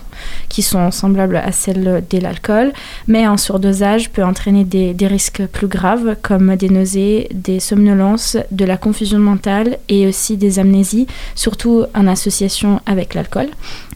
qui 0.49 0.63
sont 0.63 0.89
semblables 0.89 1.37
à 1.37 1.51
celles 1.51 2.03
de 2.09 2.17
l'alcool, 2.17 2.73
mais 3.07 3.27
en 3.27 3.37
surdosage 3.37 4.09
peut 4.09 4.23
entraîner 4.23 4.63
des, 4.63 4.95
risques 5.07 5.45
plus 5.45 5.67
graves 5.67 6.15
comme 6.23 6.55
des 6.55 6.69
nausées, 6.69 7.29
des 7.33 7.59
somnolences, 7.59 8.37
de 8.51 8.65
la 8.65 8.77
confusion 8.77 9.19
mentale 9.19 9.77
et 9.89 10.07
aussi 10.07 10.37
des 10.37 10.59
amnésies, 10.59 11.07
surtout 11.35 11.85
en 11.93 12.07
association 12.07 12.81
avec 12.85 13.13
l'alcool. 13.13 13.47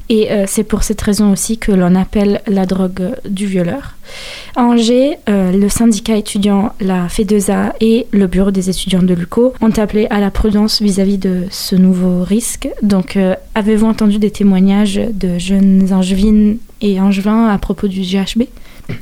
Et 0.09 0.31
euh, 0.31 0.45
c'est 0.47 0.63
pour 0.63 0.83
cette 0.83 1.01
raison 1.01 1.31
aussi 1.31 1.57
que 1.57 1.71
l'on 1.71 1.95
appelle 1.95 2.41
la 2.47 2.65
drogue 2.65 3.15
du 3.29 3.45
violeur. 3.45 3.95
À 4.55 4.63
Angers, 4.63 5.17
euh, 5.29 5.51
le 5.51 5.69
syndicat 5.69 6.15
étudiant, 6.15 6.73
la 6.79 7.07
FEDESA 7.09 7.73
et 7.81 8.07
le 8.11 8.27
bureau 8.27 8.51
des 8.51 8.69
étudiants 8.69 9.03
de 9.03 9.13
l'UCO 9.13 9.53
ont 9.61 9.71
appelé 9.77 10.07
à 10.09 10.19
la 10.19 10.31
prudence 10.31 10.81
vis-à-vis 10.81 11.17
de 11.17 11.43
ce 11.49 11.75
nouveau 11.75 12.23
risque. 12.23 12.69
Donc, 12.81 13.15
euh, 13.15 13.35
avez-vous 13.55 13.85
entendu 13.85 14.19
des 14.19 14.31
témoignages 14.31 14.99
de 15.13 15.37
jeunes 15.37 15.93
angevines 15.93 16.57
et 16.81 16.99
angevins 16.99 17.47
à 17.47 17.57
propos 17.57 17.87
du 17.87 18.01
GHB 18.01 18.43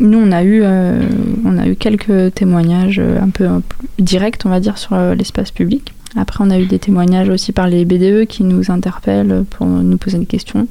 nous, 0.01 0.17
on 0.17 0.33
a 0.33 0.43
eu, 0.43 0.63
on 0.65 1.57
a 1.57 1.65
eu 1.65 1.77
quelques 1.77 2.33
témoignages 2.33 2.99
un 2.99 3.29
peu, 3.29 3.45
un 3.45 3.61
peu 3.61 3.87
directs, 3.99 4.41
on 4.43 4.49
va 4.49 4.59
dire, 4.59 4.77
sur 4.77 4.97
l'espace 5.15 5.51
public. 5.51 5.93
Après, 6.17 6.43
on 6.43 6.49
a 6.49 6.59
eu 6.59 6.65
des 6.65 6.77
témoignages 6.77 7.29
aussi 7.29 7.53
par 7.53 7.67
les 7.69 7.85
BDE 7.85 8.25
qui 8.25 8.43
nous 8.43 8.69
interpellent 8.69 9.45
pour 9.49 9.65
nous 9.65 9.97
poser 9.97 10.17
des 10.17 10.25
questions 10.25 10.67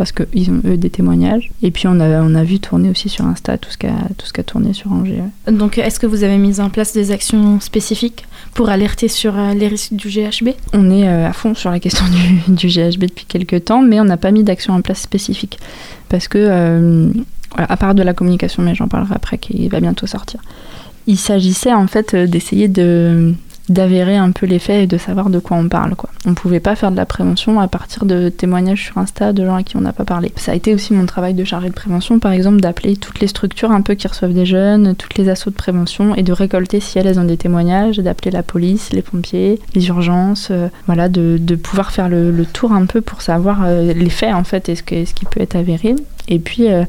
parce 0.00 0.12
qu'ils 0.12 0.50
ont 0.50 0.62
eux 0.64 0.78
des 0.78 0.88
témoignages. 0.88 1.50
Et 1.62 1.70
puis 1.70 1.86
on 1.86 2.00
a, 2.00 2.22
on 2.22 2.34
a 2.34 2.42
vu 2.42 2.58
tourner 2.58 2.88
aussi 2.88 3.10
sur 3.10 3.26
Insta 3.26 3.58
tout 3.58 3.68
ce 3.70 3.76
qui 3.76 3.86
a, 3.86 4.42
tourné 4.42 4.72
sur 4.72 4.90
Angers. 4.90 5.20
Donc 5.46 5.76
est-ce 5.76 6.00
que 6.00 6.06
vous 6.06 6.24
avez 6.24 6.38
mis 6.38 6.58
en 6.58 6.70
place 6.70 6.94
des 6.94 7.10
actions 7.10 7.60
spécifiques 7.60 8.24
pour 8.54 8.70
alerter 8.70 9.08
sur 9.08 9.38
euh, 9.38 9.52
les 9.52 9.68
risques 9.68 9.92
du 9.92 10.08
GHB 10.08 10.54
On 10.72 10.90
est 10.90 11.06
euh, 11.06 11.28
à 11.28 11.34
fond 11.34 11.54
sur 11.54 11.70
la 11.70 11.80
question 11.80 12.06
du, 12.48 12.66
GHB 12.66 13.00
depuis 13.00 13.26
quelques 13.26 13.66
temps, 13.66 13.82
mais 13.82 14.00
on 14.00 14.04
n'a 14.04 14.16
pas 14.16 14.30
mis 14.30 14.42
d'action 14.42 14.72
en 14.72 14.80
place 14.80 15.02
spécifique. 15.02 15.58
Parce 16.08 16.28
que, 16.28 16.38
euh, 16.38 17.12
à 17.58 17.76
part 17.76 17.94
de 17.94 18.02
la 18.02 18.14
communication, 18.14 18.62
mais 18.62 18.74
j'en 18.74 18.88
parlerai 18.88 19.12
après, 19.14 19.36
qui 19.36 19.68
va 19.68 19.80
bientôt 19.80 20.06
sortir. 20.06 20.40
Il 21.08 21.18
s'agissait 21.18 21.74
en 21.74 21.86
fait 21.86 22.16
d'essayer 22.16 22.68
de 22.68 23.34
d'avérer 23.70 24.16
un 24.16 24.32
peu 24.32 24.46
les 24.46 24.58
faits 24.58 24.82
et 24.82 24.86
de 24.86 24.98
savoir 24.98 25.30
de 25.30 25.38
quoi 25.38 25.56
on 25.56 25.68
parle. 25.68 25.94
Quoi. 25.94 26.10
On 26.26 26.34
pouvait 26.34 26.60
pas 26.60 26.74
faire 26.74 26.90
de 26.90 26.96
la 26.96 27.06
prévention 27.06 27.60
à 27.60 27.68
partir 27.68 28.04
de 28.04 28.28
témoignages 28.28 28.84
sur 28.84 28.98
Insta 28.98 29.32
de 29.32 29.46
gens 29.46 29.54
à 29.54 29.62
qui 29.62 29.76
on 29.76 29.80
n'a 29.80 29.92
pas 29.92 30.04
parlé. 30.04 30.32
Ça 30.36 30.52
a 30.52 30.54
été 30.56 30.74
aussi 30.74 30.92
mon 30.92 31.06
travail 31.06 31.34
de 31.34 31.44
chargé 31.44 31.68
de 31.68 31.74
prévention, 31.74 32.18
par 32.18 32.32
exemple, 32.32 32.60
d'appeler 32.60 32.96
toutes 32.96 33.20
les 33.20 33.28
structures 33.28 33.70
un 33.70 33.80
peu 33.80 33.94
qui 33.94 34.08
reçoivent 34.08 34.34
des 34.34 34.44
jeunes, 34.44 34.96
toutes 34.96 35.16
les 35.16 35.28
assauts 35.28 35.50
de 35.50 35.54
prévention 35.54 36.16
et 36.16 36.22
de 36.22 36.32
récolter 36.32 36.80
si 36.80 36.98
elles 36.98 37.18
ont 37.20 37.24
des 37.24 37.36
témoignages, 37.36 37.98
d'appeler 37.98 38.32
la 38.32 38.42
police, 38.42 38.92
les 38.92 39.02
pompiers, 39.02 39.60
les 39.74 39.88
urgences, 39.88 40.48
euh, 40.50 40.68
voilà, 40.86 41.08
de, 41.08 41.38
pouvoir 41.54 41.92
faire 41.92 42.08
le, 42.08 42.44
tour 42.52 42.72
un 42.72 42.86
peu 42.86 43.00
pour 43.00 43.22
savoir 43.22 43.60
euh, 43.64 43.92
les 43.92 44.10
faits 44.10 44.34
en 44.34 44.44
fait 44.44 44.68
et 44.68 44.74
ce, 44.74 44.82
ce 44.82 45.14
qui 45.14 45.24
peut 45.26 45.40
être 45.40 45.54
avéré. 45.54 45.94
Et 46.28 46.38
puis 46.38 46.70
euh, 46.70 46.84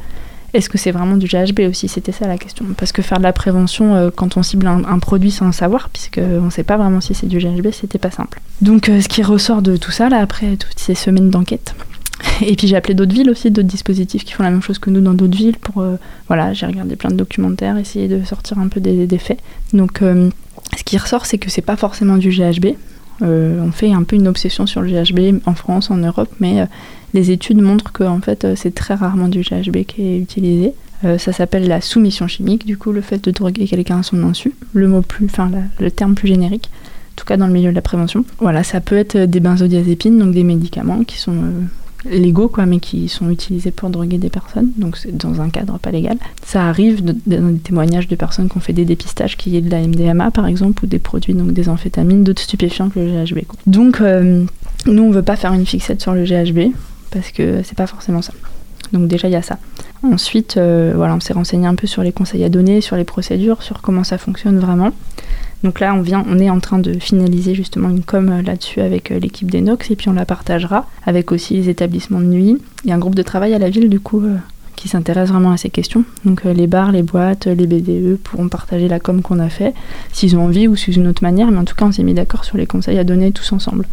est-ce 0.53 0.69
que 0.69 0.77
c'est 0.77 0.91
vraiment 0.91 1.17
du 1.17 1.27
GHB 1.27 1.61
aussi? 1.69 1.87
C'était 1.87 2.11
ça 2.11 2.27
la 2.27 2.37
question. 2.37 2.65
Parce 2.77 2.91
que 2.91 3.01
faire 3.01 3.19
de 3.19 3.23
la 3.23 3.33
prévention 3.33 3.95
euh, 3.95 4.09
quand 4.13 4.37
on 4.37 4.43
cible 4.43 4.67
un, 4.67 4.99
produit 4.99 5.31
sans 5.31 5.45
le 5.45 5.51
savoir, 5.51 5.89
puisqu'on 5.89 6.41
ne 6.41 6.49
sait 6.49 6.63
pas 6.63 6.77
vraiment 6.77 7.01
si 7.01 7.13
c'est 7.13 7.27
du 7.27 7.37
GHB, 7.37 7.71
c'était 7.71 7.99
pas 7.99 8.11
simple. 8.11 8.41
Donc 8.61 8.89
euh, 8.89 9.01
ce 9.01 9.07
qui 9.07 9.23
ressort 9.23 9.61
de 9.61 9.77
tout 9.77 9.91
ça, 9.91 10.09
là, 10.09 10.17
après 10.17 10.57
toutes 10.57 10.77
ces 10.77 10.95
semaines 10.95 11.29
d'enquête, 11.29 11.73
et 12.41 12.55
puis 12.55 12.67
j'ai 12.67 12.75
appelé 12.75 12.93
d'autres 12.93 13.13
villes 13.13 13.29
aussi, 13.29 13.49
d'autres 13.49 13.67
dispositifs 13.67 14.25
qui 14.25 14.33
font 14.33 14.43
la 14.43 14.51
même 14.51 14.61
chose 14.61 14.77
que 14.77 14.89
nous 14.89 15.01
dans 15.01 15.13
d'autres 15.13 15.37
villes 15.37 15.57
pour, 15.57 15.81
euh, 15.81 15.95
voilà, 16.27 16.53
j'ai 16.53 16.65
regardé 16.65 16.95
plein 16.95 17.11
de 17.11 17.15
documentaires, 17.15 17.77
essayer 17.77 18.07
de 18.07 18.23
sortir 18.25 18.59
un 18.59 18.67
peu 18.67 18.81
des, 18.81 19.07
des 19.07 19.17
faits. 19.17 19.39
Donc 19.73 20.01
ce 20.01 20.83
qui 20.83 20.97
ressort, 20.97 21.25
c'est 21.25 21.37
que 21.37 21.49
c'est 21.49 21.61
pas 21.61 21.77
forcément 21.77 22.17
du 22.17 22.29
GHB. 22.29 22.75
On 23.21 23.71
fait 23.71 23.91
un 23.91 24.03
peu 24.03 24.15
une 24.15 24.27
obsession 24.27 24.65
sur 24.65 24.81
le 24.81 24.89
GHB 24.89 25.41
en 25.45 25.53
France, 25.53 25.91
en 25.91 25.97
Europe, 25.97 26.29
mais 26.39 26.65
les 27.13 27.31
études 27.31 27.61
montrent 27.61 27.91
que 27.91 28.03
en 28.03 28.21
fait, 28.21 28.45
euh, 28.45 28.53
c'est 28.55 28.73
très 28.73 28.95
rarement 28.95 29.27
du 29.27 29.41
GHB 29.41 29.83
qui 29.85 30.01
est 30.03 30.17
utilisé. 30.17 30.73
Euh, 31.03 31.17
ça 31.17 31.33
s'appelle 31.33 31.67
la 31.67 31.81
soumission 31.81 32.27
chimique, 32.27 32.65
du 32.65 32.77
coup, 32.77 32.91
le 32.91 33.01
fait 33.01 33.23
de 33.23 33.31
droguer 33.31 33.65
quelqu'un 33.65 33.99
à 33.99 34.03
son 34.03 34.23
insu, 34.23 34.53
le 34.73 34.87
mot 34.87 35.01
plus, 35.01 35.25
enfin, 35.25 35.49
le 35.79 35.91
terme 35.91 36.13
plus 36.13 36.27
générique, 36.27 36.69
en 37.13 37.15
tout 37.15 37.25
cas 37.25 37.37
dans 37.37 37.47
le 37.47 37.53
milieu 37.53 37.71
de 37.71 37.75
la 37.75 37.81
prévention. 37.81 38.23
Voilà, 38.39 38.63
ça 38.63 38.81
peut 38.81 38.97
être 38.97 39.17
des 39.17 39.39
benzodiazépines, 39.39 40.17
donc 40.17 40.33
des 40.33 40.43
médicaments 40.43 41.03
qui 41.03 41.17
sont 41.17 41.33
euh, 41.33 41.61
légaux, 42.09 42.47
quoi, 42.47 42.65
mais 42.65 42.79
qui 42.79 43.09
sont 43.09 43.29
utilisés 43.29 43.71
pour 43.71 43.89
droguer 43.89 44.17
des 44.17 44.29
personnes, 44.29 44.69
donc 44.77 44.97
c'est 44.97 45.15
dans 45.15 45.41
un 45.41 45.49
cadre 45.49 45.77
pas 45.77 45.91
légal. 45.91 46.17
Ça 46.45 46.67
arrive 46.67 47.03
dans 47.03 47.15
des 47.25 47.59
témoignages 47.59 48.07
de 48.07 48.15
personnes 48.15 48.49
qui 48.49 48.57
ont 48.57 48.61
fait 48.61 48.73
des 48.73 48.85
dépistages 48.85 49.37
qui 49.37 49.55
est 49.57 49.61
de 49.61 49.69
la 49.69 49.81
MDMA, 49.81 50.31
par 50.31 50.47
exemple, 50.47 50.83
ou 50.85 50.87
des 50.87 50.99
produits, 50.99 51.33
donc 51.33 51.51
des 51.53 51.69
amphétamines, 51.69 52.23
d'autres 52.23 52.41
stupéfiants 52.41 52.89
que 52.89 52.99
le 52.99 53.23
GHB. 53.23 53.39
Donc, 53.67 54.01
nous, 54.01 55.03
on 55.03 55.11
veut 55.11 55.21
pas 55.21 55.35
faire 55.35 55.53
une 55.53 55.65
fixette 55.65 56.01
sur 56.01 56.13
le 56.13 56.23
GHB 56.23 56.73
parce 57.11 57.31
que 57.31 57.61
c'est 57.63 57.77
pas 57.77 57.87
forcément 57.87 58.21
ça. 58.21 58.33
Donc 58.93 59.07
déjà 59.07 59.27
il 59.27 59.31
y 59.31 59.35
a 59.35 59.41
ça. 59.41 59.57
Ensuite, 60.03 60.57
euh, 60.57 60.93
voilà, 60.95 61.15
on 61.15 61.19
s'est 61.19 61.33
renseigné 61.33 61.67
un 61.67 61.75
peu 61.75 61.87
sur 61.87 62.03
les 62.03 62.11
conseils 62.11 62.43
à 62.43 62.49
donner, 62.49 62.81
sur 62.81 62.95
les 62.95 63.03
procédures, 63.03 63.61
sur 63.61 63.81
comment 63.81 64.03
ça 64.03 64.17
fonctionne 64.17 64.59
vraiment. 64.59 64.91
Donc 65.63 65.79
là, 65.79 65.93
on 65.93 66.01
vient, 66.01 66.25
on 66.27 66.39
est 66.39 66.49
en 66.49 66.59
train 66.59 66.79
de 66.79 66.93
finaliser 66.93 67.53
justement 67.55 67.89
une 67.89 68.03
com 68.03 68.29
euh, 68.29 68.41
là-dessus 68.41 68.81
avec 68.81 69.11
euh, 69.11 69.19
l'équipe 69.19 69.49
d'Enox 69.49 69.91
et 69.91 69.95
puis 69.95 70.09
on 70.09 70.13
la 70.13 70.25
partagera 70.25 70.87
avec 71.05 71.31
aussi 71.31 71.55
les 71.55 71.69
établissements 71.69 72.19
de 72.19 72.25
nuit. 72.25 72.57
Il 72.83 72.89
y 72.89 72.93
a 72.93 72.95
un 72.95 72.99
groupe 72.99 73.15
de 73.15 73.21
travail 73.21 73.53
à 73.53 73.59
la 73.59 73.69
ville 73.69 73.89
du 73.89 73.99
coup 73.99 74.23
qui 74.75 74.87
s'intéresse 74.87 75.29
vraiment 75.29 75.51
à 75.51 75.57
ces 75.57 75.69
questions. 75.69 76.03
Donc 76.25 76.43
les 76.43 76.65
bars, 76.65 76.91
les 76.91 77.03
boîtes, 77.03 77.45
les 77.45 77.67
BDE 77.67 78.17
pourront 78.17 78.49
partager 78.49 78.87
la 78.87 78.99
com 78.99 79.21
qu'on 79.21 79.39
a 79.39 79.49
fait 79.49 79.75
s'ils 80.11 80.35
ont 80.35 80.45
envie 80.45 80.67
ou 80.67 80.75
sous 80.75 80.93
une 80.93 81.07
autre 81.07 81.21
manière. 81.21 81.51
Mais 81.51 81.59
en 81.59 81.65
tout 81.65 81.75
cas, 81.75 81.85
on 81.85 81.91
s'est 81.91 82.03
mis 82.03 82.15
d'accord 82.15 82.43
sur 82.43 82.57
les 82.57 82.65
conseils 82.65 82.97
à 82.97 83.03
donner 83.03 83.31
tous 83.31 83.51
ensemble. 83.51 83.85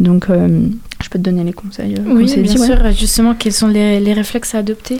Donc, 0.00 0.30
euh, 0.30 0.68
peux 1.14 1.18
te 1.20 1.24
donner 1.24 1.44
les 1.44 1.52
conseils. 1.52 1.94
Euh, 1.94 2.02
oui, 2.06 2.24
bien 2.36 2.56
sûr. 2.56 2.92
Justement, 2.92 3.34
quels 3.34 3.52
sont 3.52 3.68
les, 3.68 4.12
réflexes 4.12 4.54
à 4.54 4.58
adopter 4.58 4.98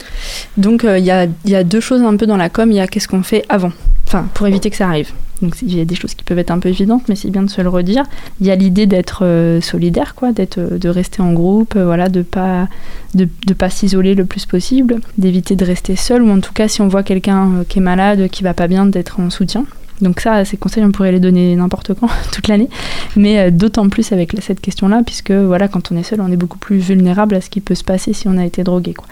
Donc, 0.57 0.83
il 0.83 0.89
euh, 0.89 0.99
y, 0.99 1.49
y, 1.49 1.55
a, 1.55 1.63
deux 1.63 1.81
choses 1.81 2.01
un 2.01 2.15
peu 2.15 2.25
dans 2.25 2.37
la 2.37 2.49
com. 2.49 2.71
Il 2.71 2.75
y 2.75 2.79
a 2.79 2.87
qu'est-ce 2.87 3.07
qu'on 3.07 3.23
fait 3.23 3.43
avant, 3.49 3.71
enfin, 4.07 4.27
pour 4.33 4.47
éviter 4.47 4.69
que 4.69 4.77
ça 4.77 4.87
arrive. 4.87 5.11
Donc, 5.41 5.55
il 5.61 5.75
y 5.75 5.81
a 5.81 5.85
des 5.85 5.95
choses 5.95 6.13
qui 6.13 6.23
peuvent 6.23 6.39
être 6.39 6.51
un 6.51 6.59
peu 6.59 6.69
évidentes, 6.69 7.03
mais 7.09 7.15
c'est 7.15 7.29
bien 7.29 7.43
de 7.43 7.49
se 7.49 7.59
le 7.61 7.67
redire. 7.67 8.03
Il 8.39 8.47
y 8.47 8.51
a 8.51 8.55
l'idée 8.55 8.85
d'être 8.85 9.59
solidaire, 9.61 10.15
quoi, 10.15 10.31
d'être, 10.31 10.77
de 10.77 10.89
rester 10.89 11.21
en 11.21 11.33
groupe, 11.33 11.75
voilà, 11.75 12.07
de 12.07 12.21
pas, 12.21 12.69
de, 13.15 13.27
de 13.45 13.53
pas 13.53 13.69
s'isoler 13.69 14.15
le 14.15 14.23
plus 14.23 14.45
possible, 14.45 15.01
d'éviter 15.17 15.57
de 15.57 15.65
rester 15.65 15.97
seul, 15.97 16.23
ou 16.23 16.29
en 16.29 16.39
tout 16.39 16.53
cas, 16.53 16.69
si 16.69 16.81
on 16.81 16.87
voit 16.87 17.03
quelqu'un 17.03 17.65
qui 17.67 17.79
est 17.79 17.81
malade, 17.81 18.29
qui 18.29 18.43
va 18.43 18.53
pas 18.53 18.67
bien, 18.67 18.85
d'être 18.85 19.19
en 19.19 19.29
soutien. 19.29 19.65
Donc 20.01 20.19
ça, 20.19 20.43
ces 20.45 20.57
conseils, 20.57 20.83
on 20.83 20.91
pourrait 20.91 21.11
les 21.11 21.19
donner 21.19 21.55
n'importe 21.55 21.93
quand, 21.93 22.09
toute 22.31 22.47
l'année, 22.47 22.69
mais 23.15 23.39
euh, 23.39 23.51
d'autant 23.51 23.89
plus 23.89 24.11
avec 24.11 24.35
cette 24.41 24.61
question-là, 24.61 25.01
puisque 25.05 25.31
voilà, 25.31 25.67
quand 25.67 25.91
on 25.91 25.97
est 25.97 26.03
seul, 26.03 26.21
on 26.21 26.31
est 26.31 26.37
beaucoup 26.37 26.57
plus 26.57 26.77
vulnérable 26.77 27.35
à 27.35 27.41
ce 27.41 27.49
qui 27.49 27.61
peut 27.61 27.75
se 27.75 27.83
passer 27.83 28.13
si 28.13 28.27
on 28.27 28.37
a 28.37 28.45
été 28.45 28.63
drogué. 28.63 28.93
Quoi. 28.93 29.07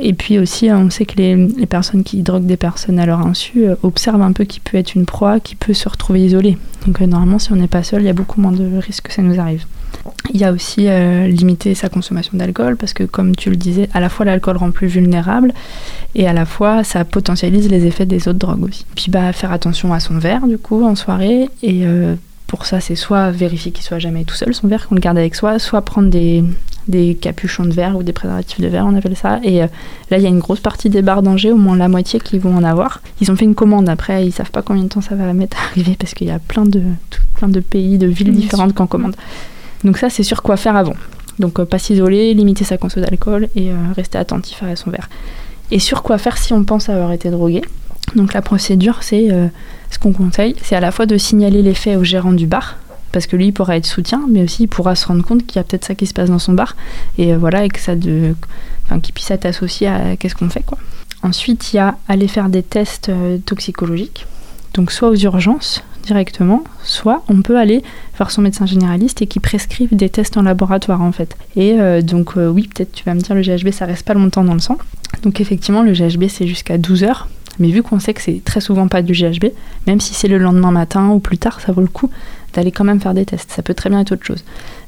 Et 0.00 0.14
puis 0.14 0.38
aussi, 0.38 0.70
on 0.70 0.90
sait 0.90 1.04
que 1.04 1.16
les, 1.16 1.66
personnes 1.66 2.02
qui 2.02 2.22
droguent 2.22 2.46
des 2.46 2.56
personnes 2.56 2.98
à 2.98 3.06
leur 3.06 3.20
insu 3.26 3.66
euh, 3.66 3.74
observent 3.82 4.22
un 4.22 4.32
peu 4.32 4.44
qui 4.44 4.60
peut 4.60 4.76
être 4.76 4.94
une 4.94 5.06
proie, 5.06 5.40
qui 5.40 5.54
peut 5.54 5.74
se 5.74 5.88
retrouver 5.88 6.24
isolée. 6.24 6.56
Donc 6.86 7.00
euh, 7.00 7.06
normalement, 7.06 7.38
si 7.38 7.52
on 7.52 7.56
n'est 7.56 7.68
pas 7.68 7.82
seul, 7.82 8.02
il 8.02 8.06
y 8.06 8.10
a 8.10 8.14
beaucoup 8.14 8.40
moins 8.40 8.52
de 8.52 8.78
risques 8.78 9.08
que 9.08 9.12
ça 9.12 9.22
nous 9.22 9.38
arrive. 9.38 9.64
Il 10.32 10.40
y 10.40 10.44
a 10.44 10.52
aussi 10.52 10.88
limiter 11.28 11.74
sa 11.74 11.88
consommation 11.88 12.36
d'alcool 12.36 12.76
parce 12.76 12.92
que, 12.92 13.04
comme 13.04 13.36
tu 13.36 13.50
le 13.50 13.56
disais, 13.56 13.88
à 13.92 14.00
la 14.00 14.08
fois 14.08 14.24
l'alcool 14.24 14.56
rend 14.56 14.70
plus 14.70 14.86
vulnérable 14.86 15.52
et 16.14 16.26
à 16.26 16.32
la 16.32 16.44
fois 16.44 16.84
ça 16.84 17.04
potentialise 17.04 17.68
les 17.68 17.86
effets 17.86 18.06
des 18.06 18.28
autres 18.28 18.38
drogues 18.38 18.64
aussi. 18.64 18.84
Puis 18.94 19.06
bah, 19.10 19.32
faire 19.32 19.52
attention 19.52 19.92
à 19.92 20.00
son 20.00 20.18
verre 20.18 20.46
du 20.46 20.58
coup 20.58 20.84
en 20.84 20.94
soirée 20.94 21.48
et 21.62 21.86
euh, 21.86 22.14
pour 22.46 22.66
ça 22.66 22.80
c'est 22.80 22.94
soit 22.94 23.30
vérifier 23.30 23.72
qu'il 23.72 23.84
soit 23.84 23.98
jamais 23.98 24.24
tout 24.24 24.34
seul 24.34 24.54
son 24.54 24.68
verre 24.68 24.88
qu'on 24.88 24.94
le 24.94 25.00
garde 25.00 25.18
avec 25.18 25.34
soi, 25.34 25.58
soit 25.58 25.82
prendre 25.82 26.10
des, 26.10 26.44
des 26.88 27.14
capuchons 27.14 27.64
de 27.64 27.72
verre 27.72 27.96
ou 27.96 28.02
des 28.02 28.12
préservatifs 28.12 28.60
de 28.60 28.66
verre 28.66 28.86
on 28.86 28.96
appelle 28.96 29.16
ça 29.16 29.38
et 29.42 29.62
euh, 29.62 29.66
là 30.10 30.18
il 30.18 30.22
y 30.22 30.26
a 30.26 30.28
une 30.28 30.40
grosse 30.40 30.60
partie 30.60 30.90
des 30.90 31.02
bars 31.02 31.22
d'Angers, 31.22 31.52
au 31.52 31.56
moins 31.56 31.76
la 31.76 31.88
moitié 31.88 32.20
qui 32.20 32.38
vont 32.38 32.54
en 32.56 32.64
avoir. 32.64 33.00
Ils 33.20 33.30
ont 33.30 33.36
fait 33.36 33.44
une 33.44 33.54
commande 33.54 33.88
après, 33.88 34.26
ils 34.26 34.32
savent 34.32 34.50
pas 34.50 34.62
combien 34.62 34.82
de 34.82 34.88
temps 34.88 35.00
ça 35.00 35.14
va 35.14 35.32
mettre 35.32 35.56
à 35.58 35.66
arriver 35.70 35.96
parce 35.98 36.14
qu'il 36.14 36.26
y 36.26 36.30
a 36.30 36.38
plein 36.38 36.64
de, 36.64 36.82
plein 37.34 37.48
de 37.48 37.60
pays, 37.60 37.98
de 37.98 38.06
villes 38.06 38.32
différentes 38.32 38.74
qui 38.74 38.82
en 38.82 38.86
commandent. 38.86 39.16
Donc 39.84 39.98
ça 39.98 40.10
c'est 40.10 40.22
sûr 40.22 40.42
quoi 40.42 40.56
faire 40.56 40.76
avant. 40.76 40.94
Donc 41.38 41.58
euh, 41.60 41.64
pas 41.64 41.78
s'isoler, 41.78 42.34
limiter 42.34 42.64
sa 42.64 42.76
consommation 42.78 43.10
d'alcool 43.10 43.48
et 43.56 43.70
rester 43.96 44.18
attentif 44.18 44.62
à 44.62 44.76
son 44.76 44.90
verre 44.90 45.08
et 45.72 45.78
sur 45.78 46.02
quoi 46.02 46.18
faire 46.18 46.36
si 46.36 46.52
on 46.52 46.62
pense 46.62 46.88
avoir 46.88 47.12
été 47.12 47.30
drogué? 47.30 47.62
Donc 48.14 48.34
la 48.34 48.42
procédure, 48.42 48.98
c'est 49.02 49.32
euh, 49.32 49.46
ce 49.90 49.98
qu'on 49.98 50.12
conseille, 50.12 50.54
c'est 50.62 50.76
à 50.76 50.80
la 50.80 50.92
fois 50.92 51.06
de 51.06 51.16
signaler 51.16 51.62
les 51.62 51.74
faits 51.74 51.96
au 51.96 52.04
gérant 52.04 52.32
du 52.32 52.46
bar, 52.46 52.76
parce 53.12 53.26
que 53.26 53.36
lui 53.36 53.46
il 53.46 53.52
pourra 53.52 53.76
être 53.76 53.86
soutien, 53.86 54.22
mais 54.30 54.42
aussi 54.42 54.64
il 54.64 54.68
pourra 54.68 54.94
se 54.94 55.06
rendre 55.06 55.24
compte 55.24 55.46
qu'il 55.46 55.56
y 55.56 55.58
a 55.58 55.64
peut-être 55.64 55.84
ça 55.84 55.94
qui 55.94 56.06
se 56.06 56.14
passe 56.14 56.30
dans 56.30 56.38
son 56.38 56.52
bar, 56.52 56.76
et 57.18 57.32
euh, 57.32 57.38
voilà, 57.38 57.64
et 57.64 57.68
que 57.68 57.80
ça 57.80 57.94
de, 57.94 58.34
enfin, 58.84 59.00
qu'il 59.00 59.14
puisse 59.14 59.30
être 59.30 59.46
associé 59.46 59.88
à 59.88 60.16
qu'est-ce 60.16 60.34
qu'on 60.34 60.50
fait 60.50 60.64
quoi. 60.64 60.78
Ensuite, 61.22 61.72
il 61.72 61.76
y 61.76 61.78
a 61.78 61.96
aller 62.08 62.26
faire 62.26 62.48
des 62.48 62.62
tests 62.62 63.08
euh, 63.08 63.38
toxicologiques, 63.38 64.26
donc 64.74 64.90
soit 64.90 65.08
aux 65.08 65.16
urgences 65.16 65.84
directement, 66.02 66.64
soit 66.82 67.22
on 67.28 67.42
peut 67.42 67.56
aller 67.56 67.84
voir 68.16 68.32
son 68.32 68.42
médecin 68.42 68.66
généraliste 68.66 69.22
et 69.22 69.28
qui 69.28 69.38
prescrive 69.38 69.94
des 69.94 70.08
tests 70.08 70.36
en 70.36 70.42
laboratoire 70.42 71.00
en 71.00 71.12
fait. 71.12 71.36
Et 71.54 71.76
donc 72.02 72.32
oui, 72.34 72.66
peut-être 72.66 72.90
tu 72.90 73.04
vas 73.04 73.14
me 73.14 73.20
dire 73.20 73.36
le 73.36 73.42
GHB 73.42 73.70
ça 73.70 73.86
reste 73.86 74.04
pas 74.04 74.14
longtemps 74.14 74.42
dans 74.42 74.54
le 74.54 74.58
sang, 74.58 74.78
donc 75.22 75.40
effectivement, 75.40 75.82
le 75.82 75.92
GHB, 75.92 76.24
c'est 76.28 76.46
jusqu'à 76.46 76.78
12 76.78 77.04
heures. 77.04 77.28
Mais 77.58 77.68
vu 77.68 77.82
qu'on 77.82 78.00
sait 78.00 78.14
que 78.14 78.22
c'est 78.22 78.40
très 78.44 78.60
souvent 78.60 78.88
pas 78.88 79.02
du 79.02 79.12
GHB, 79.12 79.46
même 79.86 80.00
si 80.00 80.14
c'est 80.14 80.28
le 80.28 80.38
lendemain 80.38 80.70
matin 80.70 81.10
ou 81.10 81.18
plus 81.18 81.36
tard, 81.36 81.60
ça 81.60 81.70
vaut 81.70 81.82
le 81.82 81.86
coup 81.86 82.10
d'aller 82.52 82.72
quand 82.72 82.84
même 82.84 83.00
faire 83.00 83.14
des 83.14 83.24
tests. 83.24 83.50
Ça 83.50 83.62
peut 83.62 83.74
très 83.74 83.90
bien 83.90 84.00
être 84.00 84.12
autre 84.12 84.24
chose. 84.24 84.44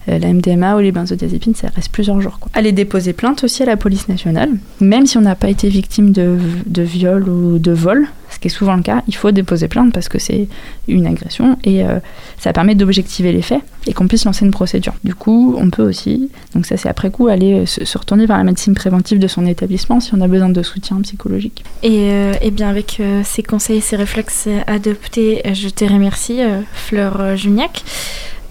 Euh, 0.08 0.18
la 0.18 0.32
MDMA 0.32 0.76
ou 0.76 0.80
les 0.80 0.92
benzodiazépines, 0.92 1.54
ça 1.54 1.68
reste 1.74 1.90
plusieurs 1.90 2.20
jours. 2.20 2.38
Quoi. 2.38 2.50
Aller 2.54 2.72
déposer 2.72 3.12
plainte 3.12 3.44
aussi 3.44 3.62
à 3.62 3.66
la 3.66 3.76
police 3.76 4.08
nationale, 4.08 4.50
même 4.80 5.06
si 5.06 5.16
on 5.16 5.22
n'a 5.22 5.34
pas 5.34 5.48
été 5.48 5.68
victime 5.68 6.12
de, 6.12 6.38
de, 6.66 6.82
viol 6.82 7.28
ou 7.28 7.58
de 7.58 7.72
vol, 7.72 8.08
ce 8.35 8.41
qui 8.41 8.49
est 8.49 8.51
souvent 8.51 8.76
le 8.76 8.82
cas, 8.82 9.03
il 9.07 9.14
faut 9.14 9.30
déposer 9.30 9.68
plainte 9.68 9.93
parce 9.93 10.09
que 10.09 10.18
c'est 10.18 10.49
une 10.89 11.07
agression 11.07 11.57
et 11.64 11.85
euh, 11.85 12.01
ça 12.39 12.53
permet 12.53 12.74
d'objectiver 12.74 13.32
les 13.32 13.43
faits 13.43 13.61
et 13.87 13.93
qu'on 13.93 14.09
puisse 14.09 14.24
lancer 14.24 14.45
une 14.45 14.51
procédure. 14.51 14.95
Du 15.05 15.14
coup, 15.14 15.55
on 15.59 15.70
peut 15.70 15.82
aussi, 15.82 16.30
donc 16.55 16.66
ça 16.66 16.76
c'est 16.76 16.89
après 16.89 17.11
coup, 17.11 17.28
aller 17.28 17.61
euh, 17.61 17.66
se, 17.66 17.99
retourner 17.99 18.26
vers 18.26 18.37
la 18.37 18.45
médecine 18.45 18.74
préventive 18.74 19.18
de 19.18 19.28
son 19.28 19.47
établissement 19.47 20.01
si 20.01 20.14
on 20.14 20.20
a 20.20 20.28
besoin 20.28 20.49
de 20.49 20.62
soutien 20.62 21.01
psychologique. 21.03 21.64
Et, 21.82 22.11
euh, 22.11 22.32
bien 22.53 22.68
avec 22.68 23.03
ces 23.24 23.43
conseils 23.43 23.78
et 23.78 23.80
ces 23.80 23.97
réflexes 23.97 24.49
adoptés, 24.68 25.43
je 25.55 25.68
te 25.68 25.85
remercie, 25.85 26.39
Fleur 26.72 27.37
Juniac. 27.37 27.82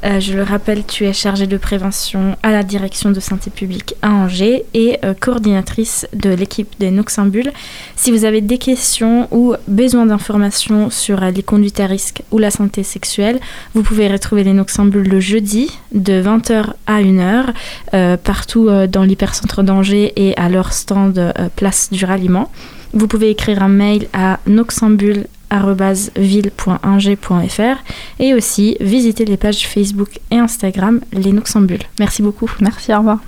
Euh, 0.03 0.19
je 0.19 0.33
le 0.33 0.43
rappelle, 0.43 0.83
tu 0.85 1.05
es 1.05 1.13
chargée 1.13 1.47
de 1.47 1.57
prévention 1.57 2.35
à 2.43 2.51
la 2.51 2.63
direction 2.63 3.11
de 3.11 3.19
santé 3.19 3.49
publique 3.49 3.95
à 4.01 4.11
Angers 4.11 4.65
et 4.73 4.97
euh, 5.03 5.13
coordinatrice 5.17 6.07
de 6.13 6.29
l'équipe 6.29 6.73
des 6.79 6.91
Noxambules. 6.91 7.51
Si 7.95 8.11
vous 8.11 8.25
avez 8.25 8.41
des 8.41 8.57
questions 8.57 9.29
ou 9.31 9.55
besoin 9.67 10.05
d'informations 10.05 10.89
sur 10.89 11.23
euh, 11.23 11.31
les 11.31 11.43
conduites 11.43 11.79
à 11.79 11.85
risque 11.85 12.21
ou 12.31 12.37
la 12.37 12.51
santé 12.51 12.83
sexuelle, 12.83 13.39
vous 13.75 13.83
pouvez 13.83 14.09
retrouver 14.09 14.43
les 14.43 14.53
Noxambules 14.53 15.07
le 15.07 15.19
jeudi 15.21 15.71
de 15.93 16.21
20h 16.21 16.65
à 16.85 17.01
1h 17.01 18.17
partout 18.17 18.69
dans 18.87 19.03
l'hypercentre 19.03 19.63
d'Angers 19.63 20.11
et 20.15 20.35
à 20.37 20.49
leur 20.49 20.73
stand 20.73 21.33
place 21.55 21.89
du 21.91 22.05
ralliement. 22.05 22.49
Vous 22.93 23.07
pouvez 23.07 23.31
écrire 23.31 23.63
un 23.63 23.69
mail 23.69 24.07
à 24.13 24.39
noxambule 24.45 25.25
ville.ingé.fr 26.15 27.77
et 28.19 28.33
aussi 28.33 28.77
visiter 28.79 29.25
les 29.25 29.37
pages 29.37 29.67
Facebook 29.67 30.19
et 30.31 30.37
Instagram 30.37 30.99
Les 31.11 31.31
Noxambules. 31.31 31.83
Merci 31.99 32.21
beaucoup. 32.21 32.51
Merci, 32.59 32.93
au 32.93 32.99
revoir. 32.99 33.19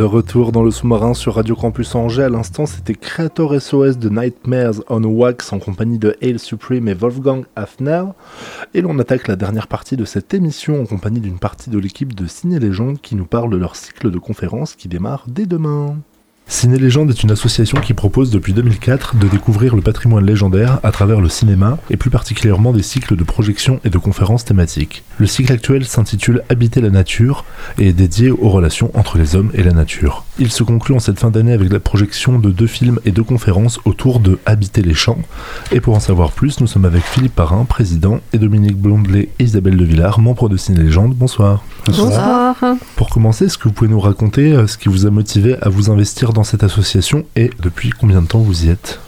De 0.00 0.04
retour 0.04 0.50
dans 0.50 0.62
le 0.62 0.70
sous-marin 0.70 1.12
sur 1.12 1.34
Radio 1.34 1.54
Campus 1.54 1.94
Angers, 1.94 2.22
à 2.22 2.28
l'instant 2.30 2.64
c'était 2.64 2.94
Creator 2.94 3.60
SOS 3.60 3.98
de 3.98 4.08
Nightmares 4.08 4.82
on 4.88 5.04
Wax 5.04 5.52
en 5.52 5.58
compagnie 5.58 5.98
de 5.98 6.16
Hail 6.22 6.38
Supreme 6.38 6.88
et 6.88 6.94
Wolfgang 6.94 7.44
Hafner. 7.54 8.04
Et 8.72 8.80
l'on 8.80 8.98
attaque 8.98 9.28
la 9.28 9.36
dernière 9.36 9.66
partie 9.66 9.98
de 9.98 10.06
cette 10.06 10.32
émission 10.32 10.80
en 10.80 10.86
compagnie 10.86 11.20
d'une 11.20 11.38
partie 11.38 11.68
de 11.68 11.78
l'équipe 11.78 12.14
de 12.14 12.26
Ciné 12.26 12.58
Légende 12.58 13.02
qui 13.02 13.14
nous 13.14 13.26
parle 13.26 13.50
de 13.50 13.58
leur 13.58 13.76
cycle 13.76 14.10
de 14.10 14.18
conférences 14.18 14.74
qui 14.74 14.88
démarre 14.88 15.26
dès 15.28 15.44
demain. 15.44 15.98
Ciné 16.50 16.78
Légende 16.78 17.10
est 17.10 17.22
une 17.22 17.30
association 17.30 17.80
qui 17.80 17.94
propose 17.94 18.30
depuis 18.30 18.52
2004 18.52 19.14
de 19.14 19.28
découvrir 19.28 19.76
le 19.76 19.82
patrimoine 19.82 20.26
légendaire 20.26 20.80
à 20.82 20.90
travers 20.90 21.20
le 21.20 21.28
cinéma 21.28 21.78
et 21.90 21.96
plus 21.96 22.10
particulièrement 22.10 22.72
des 22.72 22.82
cycles 22.82 23.14
de 23.14 23.22
projections 23.22 23.78
et 23.84 23.88
de 23.88 23.98
conférences 23.98 24.44
thématiques. 24.44 25.04
Le 25.18 25.28
cycle 25.28 25.52
actuel 25.52 25.86
s'intitule 25.86 26.42
Habiter 26.48 26.80
la 26.80 26.90
nature 26.90 27.44
et 27.78 27.90
est 27.90 27.92
dédié 27.92 28.32
aux 28.32 28.48
relations 28.48 28.90
entre 28.94 29.16
les 29.16 29.36
hommes 29.36 29.52
et 29.54 29.62
la 29.62 29.70
nature. 29.70 30.24
Il 30.40 30.50
se 30.50 30.64
conclut 30.64 30.96
en 30.96 30.98
cette 30.98 31.20
fin 31.20 31.30
d'année 31.30 31.52
avec 31.52 31.72
la 31.72 31.78
projection 31.78 32.40
de 32.40 32.50
deux 32.50 32.66
films 32.66 32.98
et 33.04 33.12
deux 33.12 33.22
conférences 33.22 33.78
autour 33.84 34.18
de 34.18 34.40
Habiter 34.44 34.82
les 34.82 34.92
champs. 34.92 35.18
Et 35.70 35.80
pour 35.80 35.94
en 35.94 36.00
savoir 36.00 36.32
plus, 36.32 36.60
nous 36.60 36.66
sommes 36.66 36.84
avec 36.84 37.04
Philippe 37.04 37.36
Parrain, 37.36 37.64
président, 37.64 38.18
et 38.32 38.38
Dominique 38.38 38.76
Blondelet 38.76 39.28
et 39.38 39.44
Isabelle 39.44 39.76
de 39.76 39.84
Villard, 39.84 40.18
membres 40.18 40.48
de 40.48 40.56
Ciné 40.56 40.82
Légende. 40.82 41.14
Bonsoir. 41.14 41.62
Bonsoir. 41.86 42.56
Pour 42.96 43.08
commencer, 43.08 43.44
est-ce 43.44 43.56
que 43.56 43.68
vous 43.68 43.72
pouvez 43.72 43.90
nous 43.90 44.00
raconter 44.00 44.52
euh, 44.52 44.66
ce 44.66 44.76
qui 44.76 44.88
vous 44.88 45.06
a 45.06 45.10
motivé 45.10 45.56
à 45.62 45.68
vous 45.68 45.90
investir 45.90 46.32
dans 46.32 46.39
cette 46.44 46.64
association 46.64 47.24
et 47.36 47.50
depuis 47.60 47.90
combien 47.90 48.22
de 48.22 48.26
temps 48.26 48.40
vous 48.40 48.66
y 48.66 48.70
êtes? 48.70 49.00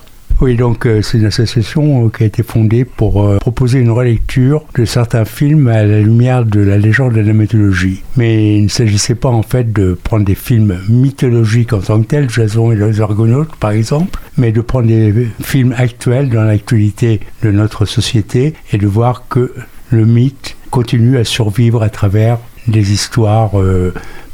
Oui, 0.43 0.57
donc 0.57 0.87
euh, 0.87 1.03
c'est 1.03 1.19
une 1.19 1.27
association 1.27 2.07
euh, 2.07 2.09
qui 2.09 2.25
a 2.25 2.27
été 2.27 2.43
fondée 2.43 2.85
pour 2.85 3.23
euh, 3.23 3.39
proposer 3.39 3.79
une 3.79 3.93
relecture 3.93 4.65
de 4.75 4.85
certains 4.85 5.25
films 5.25 5.69
à 5.69 5.85
la 5.85 6.01
lumière 6.01 6.45
de 6.45 6.59
la 6.59 6.79
légende 6.79 7.13
de 7.13 7.21
la 7.21 7.33
mythologie. 7.33 8.03
Mais 8.17 8.57
il 8.57 8.65
ne 8.65 8.69
s'agissait 8.69 9.15
pas 9.15 9.29
en 9.29 9.43
fait 9.43 9.73
de 9.73 9.95
prendre 9.95 10.25
des 10.25 10.35
films 10.35 10.81
mythologiques 10.89 11.73
en 11.73 11.79
tant 11.79 12.03
que 12.03 12.09
tels, 12.09 12.29
Jason 12.29 12.73
et 12.73 12.75
les 12.75 13.01
Argonautes 13.01 13.55
par 13.55 13.71
exemple, 13.71 14.19
mais 14.37 14.51
de 14.51 14.61
prendre 14.61 14.89
des 14.89 15.29
films 15.41 15.77
actuels 15.79 16.29
dans 16.29 16.43
l'actualité 16.43 17.21
de 17.45 17.53
notre 17.53 17.85
société 17.85 18.55
et 18.73 18.79
de 18.79 18.87
voir 18.89 19.29
que 19.29 19.55
le 19.91 20.07
mythe 20.07 20.57
continue 20.73 21.19
à 21.19 21.25
survivre 21.25 21.85
à 21.85 21.89
travers 21.89 22.39
des 22.67 22.93
histoires 22.93 23.53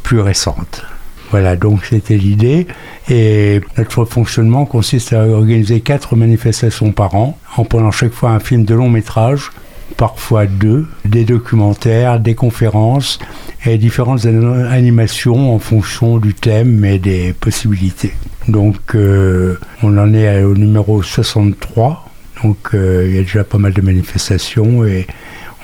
plus 0.02 0.20
récentes. 0.20 0.84
Voilà, 1.30 1.56
donc 1.56 1.84
c'était 1.84 2.16
l'idée. 2.16 2.66
Et 3.10 3.60
notre 3.76 4.04
fonctionnement 4.04 4.64
consiste 4.64 5.12
à 5.12 5.26
organiser 5.26 5.80
quatre 5.80 6.16
manifestations 6.16 6.92
par 6.92 7.14
an, 7.14 7.38
en 7.56 7.64
prenant 7.64 7.90
chaque 7.90 8.12
fois 8.12 8.30
un 8.30 8.40
film 8.40 8.64
de 8.64 8.74
long 8.74 8.88
métrage, 8.88 9.50
parfois 9.96 10.46
deux, 10.46 10.86
des 11.04 11.24
documentaires, 11.24 12.20
des 12.20 12.34
conférences 12.34 13.18
et 13.66 13.76
différentes 13.78 14.26
animations 14.26 15.54
en 15.54 15.58
fonction 15.58 16.18
du 16.18 16.34
thème 16.34 16.84
et 16.84 16.98
des 16.98 17.32
possibilités. 17.32 18.12
Donc 18.46 18.94
euh, 18.94 19.58
on 19.82 19.98
en 19.98 20.14
est 20.14 20.42
au 20.42 20.54
numéro 20.54 21.02
63, 21.02 22.08
donc 22.42 22.70
euh, 22.74 23.06
il 23.06 23.16
y 23.16 23.18
a 23.18 23.22
déjà 23.22 23.44
pas 23.44 23.58
mal 23.58 23.72
de 23.72 23.82
manifestations 23.82 24.84
et 24.84 25.06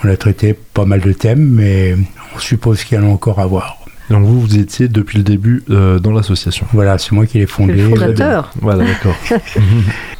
on 0.02 0.08
a 0.08 0.16
traité 0.16 0.52
pas 0.52 0.84
mal 0.84 1.00
de 1.00 1.12
thèmes, 1.12 1.48
mais 1.48 1.94
on 2.34 2.38
suppose 2.38 2.84
qu'il 2.84 2.98
y 2.98 3.00
en 3.00 3.04
a 3.04 3.10
encore 3.10 3.38
à 3.38 3.46
voir. 3.46 3.83
Donc 4.10 4.24
vous, 4.24 4.40
vous 4.40 4.58
étiez 4.58 4.88
depuis 4.88 5.18
le 5.18 5.24
début 5.24 5.62
euh, 5.70 5.98
dans 5.98 6.12
l'association. 6.12 6.66
Voilà, 6.72 6.98
c'est 6.98 7.12
moi 7.12 7.26
qui 7.26 7.38
l'ai 7.38 7.46
fondé. 7.46 7.74
Le 7.74 7.88
fondateur. 7.88 8.52
Voilà, 8.60 8.84
d'accord. 8.84 9.16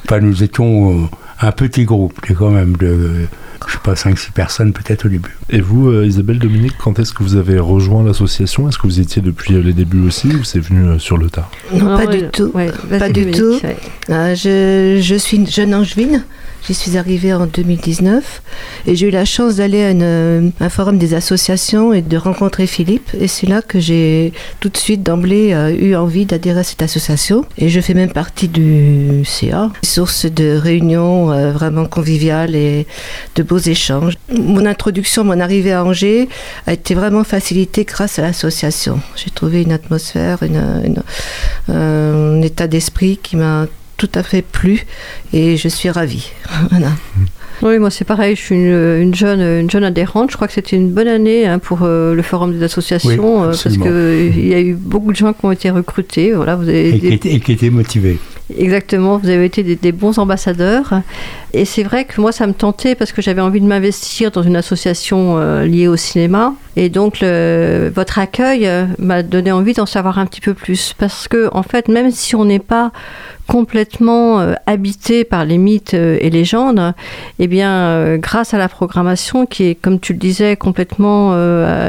enfin, 0.05 0.21
nous 0.21 0.43
étions 0.43 1.05
euh, 1.05 1.07
un 1.41 1.53
petit 1.53 1.85
groupe, 1.85 2.19
quand 2.37 2.51
même 2.51 2.77
de, 2.77 3.27
je 3.69 3.75
sais 3.75 3.79
pas, 3.83 3.95
5-6 3.95 4.33
personnes 4.33 4.73
peut-être 4.73 5.07
au 5.07 5.09
début. 5.09 5.37
Et 5.51 5.61
vous, 5.61 5.91
euh, 5.91 6.07
Isabelle, 6.07 6.39
Dominique, 6.39 6.75
quand 6.79 6.99
est-ce 6.99 7.13
que 7.13 7.23
vous 7.23 7.37
avez 7.37 7.59
rejoint 7.59 8.03
l'association? 8.03 8.69
Est-ce 8.69 8.79
que 8.79 8.87
vous 8.87 9.01
étiez 9.01 9.23
depuis 9.23 9.55
les 9.55 9.73
débuts 9.73 10.07
aussi 10.07 10.29
ou 10.29 10.45
c'est 10.45 10.61
venu 10.61 10.99
sur 10.99 11.17
le 11.17 11.31
tard 11.31 11.51
Non, 11.73 11.97
pas 11.97 12.07
du 12.07 12.29
tout. 12.29 12.53
pas 12.89 13.09
du 13.09 13.31
tout. 13.31 13.59
je, 14.09 14.99
je, 15.01 15.15
suis 15.15 15.47
jeune 15.47 15.75
angevine. 15.75 16.25
J'y 16.67 16.73
suis 16.73 16.97
arrivée 16.97 17.35
en 17.35 17.45
2019 17.45 18.43
et 18.87 18.97
j'ai 18.97 19.09
eu 19.09 19.11
la 19.11 19.27
chance 19.27 19.57
d'aller 19.57 19.85
à 19.85 20.65
un 20.65 20.69
forum 20.71 20.97
des 20.97 21.13
associations 21.13 21.93
et 21.93 22.01
de 22.01 22.17
rencontrer 22.17 22.67
Philippe. 22.67 23.11
Et 23.21 23.29
c'est 23.29 23.47
là 23.47 23.61
que 23.61 23.79
j'ai 23.81 24.33
tout 24.61 24.71
de 24.71 24.77
suite 24.79 25.03
d'emblée 25.03 25.53
euh, 25.53 25.77
eu 25.77 25.95
envie 25.95 26.25
d'adhérer 26.25 26.61
à 26.61 26.63
cette 26.63 26.81
association. 26.81 27.45
Et 27.59 27.69
je 27.69 27.81
fais 27.83 27.93
même 27.93 28.13
partie 28.13 28.49
du 28.49 29.25
CA, 29.27 29.73
source 29.83 30.25
de 30.25 30.57
réunions 30.57 31.31
euh, 31.33 31.53
vraiment 31.53 31.85
conviviales 31.85 32.55
et 32.55 32.87
de 33.37 33.43
échanges. 33.59 34.15
Mon 34.33 34.67
introduction, 34.67 35.25
mon 35.25 35.41
arrivée 35.41 35.73
à 35.73 35.85
Angers 35.85 36.29
a 36.67 36.73
été 36.73 36.95
vraiment 36.95 37.25
facilitée 37.25 37.85
grâce 37.85 38.19
à 38.19 38.23
l'association. 38.23 39.01
J'ai 39.17 39.31
trouvé 39.31 39.63
une 39.63 39.73
atmosphère, 39.73 40.39
un 41.69 42.43
état 42.43 42.67
d'esprit 42.67 43.19
qui 43.23 43.37
m'a 43.37 43.67
tout 43.97 44.11
à 44.15 44.23
fait 44.23 44.43
plu 44.43 44.85
et 45.33 45.57
je 45.57 45.69
suis 45.69 45.91
ravie. 45.91 46.31
Oui, 47.65 47.79
moi 47.79 47.89
c'est 47.89 48.05
pareil, 48.05 48.37
je 48.37 48.43
suis 48.43 48.55
une, 48.55 49.15
jeune, 49.15 49.41
une 49.41 49.71
jeune 49.71 49.85
adhérente. 49.85 50.31
Je 50.31 50.37
crois 50.37 50.47
que 50.47 50.53
c'était 50.53 50.77
une 50.77 50.91
bonne 50.91 51.09
année 51.09 51.47
hein, 51.47 51.59
pour 51.59 51.79
euh, 51.81 52.15
le 52.15 52.21
forum 52.21 52.53
des 52.53 52.63
associations 52.63 53.43
euh, 53.43 53.47
parce 53.47 53.79
qu'il 53.79 54.47
y 54.47 54.53
a 54.53 54.61
eu 54.61 54.75
beaucoup 54.75 55.13
de 55.13 55.17
gens 55.17 55.33
qui 55.33 55.47
ont 55.47 55.51
été 55.51 55.71
recrutés. 55.71 56.33
Voilà, 56.33 56.57
vous 56.57 56.69
avez 56.69 56.91
et, 56.91 57.41
qui 57.41 57.53
étaient, 57.53 57.71
motivés. 57.71 58.19
Exactement, 58.55 59.17
vous 59.17 59.31
avez 59.31 59.47
été 59.47 59.63
des, 59.63 59.93
bons 59.93 60.19
ambassadeurs. 60.19 61.01
Et 61.55 61.65
c'est 61.65 61.85
vrai 61.85 62.05
que 62.05 62.21
moi 62.21 62.33
ça 62.33 62.47
me 62.47 62.53
tentait 62.53 62.95
parce 62.95 63.13
que 63.13 63.23
j'avais 63.23 63.41
envie 63.41 63.63
de 63.63 63.67
m'investir 63.67 64.31
dans 64.31 64.43
une 64.43 64.57
association 64.57 65.39
euh, 65.39 65.65
liée 65.65 65.89
au 65.89 65.97
cinéma. 65.97 66.53
Et 66.77 66.91
donc 66.91 67.21
votre 67.23 68.19
accueil 68.19 68.69
m'a 68.99 69.23
donné 69.23 69.53
envie 69.53 69.73
d'en 69.73 69.87
savoir 69.87 70.19
un 70.19 70.27
petit 70.27 70.43
peu 70.43 70.53
plus 70.53 70.95
parce 70.99 71.29
que 71.29 71.49
en 71.53 71.63
fait, 71.63 71.89
même 71.89 72.11
si 72.11 72.37
on 72.37 72.45
n'est 72.45 72.59
pas 72.59 72.93
complètement 73.47 74.41
euh, 74.41 74.55
habité 74.67 75.25
par 75.25 75.45
les 75.45 75.59
mythes 75.59 75.95
euh, 75.95 76.19
et 76.21 76.31
légendes, 76.31 76.95
eh 77.39 77.47
bien, 77.47 77.71
euh, 77.71 78.17
grâce 78.17 78.55
à 78.55 78.59
la 78.59 78.69
programmation 78.69 79.47
qui 79.47 79.65
est, 79.65 79.75
comme 79.75 80.01
tu 80.01 80.13
le 80.13 80.19
disais, 80.19 80.57
complètement 80.57 81.35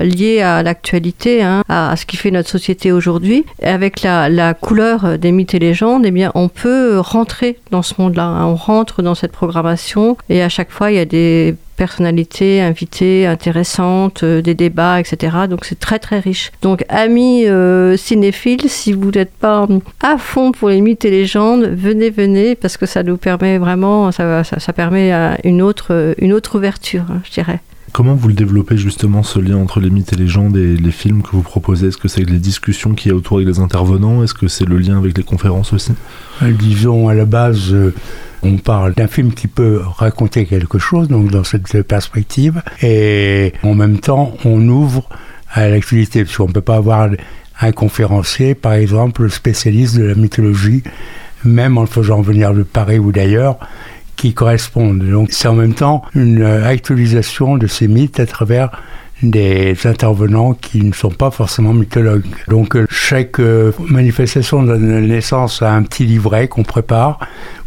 liée 0.02 0.42
à 0.42 0.64
l'actualité, 0.64 1.44
hein, 1.44 1.64
à, 1.70 1.96
ce 1.96 2.06
qui 2.06 2.18
fait 2.18 2.32
notre 2.32 2.50
société 2.50 2.92
aujourd'hui, 2.92 3.46
avec 3.62 4.02
la, 4.02 4.54
couleur 4.54 5.18
des 5.18 5.32
mythes 5.32 5.54
et 5.54 5.60
légendes, 5.60 6.06
eh 6.06 6.12
bien, 6.12 6.32
on 6.36 6.50
peut 6.50 7.00
rentrer 7.00 7.60
dans 7.72 7.82
ce 7.82 7.94
monde-là. 8.00 8.26
Hein. 8.26 8.46
On 8.46 8.56
rentre 8.56 9.02
dans 9.02 9.16
cette 9.16 9.32
programmation 9.32 10.18
et 10.30 10.42
à 10.42 10.50
chaque 10.50 10.72
fois, 10.72 10.92
il 10.92 10.96
y 10.96 11.00
a 11.00 11.06
des 11.06 11.56
personnalités 11.76 12.62
invitées 12.62 13.28
intéressantes, 13.28 14.24
euh, 14.24 14.42
des 14.42 14.54
débats, 14.54 15.00
etc. 15.00 15.38
Donc 15.50 15.66
c'est 15.66 15.80
très 15.80 16.00
très 16.00 16.20
riche. 16.20 16.52
Donc 16.62 16.84
amis 16.90 17.48
euh, 17.48 17.98
cinéphiles, 17.98 18.70
si 18.70 18.94
vous 18.94 19.12
n'êtes 19.12 19.34
pas 19.34 19.68
à 20.02 20.18
fond 20.18 20.52
pour 20.52 20.70
les 20.70 20.82
mythes 20.82 21.06
et 21.06 21.12
légendes, 21.12 21.66
venez, 21.66 22.10
venez, 22.10 22.56
parce 22.56 22.78
que 22.78 22.86
ça 22.86 23.04
nous 23.04 23.18
permet 23.18 23.58
vraiment, 23.58 24.12
ça, 24.12 24.44
ça, 24.44 24.74
permet 24.74 25.12
une 25.44 25.62
autre, 25.62 26.16
une 26.20 26.34
autre 26.34 26.58
ouverture, 26.58 27.06
hein, 27.10 27.22
je 27.26 27.32
dirais. 27.32 27.60
Comment 27.96 28.14
vous 28.14 28.28
le 28.28 28.34
développez 28.34 28.76
justement 28.76 29.24
ce 29.24 29.40
lien 29.40 29.56
entre 29.56 29.80
les 29.80 29.90
mythes 29.90 30.12
et 30.12 30.18
légendes 30.18 30.58
et 30.58 30.76
les 30.76 30.92
films 30.92 31.22
que 31.22 31.30
vous 31.32 31.42
proposez? 31.42 31.88
Est-ce 31.88 31.98
que 31.98 32.10
c'est 32.10 32.30
les 32.30 32.40
discussions 32.40 32.94
qu'il 32.94 33.10
y 33.10 33.14
a 33.14 33.18
autour 33.18 33.38
avec 33.38 33.48
les 33.48 33.60
intervenants? 33.60 34.22
Est-ce 34.22 34.34
que 34.34 34.50
c'est 34.50 34.66
le 34.66 34.78
lien 34.78 34.98
avec 34.98 35.18
les 35.18 35.24
conférences 35.24 35.72
aussi? 35.72 35.94
Euh, 36.44 36.52
Disons 36.52 37.08
à 37.08 37.14
la 37.14 37.24
base, 37.24 37.74
on 38.46 38.58
parle 38.58 38.94
d'un 38.94 39.08
film 39.08 39.34
qui 39.34 39.48
peut 39.48 39.82
raconter 39.98 40.46
quelque 40.46 40.78
chose, 40.78 41.08
donc 41.08 41.32
dans 41.32 41.44
cette 41.44 41.82
perspective, 41.82 42.62
et 42.82 43.54
en 43.64 43.74
même 43.74 44.00
temps, 44.00 44.36
on 44.46 44.68
ouvre 44.68 45.10
à 45.52 45.68
l'actualité, 45.68 46.24
parce 46.24 46.38
qu'on 46.38 46.48
ne 46.48 46.54
peut 46.54 46.62
pas 46.62 46.76
avoir 46.76 47.10
un 47.62 47.72
conférencier, 47.72 48.56
par 48.56 48.74
exemple, 48.74 49.30
spécialiste 49.30 49.98
de 49.98 50.04
la 50.04 50.16
mythologie, 50.16 50.84
même 51.44 51.78
en 51.78 51.82
le 51.82 51.88
faisant 51.88 52.22
venir 52.22 52.54
de 52.54 52.64
Paris 52.64 53.00
ou 53.00 53.12
d'ailleurs, 53.12 53.58
qui 54.16 54.34
correspondent. 54.34 55.04
Donc 55.04 55.30
c'est 55.32 55.48
en 55.48 55.56
même 55.56 55.74
temps 55.74 56.04
une 56.14 56.44
actualisation 56.44 57.58
de 57.58 57.68
ces 57.68 57.88
mythes 57.88 58.20
à 58.20 58.26
travers 58.26 58.72
des 59.32 59.76
intervenants 59.86 60.54
qui 60.54 60.84
ne 60.84 60.94
sont 60.94 61.10
pas 61.10 61.32
forcément 61.32 61.74
mythologues. 61.74 62.26
Donc 62.48 62.76
euh, 62.76 62.86
chaque 62.90 63.40
euh, 63.40 63.72
manifestation 63.80 64.64
donne 64.64 65.08
naissance 65.08 65.62
à 65.62 65.74
un 65.74 65.84
petit 65.84 66.06
livret 66.06 66.48
qu'on 66.48 66.64
prépare 66.64 67.20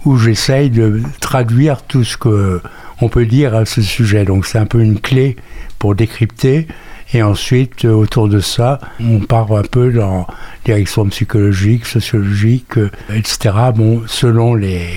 où 0.05 0.17
j'essaye 0.17 0.71
de 0.71 1.03
traduire 1.21 1.83
tout 1.83 2.05
ce 2.05 2.17
que 2.17 2.61
on 3.01 3.09
peut 3.09 3.27
dire 3.27 3.55
à 3.55 3.65
ce 3.65 3.83
sujet. 3.83 4.25
Donc 4.25 4.47
c'est 4.47 4.59
un 4.59 4.67
peu 4.67 4.81
une 4.81 5.01
clé 5.01 5.37
pour 5.79 5.95
décrypter. 5.95 6.67
Et 7.15 7.23
ensuite, 7.23 7.87
euh, 7.87 7.93
autour 7.93 8.29
de 8.29 8.41
ça, 8.41 8.79
on 9.01 9.21
part 9.21 9.53
un 9.53 9.63
peu 9.63 9.91
dans 9.93 10.27
direction 10.65 11.07
psychologique, 11.07 11.87
sociologique, 11.87 12.79
etc. 13.09 13.55
Bon, 13.75 14.03
selon 14.07 14.55
les, 14.55 14.89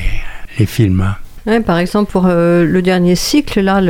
les 0.59 0.65
films. 0.65 1.15
Par 1.65 1.79
exemple, 1.79 2.11
pour 2.11 2.27
euh, 2.27 2.65
le 2.65 2.81
dernier 2.83 3.15
cycle, 3.15 3.61
là, 3.61 3.81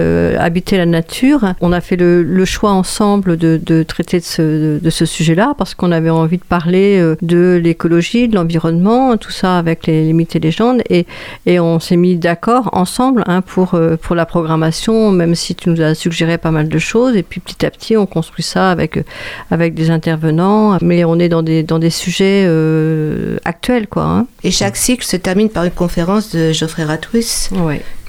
Habiter 0.42 0.78
la 0.78 0.86
nature, 0.86 1.54
on 1.60 1.74
a 1.74 1.82
fait 1.82 1.98
le, 1.98 2.46
choix 2.46 2.72
ensemble 2.72 3.36
de, 3.36 3.84
traiter 3.84 4.20
de 4.20 4.90
ce, 4.90 5.06
sujet-là 5.06 5.54
parce 5.58 5.76
qu'on 5.76 5.92
avait 5.92 6.10
envie 6.10 6.38
de 6.38 6.44
parler 6.44 6.98
euh, 7.00 7.18
de 7.22 7.60
l'écologie, 7.62 8.30
de 8.30 8.36
l'environnement, 8.36 9.18
tout 9.18 9.32
ça 9.32 9.58
avec 9.58 9.86
les, 9.86 10.06
limites 10.06 10.36
et 10.36 10.40
légendes. 10.40 10.82
Et, 10.90 11.06
on 11.60 11.80
s'est 11.80 11.98
mis 11.98 12.16
d'accord 12.16 12.70
ensemble 12.72 13.24
hein, 13.28 13.42
pour, 13.42 13.76
euh, 13.76 13.98
pour 13.98 14.16
la 14.16 14.26
programmation, 14.26 15.12
même 15.12 15.36
si 15.36 15.54
tu 15.54 15.70
nous 15.70 15.82
as 15.82 15.94
suggéré 15.94 16.38
pas 16.38 16.52
mal 16.52 16.70
de 16.70 16.80
choses. 16.80 17.18
Et 17.18 17.24
puis 17.24 17.42
petit 17.42 17.66
à 17.66 17.70
petit, 17.70 17.98
on 17.98 18.06
construit 18.06 18.44
ça 18.44 18.72
avec, 18.72 18.98
avec 19.52 19.74
des 19.74 19.90
intervenants. 19.90 20.78
Mais 20.82 21.04
on 21.04 21.20
est 21.20 21.30
dans 21.30 21.44
des, 21.44 21.64
dans 21.64 21.80
des 21.80 21.90
sujets 21.90 22.46
actuels. 23.44 23.88
Quoi, 23.88 24.04
hein. 24.04 24.28
Et 24.44 24.52
chaque 24.52 24.78
cycle 24.78 25.06
se 25.06 25.18
termine 25.18 25.50
par 25.50 25.66
une 25.66 25.72
conférence 25.72 26.34
de 26.34 26.54
Geoffrey 26.54 26.86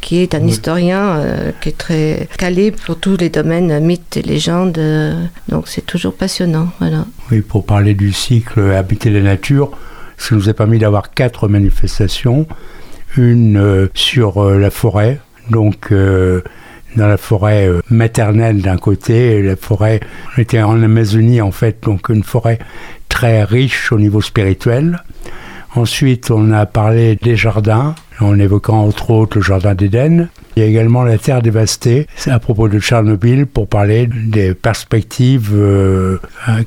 Qui 0.01 0.19
est 0.19 0.35
un 0.35 0.47
historien 0.47 1.17
euh, 1.17 1.53
qui 1.61 1.69
est 1.69 1.79
très 1.79 2.29
calé 2.37 2.73
pour 2.73 2.99
tous 2.99 3.17
les 3.17 3.31
domaines 3.31 3.79
mythes 3.81 4.17
et 4.17 4.23
légendes. 4.23 4.79
Euh, 4.79 5.25
donc 5.49 5.69
c'est 5.69 5.87
toujours 5.87 6.15
passionnant. 6.15 6.69
Voilà. 6.81 7.07
Oui, 7.31 7.41
pour 7.41 7.65
parler 7.65 7.95
du 7.95 8.13
cycle 8.13 8.61
Habiter 8.73 9.11
la 9.11 9.21
nature, 9.21 9.71
ça 10.19 10.35
nous 10.35 10.49
a 10.49 10.55
permis 10.55 10.79
d'avoir 10.79 11.13
quatre 11.13 11.49
manifestations. 11.49 12.47
Une 13.17 13.57
euh, 13.57 13.89
sur 13.95 14.43
la 14.45 14.71
forêt, 14.71 15.21
donc 15.51 15.93
dans 15.93 17.07
la 17.07 17.17
forêt 17.17 17.69
maternelle 17.91 18.61
d'un 18.61 18.77
côté, 18.77 19.41
la 19.43 19.57
forêt, 19.57 20.01
on 20.37 20.41
était 20.41 20.63
en 20.63 20.83
Amazonie 20.83 21.41
en 21.41 21.53
fait, 21.53 21.83
donc 21.83 22.09
une 22.09 22.25
forêt 22.25 22.59
très 23.09 23.45
riche 23.45 23.93
au 23.93 23.99
niveau 23.99 24.21
spirituel. 24.21 25.03
Ensuite, 25.75 26.31
on 26.31 26.53
a 26.53 26.67
parlé 26.67 27.17
des 27.17 27.35
jardins, 27.35 27.95
en 28.21 28.39
évoquant 28.39 28.81
entre 28.81 29.11
autres 29.11 29.39
le 29.39 29.43
jardin 29.43 29.75
d'Éden. 29.75 30.29
Il 30.55 30.63
y 30.63 30.67
a 30.67 30.69
également 30.69 31.03
la 31.03 31.17
terre 31.17 31.41
dévastée, 31.41 32.07
à 32.27 32.39
propos 32.39 32.69
de 32.69 32.79
Tchernobyl, 32.79 33.47
pour 33.47 33.69
parler 33.69 34.07
des 34.07 34.53
perspectives 34.53 35.53
euh, 35.55 36.19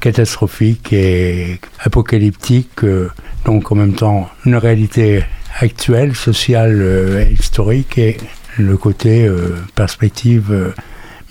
catastrophiques 0.02 0.92
et 0.92 1.60
apocalyptiques, 1.82 2.84
euh, 2.84 3.12
donc 3.46 3.72
en 3.72 3.76
même 3.76 3.94
temps 3.94 4.28
une 4.44 4.56
réalité 4.56 5.24
actuelle, 5.60 6.16
sociale, 6.16 6.78
euh, 6.82 7.26
historique, 7.30 8.00
et 8.00 8.18
le 8.58 8.76
côté 8.76 9.30
perspective 9.76 10.74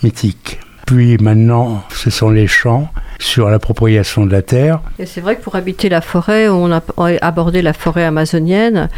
mythique. 0.03 0.59
Puis 0.85 1.17
maintenant, 1.17 1.83
ce 1.89 2.09
sont 2.09 2.29
les 2.29 2.47
champs 2.47 2.89
sur 3.19 3.49
l'appropriation 3.49 4.25
de 4.25 4.31
la 4.31 4.41
terre. 4.41 4.81
Et 4.99 5.05
c'est 5.05 5.21
vrai 5.21 5.35
que 5.35 5.41
pour 5.41 5.55
habiter 5.55 5.89
la 5.89 6.01
forêt, 6.01 6.49
on 6.49 6.71
a 6.71 6.81
abordé 7.21 7.61
la 7.61 7.73
forêt 7.73 8.03
amazonienne. 8.03 8.89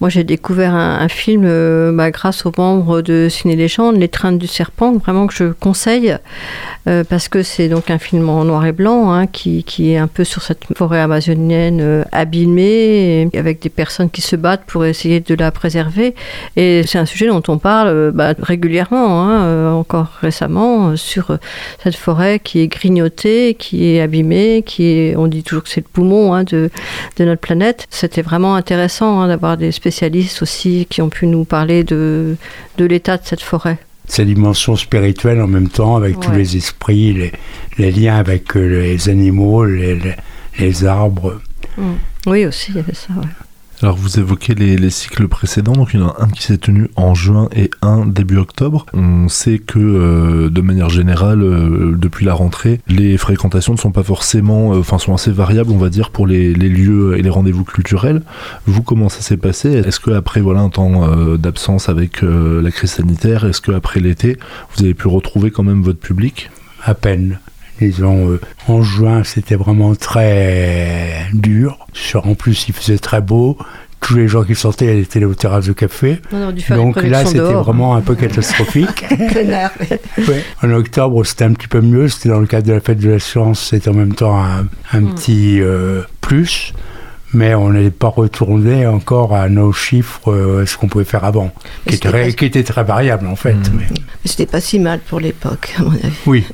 Moi, 0.00 0.10
j'ai 0.10 0.24
découvert 0.24 0.74
un, 0.74 1.08
film 1.08 1.42
euh, 1.44 1.92
bah, 1.92 2.10
grâce 2.10 2.46
aux 2.46 2.52
membres 2.56 3.00
de 3.00 3.28
Ciné 3.30 3.54
Légende, 3.54 4.02
Trains 4.10 4.32
du 4.32 4.46
Serpent, 4.46 4.96
vraiment 4.96 5.26
que 5.26 5.34
je 5.34 5.52
conseille, 5.52 6.16
euh, 6.88 7.04
parce 7.04 7.28
que 7.28 7.42
c'est 7.42 7.68
donc 7.68 7.90
un 7.90 7.98
film 7.98 8.28
en 8.28 8.44
noir 8.44 8.66
et 8.66 8.72
blanc 8.72 9.12
hein, 9.12 9.26
qui, 9.26 9.62
qui, 9.62 9.92
est 9.92 9.98
un 9.98 10.08
peu 10.08 10.24
sur 10.24 10.42
cette 10.42 10.64
forêt 10.76 11.00
amazonienne 11.00 11.80
euh, 11.80 12.02
abîmée, 12.12 13.28
avec 13.36 13.60
des 13.60 13.68
personnes 13.68 14.10
qui 14.10 14.22
se 14.22 14.36
battent 14.36 14.64
pour 14.66 14.84
essayer 14.84 15.20
de 15.20 15.34
la 15.34 15.50
préserver. 15.50 16.14
Et 16.56 16.82
c'est 16.86 16.98
un 16.98 17.06
sujet 17.06 17.28
dont 17.28 17.42
on 17.48 17.58
parle 17.58 18.10
bah, 18.12 18.34
régulièrement, 18.38 19.22
hein, 19.22 19.72
encore 19.72 20.08
récemment, 20.20 20.96
sur 20.96 21.35
cette 21.82 21.96
forêt 21.96 22.38
qui 22.38 22.60
est 22.60 22.68
grignotée, 22.68 23.56
qui 23.58 23.86
est 23.86 24.00
abîmé, 24.00 24.62
qui 24.64 24.84
est, 24.84 25.16
on 25.16 25.26
dit 25.26 25.42
toujours 25.42 25.64
que 25.64 25.68
c'est 25.68 25.80
le 25.80 25.88
poumon 25.92 26.34
hein, 26.34 26.44
de, 26.44 26.70
de, 27.18 27.24
notre 27.24 27.40
planète. 27.40 27.86
C'était 27.90 28.22
vraiment 28.22 28.54
intéressant 28.54 29.20
hein, 29.20 29.28
d'avoir 29.28 29.56
des 29.56 29.72
spécialistes 29.72 30.42
aussi 30.42 30.86
qui 30.88 31.02
ont 31.02 31.08
pu 31.08 31.26
nous 31.26 31.44
parler 31.44 31.84
de, 31.84 32.36
de 32.78 32.84
l'état 32.84 33.16
de 33.16 33.24
cette 33.24 33.42
forêt. 33.42 33.78
Sa 34.08 34.24
dimension 34.24 34.76
spirituelle 34.76 35.40
en 35.40 35.48
même 35.48 35.68
temps, 35.68 35.96
avec 35.96 36.20
tous 36.20 36.30
les 36.30 36.56
esprits, 36.56 37.12
les, 37.12 37.32
les, 37.78 37.90
liens 37.90 38.16
avec 38.16 38.56
euh, 38.56 38.82
les 38.82 39.08
animaux, 39.08 39.64
les, 39.64 39.98
les, 40.58 40.84
arbres. 40.84 41.40
Mm. 41.76 41.94
Oui, 42.26 42.46
aussi, 42.46 42.70
il 42.70 42.76
y 42.76 42.78
avait 42.78 42.94
ça. 42.94 43.14
Alors 43.82 43.96
vous 43.96 44.18
évoquez 44.18 44.54
les, 44.54 44.90
cycles 44.90 45.28
précédents, 45.28 45.74
donc 45.74 45.90
il 45.92 46.00
y 46.00 46.02
en 46.02 46.08
a 46.08 46.16
un 46.22 46.28
qui 46.28 46.42
s'est 46.42 46.56
tenu 46.56 46.88
en 46.96 47.14
juin 47.14 47.48
et 47.54 47.70
un 47.82 48.06
début 48.06 48.38
octobre. 48.38 48.86
On 48.94 49.28
sait 49.28 49.58
que 49.58 49.78
euh, 49.78 50.48
de 50.48 50.60
manière 50.62 50.88
générale, 50.88 51.42
euh, 51.42 51.94
depuis 51.94 52.24
la 52.24 52.32
rentrée, 52.32 52.80
les 52.88 53.18
fréquentations 53.18 53.74
ne 53.74 53.78
sont 53.78 53.92
pas 53.92 54.02
forcément, 54.02 54.72
euh, 54.72 54.78
enfin 54.78 54.98
sont 54.98 55.12
assez 55.12 55.30
variables, 55.30 55.70
on 55.72 55.76
va 55.76 55.90
dire, 55.90 56.10
pour 56.10 56.26
les, 56.26 56.54
lieux 56.54 57.18
et 57.18 57.22
les 57.22 57.28
rendez-vous 57.28 57.64
culturels. 57.64 58.22
Vous, 58.66 58.82
comment 58.82 59.10
ça 59.10 59.20
s'est 59.20 59.36
passé? 59.36 59.68
Est-ce 59.68 60.00
que 60.00 60.10
après 60.10 60.40
voilà 60.40 60.60
un 60.60 60.70
temps 60.70 61.06
d'absence 61.36 61.88
avec 61.88 62.22
la 62.22 62.70
crise 62.70 62.92
sanitaire, 62.92 63.44
est-ce 63.44 63.60
que 63.60 63.72
après 63.72 64.00
l'été, 64.00 64.38
vous 64.74 64.84
avez 64.84 64.94
pu 64.94 65.06
retrouver 65.08 65.50
quand 65.50 65.62
même 65.62 65.82
votre 65.82 66.00
public? 66.00 66.50
À 66.82 66.94
peine. 66.94 67.38
Disons, 67.80 68.38
en 68.68 68.82
juin, 68.82 69.22
c'était 69.24 69.56
vraiment 69.56 69.94
très 69.94 71.26
dur. 71.32 71.86
En 72.14 72.34
plus, 72.34 72.68
il 72.68 72.74
faisait 72.74 72.98
très 72.98 73.20
beau. 73.20 73.58
Tous 74.00 74.14
les 74.14 74.28
gens 74.28 74.44
qui 74.44 74.54
sortaient 74.54 75.00
étaient 75.00 75.24
aux 75.24 75.34
terrasses 75.34 75.66
de 75.66 75.72
café. 75.72 76.20
Donc 76.70 77.02
là, 77.02 77.24
c'était 77.24 77.40
vraiment 77.40 77.96
un 77.96 78.00
peu 78.00 78.14
catastrophique. 78.14 79.04
En 80.62 80.70
octobre, 80.70 81.24
c'était 81.24 81.44
un 81.44 81.52
petit 81.52 81.68
peu 81.68 81.80
mieux. 81.80 82.08
C'était 82.08 82.28
dans 82.30 82.40
le 82.40 82.46
cadre 82.46 82.66
de 82.66 82.72
la 82.72 82.80
fête 82.80 82.98
de 82.98 83.10
la 83.10 83.18
science. 83.18 83.60
C'était 83.60 83.90
en 83.90 83.94
même 83.94 84.14
temps 84.14 84.42
un, 84.42 85.00
hmm. 85.00 85.14
petit 85.14 85.60
euh, 85.60 86.02
plus 86.20 86.72
mais 87.32 87.54
on 87.54 87.70
n'est 87.70 87.90
pas 87.90 88.08
retourné 88.08 88.86
encore 88.86 89.34
à 89.34 89.48
nos 89.48 89.72
chiffres, 89.72 90.32
euh, 90.32 90.64
ce 90.64 90.78
qu'on 90.78 90.88
pouvait 90.88 91.04
faire 91.04 91.24
avant, 91.24 91.52
qui 91.86 91.96
était, 91.96 92.32
qui 92.32 92.44
était, 92.46 92.64
très 92.64 92.82
variable 92.84 93.26
en 93.26 93.36
fait. 93.36 93.52
Hmm. 93.52 93.78
Mais, 93.78 93.86
c'était 94.24 94.46
pas 94.46 94.60
si 94.60 94.78
mal 94.78 95.00
pour 95.00 95.20
l'époque, 95.20 95.74
à 95.78 95.82
mon 95.82 95.92
avis. 95.92 96.16
Oui. 96.26 96.46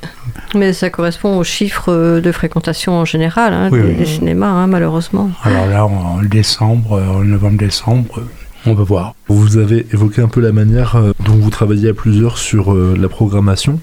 Mais 0.54 0.72
ça 0.72 0.90
correspond 0.90 1.38
aux 1.38 1.44
chiffres 1.44 2.20
de 2.20 2.32
fréquentation 2.32 2.94
en 2.94 3.04
général 3.04 3.52
hein, 3.52 3.70
des, 3.70 4.04
cinémas, 4.04 4.48
hein, 4.48 4.66
malheureusement. 4.66 5.30
Alors 5.44 5.66
là, 5.66 5.86
en 5.86 6.22
décembre, 6.22 7.00
en 7.00 7.24
novembre-décembre, 7.24 8.22
on 8.64 8.74
va 8.74 8.84
voir. 8.84 9.14
Vous 9.26 9.56
avez 9.56 9.86
évoqué 9.92 10.22
un 10.22 10.28
peu 10.28 10.40
la 10.40 10.52
manière 10.52 10.94
euh, 10.94 11.12
dont 11.24 11.34
vous 11.34 11.50
travaillez 11.50 11.88
à 11.88 11.94
plusieurs 11.94 12.38
sur 12.38 12.72
euh, 12.72 12.96
la 12.98 13.08
programmation 13.08 13.80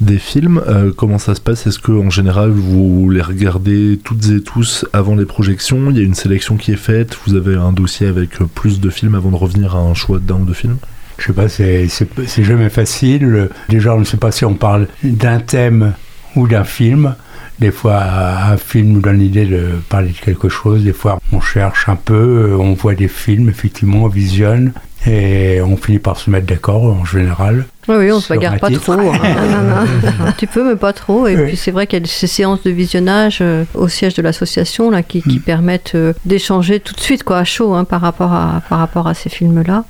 des 0.00 0.18
films. 0.18 0.62
Euh, 0.66 0.90
comment 0.96 1.18
ça 1.18 1.34
se 1.34 1.40
passe? 1.40 1.66
Est-ce 1.66 1.78
que 1.78 1.92
en 1.92 2.08
général 2.08 2.50
vous 2.50 3.10
les 3.10 3.20
regardez 3.20 4.00
toutes 4.02 4.30
et 4.30 4.42
tous 4.42 4.86
avant 4.94 5.16
les 5.16 5.26
projections? 5.26 5.90
Il 5.90 5.98
y 5.98 6.00
a 6.00 6.04
une 6.04 6.14
sélection 6.14 6.56
qui 6.56 6.72
est 6.72 6.76
faite 6.76 7.18
Vous 7.26 7.34
avez 7.34 7.56
un 7.56 7.72
dossier 7.72 8.06
avec 8.06 8.38
plus 8.54 8.80
de 8.80 8.88
films 8.88 9.14
avant 9.14 9.30
de 9.30 9.36
revenir 9.36 9.76
à 9.76 9.80
un 9.80 9.94
choix 9.94 10.18
d'un 10.18 10.36
ou 10.36 10.44
deux 10.44 10.54
films? 10.54 10.78
Je 11.22 11.88
sais 11.88 12.04
pas, 12.04 12.26
c'est 12.26 12.44
jamais 12.44 12.68
facile. 12.68 13.48
Déjà, 13.68 13.94
on 13.94 14.00
ne 14.00 14.04
sait 14.04 14.16
pas 14.16 14.32
si 14.32 14.44
on 14.44 14.54
parle 14.54 14.88
d'un 15.04 15.38
thème 15.38 15.92
ou 16.34 16.48
d'un 16.48 16.64
film. 16.64 17.14
Des 17.60 17.70
fois, 17.70 18.02
un 18.02 18.56
film 18.56 18.88
nous 18.88 19.00
donne 19.00 19.18
l'idée 19.18 19.44
de 19.44 19.68
parler 19.88 20.08
de 20.08 20.18
quelque 20.18 20.48
chose. 20.48 20.82
Des 20.82 20.92
fois, 20.92 21.20
on 21.30 21.40
cherche 21.40 21.88
un 21.88 21.94
peu, 21.94 22.56
on 22.58 22.72
voit 22.74 22.96
des 22.96 23.06
films, 23.06 23.48
effectivement, 23.48 24.04
on 24.04 24.08
visionne. 24.08 24.72
Et 25.06 25.60
on 25.60 25.76
finit 25.76 25.98
par 25.98 26.16
se 26.16 26.30
mettre 26.30 26.46
d'accord 26.46 26.84
en 26.84 27.04
général. 27.04 27.66
Oui, 27.88 27.96
oui 27.98 28.12
on 28.12 28.16
ne 28.16 28.20
se 28.20 28.28
bagarre 28.28 28.58
pas 28.58 28.70
trop. 28.70 28.92
Hein. 28.92 29.86
un 30.24 30.32
petit 30.32 30.46
peu, 30.46 30.68
mais 30.68 30.76
pas 30.76 30.92
trop. 30.92 31.26
Et 31.26 31.36
puis 31.36 31.56
c'est 31.56 31.72
vrai 31.72 31.88
qu'il 31.88 32.00
y 32.00 32.02
a 32.04 32.06
ces 32.06 32.28
séances 32.28 32.62
de 32.62 32.70
visionnage 32.70 33.38
euh, 33.40 33.64
au 33.74 33.88
siège 33.88 34.14
de 34.14 34.22
l'association 34.22 34.90
là, 34.90 35.02
qui, 35.02 35.22
mm. 35.26 35.40
permettent 35.40 35.96
euh, 35.96 36.12
d'échanger 36.24 36.78
tout 36.78 36.94
de 36.94 37.00
suite 37.00 37.24
quoi, 37.24 37.38
à 37.38 37.44
chaud 37.44 37.74
hein, 37.74 37.82
par, 37.84 38.00
rapport 38.00 38.32
à, 38.32 38.62
par 38.68 38.78
rapport 38.78 39.08
à 39.08 39.14
ces 39.14 39.28
films-là. 39.28 39.84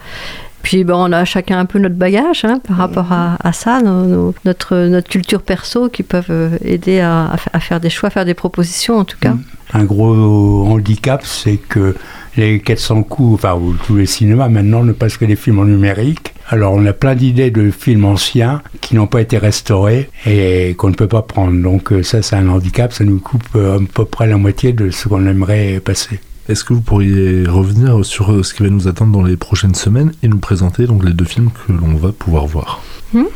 Puis 0.63 0.85
ben, 0.85 0.95
on 0.97 1.13
a 1.13 1.25
chacun 1.25 1.59
un 1.59 1.65
peu 1.65 1.79
notre 1.79 1.97
bagage 1.97 2.45
hein, 2.45 2.61
par 2.67 2.77
rapport 2.77 3.13
à, 3.13 3.53
ça, 3.53 3.81
notre, 3.83 4.77
notre 4.87 5.09
culture 5.09 5.43
perso 5.43 5.89
qui 5.89 6.03
peuvent 6.03 6.25
euh, 6.31 6.57
aider 6.65 7.01
à, 7.01 7.37
faire 7.61 7.81
des 7.81 7.91
choix, 7.91 8.11
faire 8.11 8.25
des 8.25 8.35
propositions 8.35 8.99
en 8.99 9.05
tout 9.05 9.19
cas. 9.21 9.33
Mm. 9.33 9.45
Un 9.75 9.85
gros 9.85 10.67
handicap, 10.67 11.23
c'est 11.25 11.57
que 11.57 11.97
les 12.37 12.61
400 12.61 13.05
coups, 13.05 13.35
enfin 13.35 13.59
tous 13.87 13.97
les 13.97 14.07
cinémas 14.07 14.49
maintenant 14.49 14.85
ne 14.85 14.93
passent 14.93 15.17
que 15.17 15.25
des 15.25 15.37
films 15.37 15.61
en 15.61 15.65
numérique. 15.65 16.35
Alors 16.49 16.75
on 16.75 16.85
a 16.87 16.93
plein 16.93 17.15
d'idées 17.15 17.51
de 17.51 17.71
films 17.71 18.05
anciens 18.05 18.63
qui 18.81 18.97
n'ont 18.97 19.07
pas 19.07 19.23
été 19.23 19.39
restaurés 19.39 20.11
et 20.27 20.75
qu'on 20.77 20.91
ne 20.91 20.95
peut 20.95 21.09
pas 21.09 21.23
prendre. 21.23 21.61
Donc 21.61 21.93
euh, 21.93 22.03
ça 22.03 22.21
c'est 22.21 22.37
un 22.37 22.49
handicap, 22.49 22.93
ça 22.93 23.05
nous 23.05 23.19
coupe 23.19 23.43
euh, 23.57 23.79
à 23.79 23.81
peu 23.95 24.05
près 24.05 24.27
la 24.27 24.37
moitié 24.37 24.73
de 24.73 24.91
ce 24.91 25.09
qu'on 25.09 25.27
aimerait 25.27 25.81
passer. 25.81 26.21
Est-ce 26.49 26.65
que 26.65 26.73
vous 26.73 26.81
pourriez 26.81 27.47
revenir 27.47 28.05
sur 28.05 28.33
euh, 28.33 28.43
ce 28.43 28.53
qui 28.53 28.65
va 28.65 28.69
nous 28.69 28.89
attendre 28.89 29.13
dans 29.13 29.23
les 29.23 29.37
prochaines 29.37 29.77
semaines 29.77 30.13
et 30.25 30.29
nous 30.29 30.39
présenter 30.39 30.87
donc 30.87 31.05
les 31.05 31.13
deux 31.13 31.25
films 31.25 31.51
que 31.51 31.73
l'on 31.73 31.95
va 31.95 32.11
pouvoir 32.11 32.47
voir? 32.47 32.83
Hmm? 33.13 33.27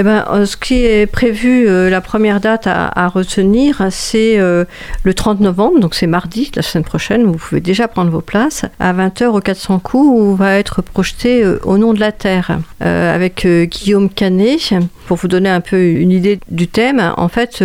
Eh 0.00 0.04
ben, 0.04 0.24
euh, 0.30 0.46
ce 0.46 0.56
qui 0.56 0.84
est 0.84 1.10
prévu, 1.10 1.68
euh, 1.68 1.90
la 1.90 2.00
première 2.00 2.38
date 2.38 2.68
à, 2.68 3.08
retenir, 3.08 3.88
c'est 3.90 4.38
euh, 4.38 4.64
le 5.02 5.12
30 5.12 5.40
novembre, 5.40 5.80
donc 5.80 5.96
c'est 5.96 6.06
mardi, 6.06 6.52
la 6.54 6.62
semaine 6.62 6.84
prochaine, 6.84 7.24
vous 7.24 7.36
pouvez 7.36 7.60
déjà 7.60 7.88
prendre 7.88 8.12
vos 8.12 8.20
places, 8.20 8.64
à 8.78 8.92
20h 8.92 9.26
au 9.26 9.40
400 9.40 9.80
coups, 9.80 10.08
où 10.08 10.36
va 10.36 10.54
être 10.56 10.82
projeté 10.82 11.44
Au 11.64 11.78
nom 11.78 11.94
de 11.94 12.00
la 12.00 12.12
Terre, 12.12 12.60
avec 12.80 13.46
Guillaume 13.46 14.08
Canet. 14.08 14.74
Pour 15.06 15.16
vous 15.16 15.28
donner 15.28 15.48
un 15.48 15.62
peu 15.62 15.82
une 15.82 16.10
idée 16.10 16.38
du 16.50 16.68
thème, 16.68 17.14
en 17.16 17.28
fait, 17.28 17.64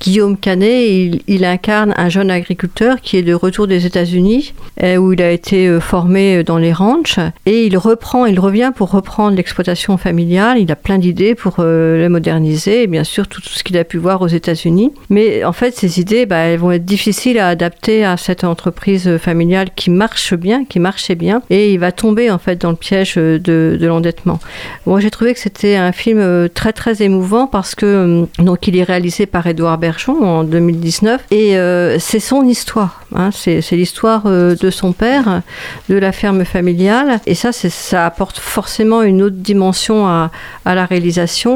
Guillaume 0.00 0.36
Canet, 0.36 0.88
il, 0.88 1.22
il, 1.26 1.44
incarne 1.44 1.92
un 1.96 2.08
jeune 2.08 2.30
agriculteur 2.30 3.00
qui 3.02 3.16
est 3.16 3.22
de 3.22 3.34
retour 3.34 3.66
des 3.66 3.86
États-Unis, 3.86 4.54
où 4.82 5.12
il 5.12 5.20
a 5.20 5.30
été 5.30 5.78
formé 5.80 6.42
dans 6.44 6.58
les 6.58 6.72
ranchs, 6.72 7.18
et 7.44 7.66
il 7.66 7.76
reprend, 7.76 8.24
il 8.24 8.38
revient 8.40 8.72
pour 8.74 8.92
reprendre 8.92 9.36
l'exploitation 9.36 9.96
familiale. 9.98 10.58
Il 10.58 10.70
a 10.70 10.76
plein 10.76 10.98
d'idées 10.98 11.34
pour 11.34 11.65
euh, 11.66 12.00
la 12.00 12.08
moderniser, 12.08 12.82
et 12.82 12.86
bien 12.86 13.04
sûr 13.04 13.28
tout, 13.28 13.40
ce 13.42 13.62
qu'il 13.62 13.76
a 13.76 13.84
pu 13.84 13.98
voir 13.98 14.22
aux 14.22 14.26
États-Unis. 14.26 14.92
Mais 15.10 15.44
en 15.44 15.52
fait, 15.52 15.74
ces 15.74 16.00
idées, 16.00 16.26
bah, 16.26 16.38
elles 16.38 16.58
vont 16.58 16.72
être 16.72 16.84
difficiles 16.84 17.38
à 17.38 17.48
adapter 17.48 18.04
à 18.04 18.16
cette 18.16 18.44
entreprise 18.44 19.16
familiale 19.18 19.68
qui 19.74 19.90
marche 19.90 20.34
bien, 20.34 20.64
qui 20.64 20.78
marchait 20.78 21.14
bien, 21.14 21.42
et 21.50 21.72
il 21.72 21.78
va 21.78 21.92
tomber 21.92 22.30
en 22.30 22.38
fait 22.38 22.60
dans 22.60 22.70
le 22.70 22.76
piège 22.76 23.16
de, 23.16 23.38
de 23.38 23.86
l'endettement. 23.86 24.40
Moi, 24.86 25.00
j'ai 25.00 25.10
trouvé 25.10 25.34
que 25.34 25.40
c'était 25.40 25.76
un 25.76 25.92
film 25.92 26.18
euh, 26.18 26.48
très 26.48 26.72
très 26.72 27.02
émouvant 27.02 27.46
parce 27.46 27.74
que 27.74 27.86
euh, 27.86 28.26
donc 28.38 28.66
il 28.68 28.76
est 28.76 28.82
réalisé 28.82 29.26
par 29.26 29.46
Édouard 29.46 29.78
Bergeon 29.78 30.22
en 30.22 30.44
2019 30.44 31.24
et 31.30 31.56
c'est 31.98 32.20
son 32.20 32.44
histoire. 32.44 33.02
Hein, 33.14 33.30
c'est 33.32 33.60
l'histoire 33.72 34.24
de 34.24 34.70
son 34.70 34.92
père, 34.92 35.42
de 35.88 35.96
la 35.96 36.12
ferme 36.12 36.44
familiale, 36.44 37.20
et 37.26 37.34
ça, 37.34 37.52
ça 37.52 38.06
apporte 38.06 38.38
forcément 38.38 39.02
une 39.02 39.22
autre 39.22 39.36
dimension 39.36 40.06
à 40.06 40.30
la 40.64 40.84
réalisation. 40.84 41.55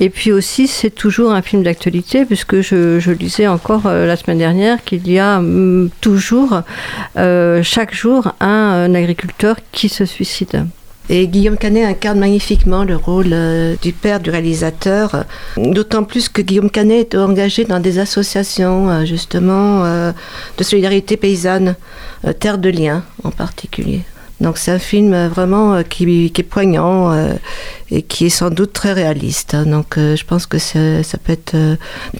Et 0.00 0.10
puis 0.10 0.32
aussi, 0.32 0.66
c'est 0.66 0.90
toujours 0.90 1.32
un 1.32 1.42
film 1.42 1.62
d'actualité, 1.62 2.24
puisque 2.24 2.60
je, 2.60 3.10
lisais 3.10 3.46
encore 3.46 3.86
euh, 3.86 4.06
la 4.06 4.16
semaine 4.16 4.38
dernière 4.38 4.84
qu'il 4.84 5.08
y 5.10 5.18
a 5.18 5.40
mm, 5.40 5.90
toujours, 6.00 6.62
euh, 7.16 7.62
chaque 7.62 7.94
jour, 7.94 8.32
un, 8.40 8.94
agriculteur 8.94 9.56
qui 9.72 9.88
se 9.88 10.04
suicide. 10.04 10.66
Et 11.10 11.26
Guillaume 11.26 11.56
Canet 11.56 11.86
incarne 11.86 12.18
magnifiquement 12.18 12.84
le 12.84 12.96
rôle 12.96 13.32
euh, 13.32 13.76
du 13.80 13.92
père 13.92 14.20
du 14.20 14.30
réalisateur, 14.30 15.24
d'autant 15.56 16.04
plus 16.04 16.28
que 16.28 16.42
Guillaume 16.42 16.70
Canet 16.70 17.14
est 17.14 17.18
engagé 17.18 17.64
dans 17.64 17.80
des 17.80 17.98
associations 17.98 19.04
justement 19.06 19.84
de 19.84 20.62
solidarité 20.62 21.16
paysanne, 21.16 21.76
Terre 22.40 22.58
de 22.58 22.68
Liens 22.68 23.04
en 23.24 23.30
particulier. 23.30 24.02
Donc 24.40 24.56
c'est 24.58 24.70
un 24.70 24.78
film 24.78 25.12
euh, 25.12 25.28
vraiment 25.28 25.74
euh, 25.74 25.82
qui, 25.82 26.26
est 26.26 26.42
poignant 26.42 27.12
euh, 27.12 27.34
et 27.90 28.02
qui 28.02 28.26
est 28.26 28.30
sans 28.30 28.50
doute 28.50 28.72
très 28.72 28.92
réaliste. 28.92 29.54
Hein. 29.54 29.66
Donc 29.66 29.96
je 29.96 30.24
pense 30.24 30.46
que 30.46 30.58
ça 30.58 31.18
peut 31.22 31.32
être 31.32 31.56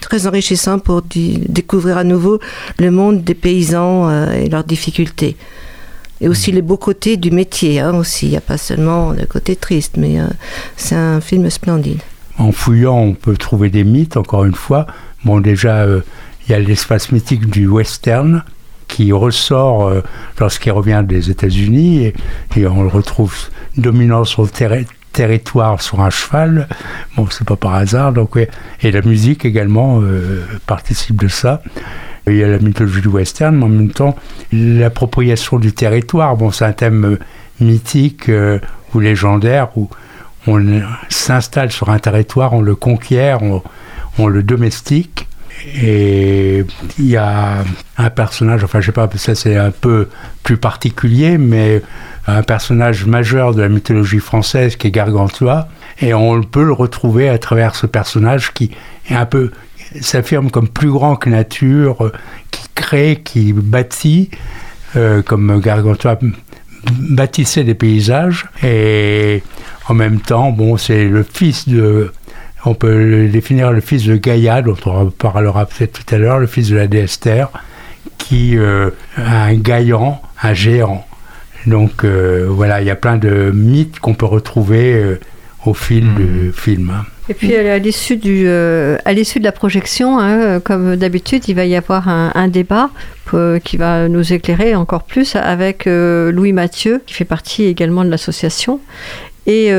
très 0.01 0.27
enrichissant 0.27 0.79
pour 0.79 1.03
découvrir 1.03 1.97
à 1.97 2.03
nouveau 2.03 2.39
le 2.79 2.91
monde 2.91 3.23
des 3.23 3.35
paysans 3.35 4.09
et 4.31 4.49
leurs 4.49 4.63
difficultés. 4.63 5.37
Et 6.21 6.27
aussi 6.27 6.51
les 6.51 6.61
beaux 6.61 6.77
côtés 6.77 7.15
du 7.15 7.31
métier, 7.31 7.79
hein, 7.79 7.95
aussi. 7.95 8.25
Il 8.25 8.31
n'y 8.31 8.37
a 8.37 8.41
pas 8.41 8.57
seulement 8.57 9.11
le 9.11 9.25
côté 9.25 9.55
triste, 9.55 9.95
mais 9.95 10.17
c'est 10.75 10.95
un 10.95 11.21
film 11.21 11.49
splendide. 11.49 12.01
En 12.37 12.51
fouillant, 12.51 12.97
on 12.97 13.13
peut 13.13 13.37
trouver 13.37 13.69
des 13.69 13.83
mythes, 13.83 14.17
encore 14.17 14.43
une 14.43 14.55
fois. 14.55 14.87
Bon, 15.23 15.39
déjà, 15.39 15.85
il 15.85 16.51
y 16.51 16.53
a 16.53 16.59
l'espace 16.59 17.11
mythique 17.11 17.49
du 17.49 17.67
western, 17.67 18.43
qui 18.89 19.13
ressort 19.13 19.87
euh, 19.87 20.01
lorsqu'il 20.39 20.73
revient 20.73 21.03
des 21.07 21.29
États-Unis 21.29 22.11
et, 22.57 22.67
on 22.67 22.83
le 22.83 22.89
retrouve 22.89 23.33
dominant 23.77 24.25
sur 24.25 24.41
le 24.41 24.49
territoire 25.13 25.81
sur 25.81 26.01
un 26.01 26.09
cheval. 26.09 26.67
Bon, 27.15 27.27
c'est 27.29 27.47
pas 27.47 27.55
par 27.55 27.75
hasard. 27.75 28.11
Donc, 28.11 28.37
Et 28.81 28.91
la 28.91 29.01
musique 29.01 29.45
également 29.45 30.01
euh, 30.01 30.43
participe 30.65 31.21
de 31.21 31.29
ça. 31.29 31.61
Il 32.27 32.35
y 32.35 32.43
a 32.43 32.47
la 32.47 32.59
mythologie 32.59 33.01
du 33.01 33.07
western, 33.07 33.55
mais 33.55 33.63
en 33.63 33.69
même 33.69 33.91
temps, 33.91 34.15
l'appropriation 34.51 35.57
du 35.57 35.71
territoire. 35.71 36.35
Bon, 36.35 36.51
c'est 36.51 36.65
un 36.65 36.73
thème 36.73 37.05
euh, 37.05 37.19
mythique 37.61 38.29
ou 38.93 38.99
légendaire 38.99 39.69
où 39.77 39.89
on 40.47 40.81
s'installe 41.09 41.71
sur 41.71 41.89
un 41.89 41.99
territoire, 41.99 42.53
on 42.53 42.61
le 42.61 42.75
conquiert, 42.75 43.39
on 44.17 44.27
le 44.27 44.41
domestique. 44.41 45.27
Et 45.65 46.63
il 46.97 47.05
y 47.05 47.17
a 47.17 47.63
un 47.97 48.09
personnage, 48.09 48.63
enfin 48.63 48.79
je 48.81 48.87
sais 48.87 48.91
pas, 48.91 49.09
ça 49.15 49.35
c'est 49.35 49.57
un 49.57 49.71
peu 49.71 50.07
plus 50.43 50.57
particulier, 50.57 51.37
mais 51.37 51.81
un 52.27 52.43
personnage 52.43 53.05
majeur 53.05 53.53
de 53.53 53.61
la 53.61 53.69
mythologie 53.69 54.19
française 54.19 54.75
qui 54.75 54.87
est 54.87 54.91
Gargantua, 54.91 55.67
et 55.99 56.13
on 56.13 56.41
peut 56.43 56.63
le 56.63 56.73
retrouver 56.73 57.29
à 57.29 57.37
travers 57.37 57.75
ce 57.75 57.87
personnage 57.87 58.53
qui 58.53 58.71
est 59.09 59.15
un 59.15 59.25
peu, 59.25 59.51
s'affirme 60.01 60.51
comme 60.51 60.67
plus 60.67 60.91
grand 60.91 61.15
que 61.15 61.29
nature, 61.29 62.11
qui 62.51 62.67
crée, 62.75 63.21
qui 63.23 63.53
bâtit, 63.53 64.29
euh, 64.95 65.21
comme 65.21 65.59
Gargantua 65.59 66.19
bâtissait 66.91 67.63
des 67.63 67.75
paysages, 67.75 68.45
et 68.63 69.43
en 69.87 69.93
même 69.93 70.19
temps, 70.19 70.51
bon, 70.51 70.77
c'est 70.77 71.05
le 71.05 71.23
fils 71.23 71.67
de 71.67 72.11
on 72.65 72.73
peut 72.73 73.27
définir 73.27 73.71
le 73.71 73.81
fils 73.81 74.03
de 74.05 74.15
Gaïa, 74.15 74.61
dont 74.61 74.75
on 74.85 75.05
parlera 75.11 75.65
peut-être 75.65 76.03
tout 76.03 76.15
à 76.15 76.17
l'heure, 76.17 76.39
le 76.39 76.47
fils 76.47 76.69
de 76.69 76.75
la 76.75 76.87
déesse 76.87 77.19
Terre, 77.19 77.49
qui 78.17 78.57
euh, 78.57 78.89
a 79.17 79.45
un 79.45 79.55
gaillant, 79.55 80.21
un 80.41 80.53
géant. 80.53 81.05
Donc 81.65 82.03
euh, 82.03 82.47
voilà, 82.49 82.81
il 82.81 82.87
y 82.87 82.89
a 82.89 82.95
plein 82.95 83.17
de 83.17 83.51
mythes 83.53 83.99
qu'on 83.99 84.13
peut 84.13 84.25
retrouver 84.25 84.93
euh, 84.93 85.19
au 85.65 85.73
fil 85.73 86.13
du 86.15 86.23
hmm. 86.23 86.53
film. 86.53 86.93
Et 87.29 87.33
puis 87.33 87.55
à 87.55 87.77
l'issue 87.77 88.17
du, 88.17 88.49
à 88.49 89.13
l'issue 89.13 89.37
de 89.37 89.43
la 89.43 89.51
projection, 89.51 90.17
hein, 90.19 90.59
comme 90.61 90.95
d'habitude, 90.95 91.47
il 91.47 91.53
va 91.53 91.63
y 91.65 91.75
avoir 91.75 92.07
un, 92.07 92.47
débat 92.47 92.89
qui 93.63 93.77
va 93.77 94.09
nous 94.09 94.33
éclairer 94.33 94.73
encore 94.73 95.03
plus 95.03 95.35
avec 95.35 95.85
Louis 95.85 96.53
Mathieu, 96.53 97.03
qui 97.05 97.13
fait 97.13 97.25
partie 97.25 97.65
également 97.65 98.03
de 98.03 98.09
l'association, 98.09 98.79
et 99.45 99.69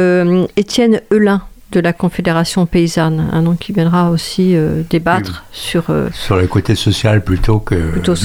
Étienne 0.56 1.00
Eulin, 1.12 1.42
de 1.72 1.80
la 1.80 1.92
Confédération 1.92 2.66
paysanne, 2.66 3.28
un 3.32 3.42
nom 3.42 3.54
qui 3.54 3.72
viendra 3.72 4.10
aussi 4.10 4.56
euh, 4.56 4.82
débattre 4.88 5.44
sur... 5.52 5.90
Euh, 5.90 6.08
sur 6.12 6.36
le 6.36 6.46
côté 6.46 6.74
social 6.74 7.22
plutôt 7.22 7.60
que 7.60 7.74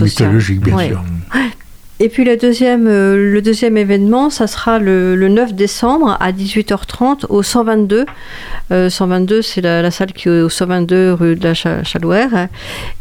mythologique, 0.03 0.61
bien 0.61 0.77
sûr. 0.87 1.03
Et 2.01 2.09
puis 2.09 2.27
euh, 2.27 3.15
le 3.15 3.41
deuxième 3.41 3.77
événement, 3.77 4.29
ça 4.29 4.47
sera 4.47 4.79
le, 4.79 5.15
9 5.15 5.53
décembre 5.53 6.17
à 6.19 6.33
18h30 6.33 7.25
au 7.29 7.41
122. 7.41 8.05
122, 8.69 9.41
c'est 9.41 9.61
la, 9.61 9.89
salle 9.91 10.11
qui 10.11 10.27
est 10.27 10.41
au 10.41 10.49
122 10.49 11.13
rue 11.13 11.35
de 11.35 11.43
la 11.43 11.53
Chalouère. 11.53 12.49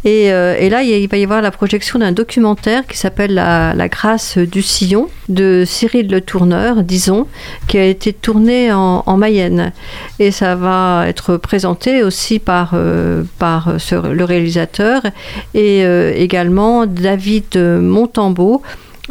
Et, 0.04 0.30
euh, 0.32 0.68
là, 0.68 0.82
il 0.82 1.08
va 1.08 1.16
y 1.16 1.24
avoir 1.24 1.42
la 1.42 1.50
projection 1.50 1.98
d'un 1.98 2.12
documentaire 2.12 2.86
qui 2.86 2.96
s'appelle 2.96 3.34
la, 3.34 3.88
Grâce 3.88 4.38
du 4.38 4.62
Sillon 4.62 5.08
de 5.28 5.64
Cyril 5.66 6.08
Le 6.08 6.20
Tourneur, 6.20 6.82
disons, 6.82 7.26
qui 7.66 7.78
a 7.78 7.84
été 7.84 8.12
tourné 8.12 8.72
en, 8.72 9.16
Mayenne. 9.16 9.72
Et 10.20 10.30
ça 10.30 10.54
va 10.54 11.04
être 11.08 11.36
présenté 11.36 12.02
aussi 12.04 12.38
par, 12.38 12.72
euh, 12.74 13.24
par 13.38 13.74
le 13.90 14.24
réalisateur 14.24 15.02
et 15.54 15.82
également 16.16 16.86
David 16.86 17.56
Montambeau 17.56 18.62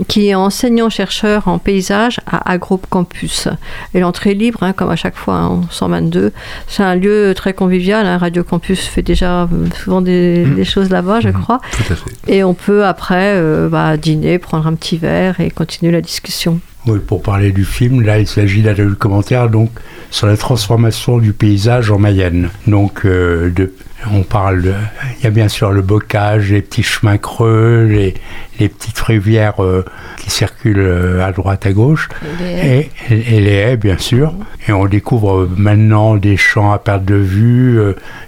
qui 0.07 0.29
est 0.29 0.35
enseignant-chercheur 0.35 1.47
en 1.47 1.59
paysage 1.59 2.19
à 2.25 2.51
Agroupe 2.51 2.87
Campus. 2.89 3.47
Et 3.93 3.99
l'entrée 3.99 4.31
est 4.31 4.35
libre, 4.35 4.63
hein, 4.63 4.73
comme 4.73 4.89
à 4.89 4.95
chaque 4.95 5.15
fois, 5.15 5.35
en 5.35 5.61
122. 5.69 6.31
C'est 6.67 6.83
un 6.83 6.95
lieu 6.95 7.33
très 7.35 7.53
convivial. 7.53 8.05
Hein. 8.05 8.17
Radio 8.17 8.43
Campus 8.43 8.81
fait 8.81 9.03
déjà 9.03 9.43
euh, 9.43 9.47
souvent 9.83 10.01
mmh. 10.01 10.55
des, 10.55 10.65
choses 10.65 10.89
là-bas, 10.89 11.19
je 11.19 11.29
mmh. 11.29 11.33
crois. 11.33 11.59
Tout 11.71 11.93
à 11.93 11.95
fait. 11.95 12.11
Et 12.27 12.43
on 12.43 12.53
peut 12.53 12.85
après 12.85 13.33
euh, 13.35 13.69
bah, 13.69 13.97
dîner, 13.97 14.39
prendre 14.39 14.65
un 14.65 14.73
petit 14.73 14.97
verre 14.97 15.39
et 15.39 15.51
continuer 15.51 15.91
la 15.91 16.01
discussion. 16.01 16.59
Oui, 16.85 16.99
pour 16.99 17.21
parler 17.21 17.53
du 17.53 17.63
film, 17.63 18.01
là, 18.01 18.19
il 18.19 18.27
s'agit 18.27 18.61
d'un 18.61 18.75
commentaire 18.95 19.47
donc 19.47 19.69
sur 20.11 20.27
la 20.27 20.35
transformation 20.35 21.17
du 21.17 21.31
paysage 21.31 21.89
en 21.89 21.97
Mayenne. 21.97 22.49
Donc, 22.67 23.05
euh, 23.05 23.49
de, 23.51 23.73
on 24.11 24.23
parle, 24.23 24.75
il 25.17 25.23
y 25.23 25.27
a 25.27 25.29
bien 25.29 25.47
sûr 25.47 25.71
le 25.71 25.81
bocage, 25.81 26.51
les 26.51 26.61
petits 26.61 26.83
chemins 26.83 27.17
creux, 27.17 27.85
les, 27.89 28.15
les 28.59 28.67
petites 28.67 28.99
rivières 28.99 29.63
euh, 29.63 29.85
qui 30.17 30.29
circulent 30.29 30.79
euh, 30.79 31.25
à 31.25 31.31
droite, 31.31 31.65
à 31.65 31.71
gauche, 31.71 32.09
et, 32.41 32.89
et, 33.09 33.39
les 33.39 33.53
haies, 33.53 33.77
bien 33.77 33.97
sûr. 33.97 34.33
Et 34.67 34.73
on 34.73 34.85
découvre 34.85 35.47
maintenant 35.55 36.17
des 36.17 36.35
champs 36.35 36.73
à 36.73 36.79
perte 36.79 37.05
de 37.05 37.15
vue, 37.15 37.79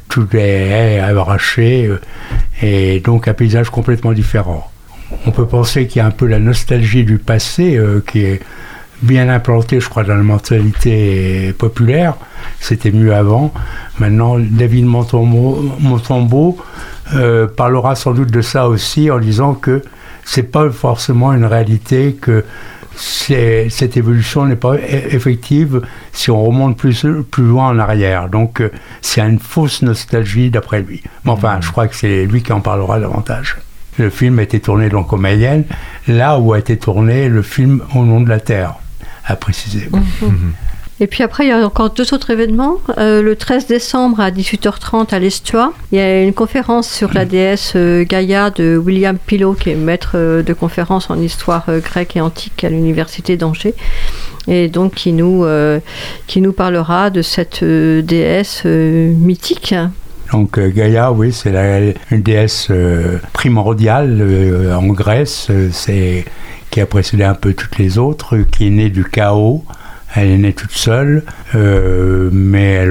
toutes 0.08 0.34
les 0.34 0.40
haies 0.40 1.00
arrachées, 1.00 1.92
et 2.62 3.02
donc 3.02 3.28
un 3.28 3.34
paysage 3.34 3.70
complètement 3.70 4.14
différent 4.14 4.72
on 5.26 5.32
peut 5.32 5.46
penser 5.46 5.88
qu'il 5.88 6.00
y 6.00 6.02
a 6.02 6.06
un 6.06 6.12
peu 6.12 6.26
la 6.26 6.40
nostalgie 6.40 7.04
du 7.04 7.18
passé 7.18 7.78
euh, 7.78 8.04
qui 8.06 8.22
est 8.22 8.42
bien 9.02 9.30
implantée, 9.30 9.80
je 9.80 9.90
crois, 9.90 10.04
dans 10.04 10.16
la 10.16 10.24
mentalité 10.24 11.54
populaire. 11.54 12.16
C'était 12.60 12.92
mieux 12.92 13.14
avant. 13.14 13.54
Maintenant, 14.00 14.38
David 14.40 14.86
Montembeau, 14.86 16.58
euh, 17.14 17.48
parlera 17.48 17.96
sans 17.96 18.14
doute 18.14 18.32
de 18.32 18.42
ça 18.42 18.68
aussi 18.68 19.12
en 19.12 19.20
disant 19.20 19.54
que 19.54 19.84
c'est 20.24 20.52
pas 20.52 20.70
forcément 20.72 21.34
une 21.34 21.46
réalité 21.46 22.14
que 22.20 22.44
cette 22.98 23.98
évolution 23.98 24.46
n'est 24.46 24.56
pas 24.56 24.76
e-, 24.76 25.14
effective 25.14 25.82
si 26.14 26.32
on 26.32 26.44
remonte 26.44 26.78
plus, 26.78 27.06
plus 27.30 27.44
loin 27.44 27.68
en 27.70 27.80
arrière. 27.80 28.30
Donc 28.30 28.62
euh, 28.62 28.72
c'est 29.02 29.22
une 29.22 29.40
fausse 29.40 29.82
nostalgie 29.82 30.50
d'après 30.50 30.82
lui. 30.82 31.04
Mais 31.26 31.32
enfin, 31.32 31.60
je 31.62 31.70
crois 31.72 31.88
que 31.88 31.96
c'est 31.96 32.26
lui 32.26 32.42
qui 32.42 32.54
en 32.54 32.62
parlera 32.62 33.00
davantage. 33.00 33.58
Le 33.98 34.10
film 34.10 34.40
a 34.40 34.44
été 34.44 34.60
tourné 34.60 34.90
donc 34.90 35.14
au 35.14 35.18
Mayenne, 35.18 35.64
là 36.08 36.40
où 36.40 36.54
a 36.54 36.60
été 36.60 36.78
tourné 36.78 37.30
le 37.30 37.42
film 37.42 37.82
Au 37.96 38.04
nom 38.04 38.22
de 38.22 38.30
la 38.30 38.40
Terre, 38.40 38.76
à 39.26 39.36
préciser. 39.36 39.90
Mhm. 40.22 40.54
Et 41.02 41.08
puis 41.08 41.24
après, 41.24 41.46
il 41.46 41.50
y 41.50 41.52
a 41.52 41.58
encore 41.66 41.90
deux 41.90 42.14
autres 42.14 42.30
événements. 42.30 42.78
Euh, 42.98 43.22
le 43.22 43.36
13 43.36 43.68
décembre 43.68 44.22
à 44.22 44.32
18h30 44.32 45.14
à 45.14 45.20
l'Estua, 45.20 45.74
il 45.92 45.98
y 45.98 46.02
a 46.02 46.24
une 46.24 46.34
conférence 46.34 46.90
sur 46.90 47.14
la 47.14 47.26
déesse 47.26 47.74
euh, 47.76 48.06
Gaïa 48.06 48.50
de 48.50 48.78
William 48.78 49.18
Pilot, 49.18 49.56
qui 49.56 49.72
est 49.72 49.76
maître 49.76 50.12
euh, 50.16 50.42
de 50.42 50.54
conférence 50.54 51.10
en 51.10 51.20
histoire 51.20 51.66
grecque 51.84 52.16
et 52.16 52.22
antique 52.22 52.64
à 52.64 52.70
l'université 52.70 53.36
d'Angers, 53.36 53.76
et 54.48 54.70
donc 54.70 54.94
qui 54.94 55.12
nous, 55.12 55.46
qui 56.28 56.40
nous 56.40 56.54
parlera 56.54 57.10
de 57.10 57.22
cette 57.22 57.64
déesse 57.64 58.64
mythique. 58.64 59.74
Donc 60.32 60.60
Gaïa, 60.60 61.12
oui, 61.12 61.32
c'est 61.32 61.54
une 62.12 62.22
déesse 62.22 62.72
primordiale 63.34 64.74
en 64.76 64.88
Grèce, 64.88 65.50
c'est 65.72 66.26
qui 66.76 66.82
a 66.82 66.86
précédé 66.86 67.24
un 67.24 67.36
peu 67.36 67.54
toutes 67.54 67.78
les 67.78 67.98
autres, 67.98 68.38
qui 68.40 68.68
est 68.68 68.70
née 68.70 68.90
du 68.90 69.06
chaos. 69.06 69.64
Elle 70.14 70.28
est 70.28 70.38
née 70.38 70.52
toute 70.52 70.74
seule, 70.74 71.24
euh, 71.56 72.30
mais 72.34 72.86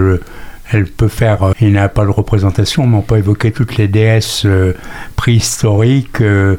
elle, 0.72 0.86
peut 0.86 1.08
faire, 1.08 1.52
il 1.60 1.72
n'y 1.72 1.78
a 1.78 1.90
pas 1.90 2.06
de 2.06 2.10
représentation, 2.10 2.86
mais 2.86 2.96
on 2.96 3.02
peut 3.02 3.18
évoquer 3.18 3.52
toutes 3.52 3.76
les 3.76 3.86
déesses 3.86 4.46
euh, 4.46 4.74
préhistoriques, 5.16 6.22
euh, 6.22 6.56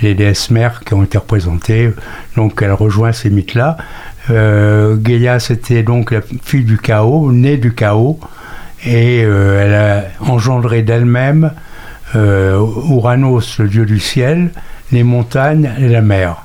les 0.00 0.14
déesses 0.14 0.50
mères 0.50 0.80
qui 0.80 0.94
ont 0.94 1.02
été 1.02 1.18
représentées, 1.18 1.92
donc 2.36 2.60
elle 2.62 2.72
rejoint 2.72 3.12
ces 3.12 3.28
mythes-là. 3.28 3.76
Gaïa, 4.30 5.40
c'était 5.40 5.82
donc 5.82 6.10
la 6.10 6.20
fille 6.42 6.64
du 6.64 6.78
chaos, 6.78 7.32
née 7.32 7.58
du 7.58 7.74
chaos, 7.74 8.18
et 8.84 9.18
elle 9.20 9.74
a 9.74 10.04
engendré 10.20 10.82
d'elle-même 10.82 11.52
Uranos, 12.14 13.58
le 13.58 13.68
dieu 13.68 13.86
du 13.86 14.00
ciel, 14.00 14.50
les 14.92 15.02
montagnes 15.02 15.70
et 15.78 15.88
la 15.88 16.02
mer. 16.02 16.44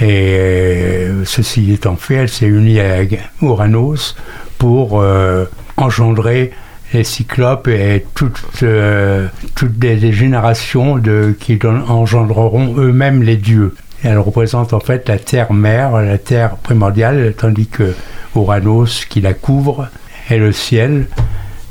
Et 0.00 0.36
euh, 0.38 1.24
ceci 1.24 1.72
étant 1.72 1.96
fait, 1.96 2.14
elle 2.14 2.28
s'est 2.28 2.46
unie 2.46 2.78
à 2.78 2.98
Uranos 3.42 4.16
pour 4.58 5.00
euh, 5.00 5.46
engendrer 5.76 6.52
les 6.92 7.04
cyclopes 7.04 7.68
et 7.68 8.06
toutes, 8.14 8.40
euh, 8.62 9.26
toutes 9.54 9.82
les, 9.82 10.12
générations 10.12 11.02
qui 11.38 11.58
engendreront 11.66 12.76
eux-mêmes 12.78 13.22
les 13.22 13.36
dieux. 13.36 13.74
elle 14.04 14.18
représente 14.18 14.72
en 14.72 14.80
fait 14.80 15.08
la 15.08 15.18
terre-mère, 15.18 16.00
la 16.00 16.18
terre 16.18 16.56
primordiale, 16.56 17.34
tandis 17.36 17.66
que 17.66 17.94
Uranos, 18.36 19.04
qui 19.08 19.20
la 19.20 19.34
couvre, 19.34 19.88
est 20.30 20.38
le 20.38 20.52
ciel, 20.52 21.06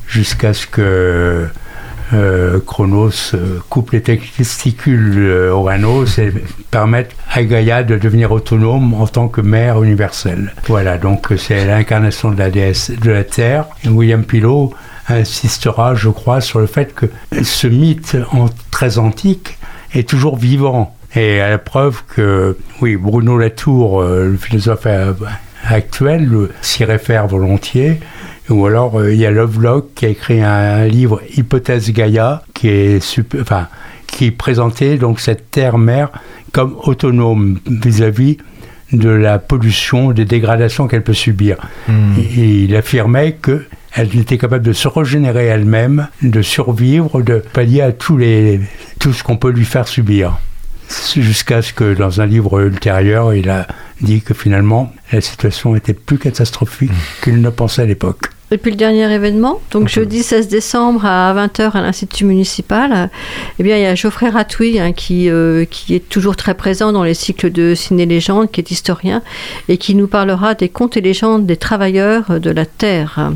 jusqu'à 0.07 0.53
ce 0.53 0.67
que 0.67 1.47
euh, 2.13 2.59
Chronos 2.65 3.33
euh, 3.33 3.59
coupe 3.67 3.91
les 3.91 4.01
testicules 4.01 5.17
euh, 5.17 5.49
Uranos 5.49 6.17
et 6.19 6.31
permettent 6.71 7.13
à 7.29 7.43
Gaïa 7.43 7.83
de 7.83 7.97
devenir 7.97 8.31
autonome 8.31 8.93
en 8.93 9.07
tant 9.07 9.27
que 9.27 9.41
mère 9.41 9.83
universelle. 9.83 10.53
Voilà, 10.67 10.97
donc 10.97 11.33
c'est 11.37 11.65
l'incarnation 11.65 12.31
de 12.31 12.39
la 12.39 12.49
déesse 12.49 12.91
de 12.91 13.11
la 13.11 13.25
Terre. 13.25 13.65
William 13.85 14.23
Pilot 14.23 14.73
insistera, 15.09 15.95
je 15.95 16.07
crois, 16.07 16.39
sur 16.39 16.59
le 16.59 16.67
fait 16.67 16.95
que 16.95 17.07
ce 17.43 17.67
mythe 17.67 18.15
très 18.71 18.99
antique 18.99 19.57
est 19.93 20.07
toujours 20.07 20.37
vivant. 20.37 20.95
Et 21.15 21.41
à 21.41 21.49
la 21.49 21.57
preuve 21.57 22.03
que, 22.15 22.57
oui, 22.81 22.95
Bruno 22.95 23.37
Latour, 23.37 24.03
le 24.03 24.37
philosophe 24.37 24.87
actuel, 25.65 26.29
s'y 26.61 26.83
réfère 26.83 27.27
volontiers. 27.27 27.99
Ou 28.49 28.65
alors, 28.65 28.99
euh, 28.99 29.13
il 29.13 29.19
y 29.19 29.25
a 29.25 29.31
Lovelock 29.31 29.93
qui 29.95 30.05
a 30.05 30.09
écrit 30.09 30.41
un, 30.41 30.85
livre 30.85 31.21
Hypothèse 31.35 31.91
Gaïa, 31.91 32.43
qui 32.53 32.69
est 32.69 32.99
super, 32.99 33.41
enfin, 33.41 33.67
qui 34.07 34.31
présentait 34.31 34.97
donc 34.97 35.19
cette 35.19 35.51
terre-mère 35.51 36.09
comme 36.53 36.75
autonome 36.83 37.59
vis-à-vis 37.67 38.37
de 38.93 39.09
la 39.09 39.37
pollution, 39.37 40.11
des 40.11 40.23
dégradations 40.23 40.87
qu'elle 40.87 41.03
peut 41.03 41.13
subir. 41.13 41.57
Hmm. 41.89 42.13
Et 42.17 42.63
il 42.63 42.75
affirmait 42.75 43.33
que 43.33 43.65
elle 43.93 44.15
était 44.17 44.37
capable 44.37 44.63
de 44.63 44.73
se 44.73 44.87
régénérer 44.87 45.45
elle-même, 45.45 46.07
de 46.21 46.41
survivre, 46.41 47.21
de 47.21 47.43
pallier 47.53 47.81
à 47.81 47.91
tous 47.91 48.17
les, 48.17 48.61
tout 48.99 49.11
ce 49.11 49.23
qu'on 49.23 49.37
peut 49.37 49.51
lui 49.51 49.65
faire 49.65 49.87
subir. 49.87 50.37
Jusqu'à 51.15 51.61
ce 51.61 51.73
que 51.73 51.95
dans 51.95 52.21
un 52.21 52.25
livre 52.25 52.61
ultérieur, 52.61 53.33
il 53.33 53.49
a 53.49 53.67
dit 53.99 54.21
que 54.21 54.33
finalement, 54.33 54.93
la 55.11 55.19
situation 55.19 55.75
était 55.75 55.93
plus 55.93 56.17
catastrophique 56.17 56.91
hmm. 56.91 57.23
qu'il 57.23 57.41
ne 57.41 57.49
pensait 57.49 57.81
à 57.81 57.85
l'époque. 57.85 58.29
Et 58.49 58.57
puis 58.57 58.71
le 58.71 58.77
dernier 58.77 59.11
événement, 59.11 59.59
donc 59.71 59.89
jeudi 59.89 60.23
16 60.23 60.47
décembre 60.47 61.05
à 61.05 61.33
20h 61.33 61.71
à 61.71 61.81
l'Institut 61.81 62.23
municipal, 62.23 63.09
eh 63.59 63.63
bien, 63.63 63.75
il 63.75 63.83
y 63.83 63.85
a 63.85 63.93
Geoffrey 63.93 64.29
Ratouille 64.29 64.79
hein, 64.79 64.93
qui, 64.93 65.29
euh, 65.29 65.65
qui 65.65 65.95
est 65.95 66.07
toujours 66.07 66.37
très 66.37 66.53
présent 66.53 66.93
dans 66.93 67.03
les 67.03 67.13
cycles 67.13 67.51
de 67.51 67.75
ciné-légende, 67.75 68.49
qui 68.49 68.61
est 68.61 68.71
historien, 68.71 69.21
et 69.67 69.77
qui 69.77 69.95
nous 69.95 70.07
parlera 70.07 70.53
des 70.53 70.69
contes 70.69 70.95
et 70.95 71.01
légendes 71.01 71.45
des 71.45 71.57
travailleurs 71.57 72.39
de 72.39 72.49
la 72.49 72.65
Terre. 72.65 73.33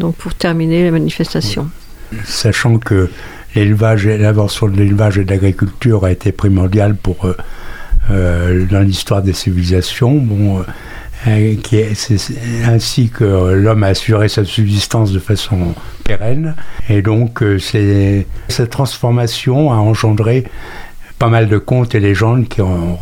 Donc 0.00 0.16
pour 0.16 0.34
terminer 0.34 0.84
la 0.84 0.90
manifestation. 0.90 1.68
Sachant 2.24 2.78
que 2.78 3.10
l'élevage, 3.54 4.08
l'invention 4.08 4.66
de 4.66 4.76
l'élevage 4.76 5.18
et 5.18 5.24
de 5.24 5.30
l'agriculture 5.30 6.04
a 6.04 6.10
été 6.10 6.32
primordiale 6.32 6.96
pour, 6.96 7.26
euh, 7.26 7.36
euh, 8.10 8.66
dans 8.66 8.80
l'histoire 8.80 9.22
des 9.22 9.34
civilisations, 9.34 10.14
bon 10.14 10.64
qui 11.62 11.76
est, 11.76 12.12
ainsi 12.64 13.08
que 13.08 13.24
l'homme 13.54 13.82
a 13.82 13.88
assuré 13.88 14.28
sa 14.28 14.44
subsistance 14.44 15.12
de 15.12 15.18
façon 15.18 15.74
pérenne. 16.04 16.54
Et 16.88 17.02
donc, 17.02 17.42
euh, 17.42 17.58
cette 18.48 18.70
transformation 18.70 19.72
a 19.72 19.76
engendré 19.76 20.44
pas 21.18 21.28
mal 21.28 21.48
de 21.48 21.58
contes 21.58 21.94
et 21.94 22.00
légendes 22.00 22.48
qui 22.48 22.60
ont, 22.60 22.98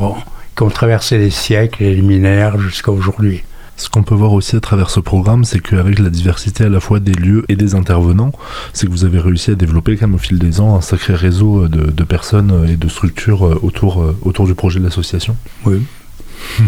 qui 0.56 0.62
ont 0.62 0.70
traversé 0.70 1.18
les 1.18 1.30
siècles 1.30 1.82
et 1.82 1.94
les 1.94 2.02
millénaires 2.02 2.58
jusqu'à 2.58 2.90
aujourd'hui. 2.90 3.42
Ce 3.78 3.90
qu'on 3.90 4.02
peut 4.02 4.14
voir 4.14 4.32
aussi 4.32 4.56
à 4.56 4.60
travers 4.60 4.88
ce 4.88 5.00
programme, 5.00 5.44
c'est 5.44 5.60
qu'avec 5.60 5.98
la 5.98 6.08
diversité 6.08 6.64
à 6.64 6.70
la 6.70 6.80
fois 6.80 6.98
des 6.98 7.12
lieux 7.12 7.44
et 7.50 7.56
des 7.56 7.74
intervenants, 7.74 8.32
c'est 8.72 8.86
que 8.86 8.90
vous 8.90 9.04
avez 9.04 9.20
réussi 9.20 9.50
à 9.50 9.54
développer 9.54 9.98
quand 9.98 10.06
même 10.06 10.14
au 10.14 10.18
fil 10.18 10.38
des 10.38 10.62
ans 10.62 10.76
un 10.76 10.80
sacré 10.80 11.14
réseau 11.14 11.68
de, 11.68 11.90
de 11.90 12.04
personnes 12.04 12.66
et 12.70 12.76
de 12.76 12.88
structures 12.88 13.62
autour, 13.62 14.02
autour 14.22 14.46
du 14.46 14.54
projet 14.54 14.78
de 14.78 14.84
l'association. 14.84 15.36
Oui, 15.66 15.82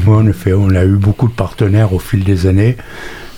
en 0.06 0.26
effet, 0.26 0.52
on 0.52 0.70
a 0.70 0.84
eu 0.84 0.96
beaucoup 0.96 1.28
de 1.28 1.32
partenaires 1.32 1.92
au 1.92 1.98
fil 1.98 2.24
des 2.24 2.46
années. 2.46 2.76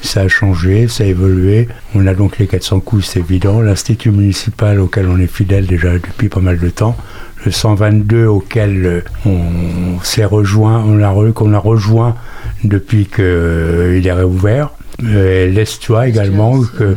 Ça 0.02 0.22
a 0.22 0.28
changé, 0.28 0.88
ça 0.88 1.04
a 1.04 1.06
évolué. 1.06 1.68
On 1.94 2.06
a 2.06 2.14
donc 2.14 2.38
les 2.38 2.46
400 2.46 2.80
coups, 2.80 3.04
c'est 3.04 3.20
évident. 3.20 3.60
L'Institut 3.60 4.10
municipal 4.10 4.80
auquel 4.80 5.08
on 5.08 5.18
est 5.18 5.26
fidèle 5.26 5.66
déjà 5.66 5.92
depuis 5.92 6.28
pas 6.28 6.40
mal 6.40 6.58
de 6.58 6.70
temps. 6.70 6.96
Le 7.44 7.50
122 7.50 8.26
auquel 8.26 8.86
euh, 8.86 9.00
on 9.26 10.02
s'est 10.02 10.24
rejoint, 10.24 10.82
on 10.86 11.02
a, 11.02 11.32
qu'on 11.32 11.52
a 11.52 11.58
rejoint 11.58 12.14
depuis 12.64 13.06
qu'il 13.06 13.24
euh, 13.24 14.02
est 14.02 14.12
réouvert. 14.12 14.70
Euh, 15.04 15.46
L'Estua 15.48 16.08
également, 16.08 16.60
que, 16.60 16.96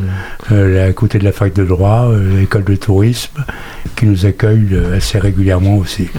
euh, 0.51 0.89
à 0.89 0.93
côté 0.93 1.19
de 1.19 1.23
la 1.23 1.31
fac 1.31 1.53
de 1.53 1.63
droit, 1.63 2.09
euh, 2.09 2.39
l'école 2.39 2.65
de 2.65 2.75
tourisme, 2.75 3.43
qui 3.95 4.05
nous 4.05 4.25
accueille 4.25 4.77
assez 4.95 5.19
régulièrement 5.19 5.77
aussi. 5.77 6.09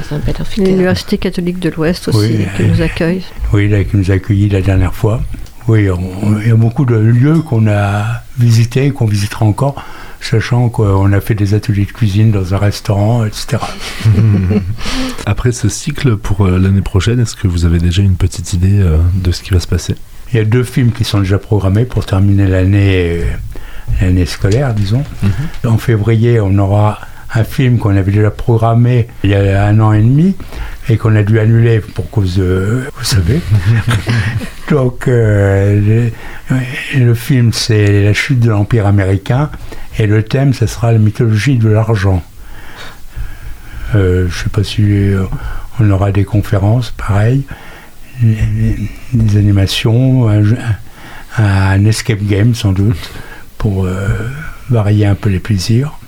L'Université 0.57 1.19
catholique 1.19 1.59
de 1.59 1.71
l'Ouest 1.71 2.09
aussi, 2.09 2.39
qui 2.57 2.65
nous 2.65 2.81
accueille. 2.81 3.23
Oui, 3.53 3.69
qui 3.91 3.97
nous 3.97 4.11
a 4.11 4.15
accueillis 4.15 4.49
la 4.49 4.63
dernière 4.63 4.95
fois. 4.95 5.21
Oui, 5.67 5.89
il 6.43 6.49
y 6.49 6.51
a 6.51 6.57
beaucoup 6.57 6.85
de 6.85 6.97
lieux 6.97 7.41
qu'on 7.41 7.67
a 7.69 8.23
visités 8.39 8.87
et 8.87 8.91
qu'on 8.91 9.07
visitera 9.07 9.47
encore, 9.47 9.83
sachant 10.25 10.69
qu'on 10.69 11.13
a 11.13 11.21
fait 11.21 11.35
des 11.35 11.55
ateliers 11.55 11.85
de 11.85 11.93
cuisine 11.93 12.31
dans 12.31 12.55
un 12.55 12.59
restaurant, 12.59 13.25
etc. 13.25 13.59
Après 15.27 15.53
ce 15.53 15.69
cycle 15.69 16.17
pour 16.17 16.47
l'année 16.47 16.83
prochaine, 16.83 17.21
est-ce 17.21 17.37
que 17.37 17.49
vous 17.49 17.65
avez 17.65 17.79
déjà 17.79 18.03
une 18.03 18.17
petite 18.17 18.53
idée 18.53 18.83
de 19.15 19.33
ce 19.33 19.43
qui 19.43 19.53
va 19.53 19.61
se 19.61 19.69
passer? 19.69 19.95
Il 20.33 20.37
y 20.37 20.41
a 20.41 20.45
deux 20.45 20.65
films 20.65 20.93
qui 20.93 21.05
sont 21.05 21.21
déjà 21.21 21.39
programmés 21.39 21.85
pour 21.85 22.07
terminer 22.07 22.47
l'année 22.47 23.23
l'année 24.01 24.27
scolaire, 24.27 24.75
disons. 24.75 25.05
Mhm. 25.23 25.71
En 25.71 25.79
février, 25.79 26.41
on 26.41 26.57
aura 26.59 27.01
un 27.35 27.45
film 27.45 27.79
qu'on 27.79 27.97
avait 27.97 28.13
déjà 28.13 28.31
programmé 28.31 29.09
il 29.25 29.31
y 29.31 29.35
a 29.35 29.67
un 29.67 29.81
an 29.81 29.93
et 29.93 30.03
demi 30.03 30.37
et 30.89 30.97
qu'on 30.97 31.17
a 31.17 31.23
dû 31.23 31.39
annuler 31.39 31.81
pour 31.81 32.11
cause 32.11 32.37
de, 32.37 32.85
vous 32.97 33.05
savez. 33.05 33.41
Donc 34.71 35.09
euh, 35.09 36.11
le, 36.97 37.15
film 37.15 37.53
c'est 37.53 38.03
la 38.03 38.13
chute 38.13 38.41
de 38.41 38.51
l'empire 38.51 38.87
américain 38.87 39.51
et 39.99 40.07
le 40.07 40.23
thème 40.23 40.53
ce 40.53 40.67
sera 40.67 40.93
la 40.93 40.99
mythologie 40.99 41.57
de 41.57 41.69
l'argent. 41.69 42.23
Euh, 43.95 44.27
je 44.29 44.39
ne 44.39 44.45
sais 44.45 44.51
pas 44.51 44.65
si 44.65 45.13
on 45.81 45.91
aura 45.91 46.13
des 46.13 46.25
conférences, 46.25 46.91
pareil 46.91 47.45
des 48.23 49.37
animations, 49.37 50.29
un, 51.39 51.85
escape 51.85 52.23
game 52.23 52.55
sans 52.55 52.73
doute, 52.73 53.11
pour 53.59 53.87
euh, 53.87 54.09
varier 54.71 55.07
un 55.07 55.15
peu 55.15 55.31
les 55.31 55.41
plaisirs. 55.41 55.99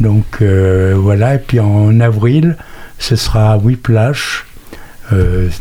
Donc 0.00 0.38
euh, 0.42 0.94
voilà, 0.96 1.36
et 1.36 1.38
puis 1.38 1.60
en 1.60 2.00
avril, 2.00 2.56
ce 2.98 3.16
sera 3.16 3.56
Whiplash, 3.58 4.44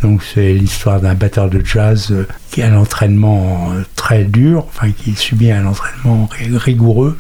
donc 0.01 0.23
c'est 0.23 0.53
l'histoire 0.53 1.01
d'un 1.01 1.13
batteur 1.13 1.49
de 1.49 1.63
jazz 1.63 2.13
qui 2.49 2.61
a 2.63 2.67
un 2.67 2.77
entraînement 2.77 3.71
très 3.95 4.23
dur, 4.23 4.65
enfin 4.67 4.91
qui 4.91 5.15
subit 5.15 5.51
un 5.51 5.65
entraînement 5.67 6.29
rigoureux, 6.31 7.17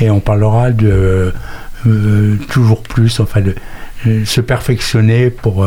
et 0.00 0.10
on 0.10 0.20
parlera 0.20 0.70
de 0.70 1.34
toujours 2.48 2.82
plus, 2.82 3.20
enfin 3.20 3.42
de 3.42 3.54
se 4.24 4.40
perfectionner 4.40 5.30
pour 5.30 5.66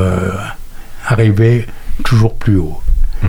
arriver 1.05 1.67
toujours 2.03 2.35
plus 2.35 2.57
haut. 2.57 2.81
Mmh. 3.21 3.27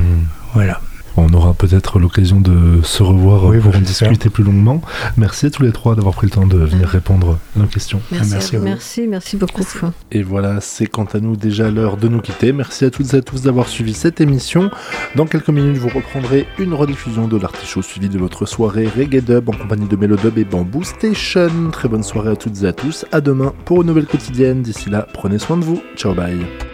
Voilà. 0.55 0.81
On 1.17 1.33
aura 1.33 1.55
peut-être 1.55 1.99
l'occasion 1.99 2.41
de 2.41 2.81
se 2.83 3.03
revoir 3.03 3.53
pour 3.61 3.77
en 3.77 3.81
discuter 3.81 4.31
plus 4.31 4.43
longuement. 4.43 4.81
Merci 5.17 5.47
à 5.47 5.51
tous 5.51 5.63
les 5.63 5.73
trois 5.73 5.95
d'avoir 5.95 6.15
pris 6.15 6.27
le 6.27 6.33
temps 6.33 6.47
de 6.47 6.59
venir 6.59 6.89
répondre 6.89 7.39
à 7.55 7.59
nos 7.61 7.67
questions. 7.67 8.01
Merci, 8.11 8.57
merci, 8.59 9.07
merci, 9.07 9.37
beaucoup. 9.37 9.63
Et 10.11 10.23
voilà, 10.23 10.61
c'est 10.61 10.87
quant 10.87 11.05
à 11.05 11.21
nous 11.21 11.37
déjà 11.37 11.71
l'heure 11.71 11.97
de 11.97 12.09
nous 12.09 12.21
quitter. 12.21 12.53
Merci 12.53 12.85
à 12.85 12.91
toutes 12.91 13.15
et 13.15 13.19
à 13.19 13.23
tous 13.23 13.43
d'avoir 13.43 13.69
suivi 13.69 13.95
cette 13.95 14.21
émission. 14.21 14.71
Dans 15.15 15.27
quelques 15.27 15.51
minutes, 15.51 15.77
vous 15.77 15.89
reprendrez 15.89 16.47
une 16.59 16.75
rediffusion 16.75 17.29
de 17.29 17.37
l'artichaut 17.37 17.83
suivi 17.83 18.09
de 18.09 18.19
votre 18.19 18.47
soirée 18.47 18.89
Reggae 18.89 19.23
Dub 19.23 19.49
en 19.49 19.53
compagnie 19.53 19.87
de 19.87 19.97
Melodub 19.97 20.37
et 20.39 20.45
Bamboo 20.45 20.83
Station. 20.83 21.71
Très 21.71 21.89
bonne 21.89 22.03
soirée 22.03 22.31
à 22.31 22.37
toutes 22.37 22.63
et 22.63 22.67
à 22.67 22.73
tous. 22.73 23.05
À 23.13 23.21
demain 23.21 23.53
pour 23.65 23.83
une 23.83 23.89
nouvelle 23.89 24.07
quotidienne. 24.07 24.63
D'ici 24.63 24.91
là, 24.91 25.07
prenez 25.13 25.39
soin 25.39 25.57
de 25.57 25.65
vous. 25.65 25.81
Ciao, 25.97 26.15
bye. 26.15 26.74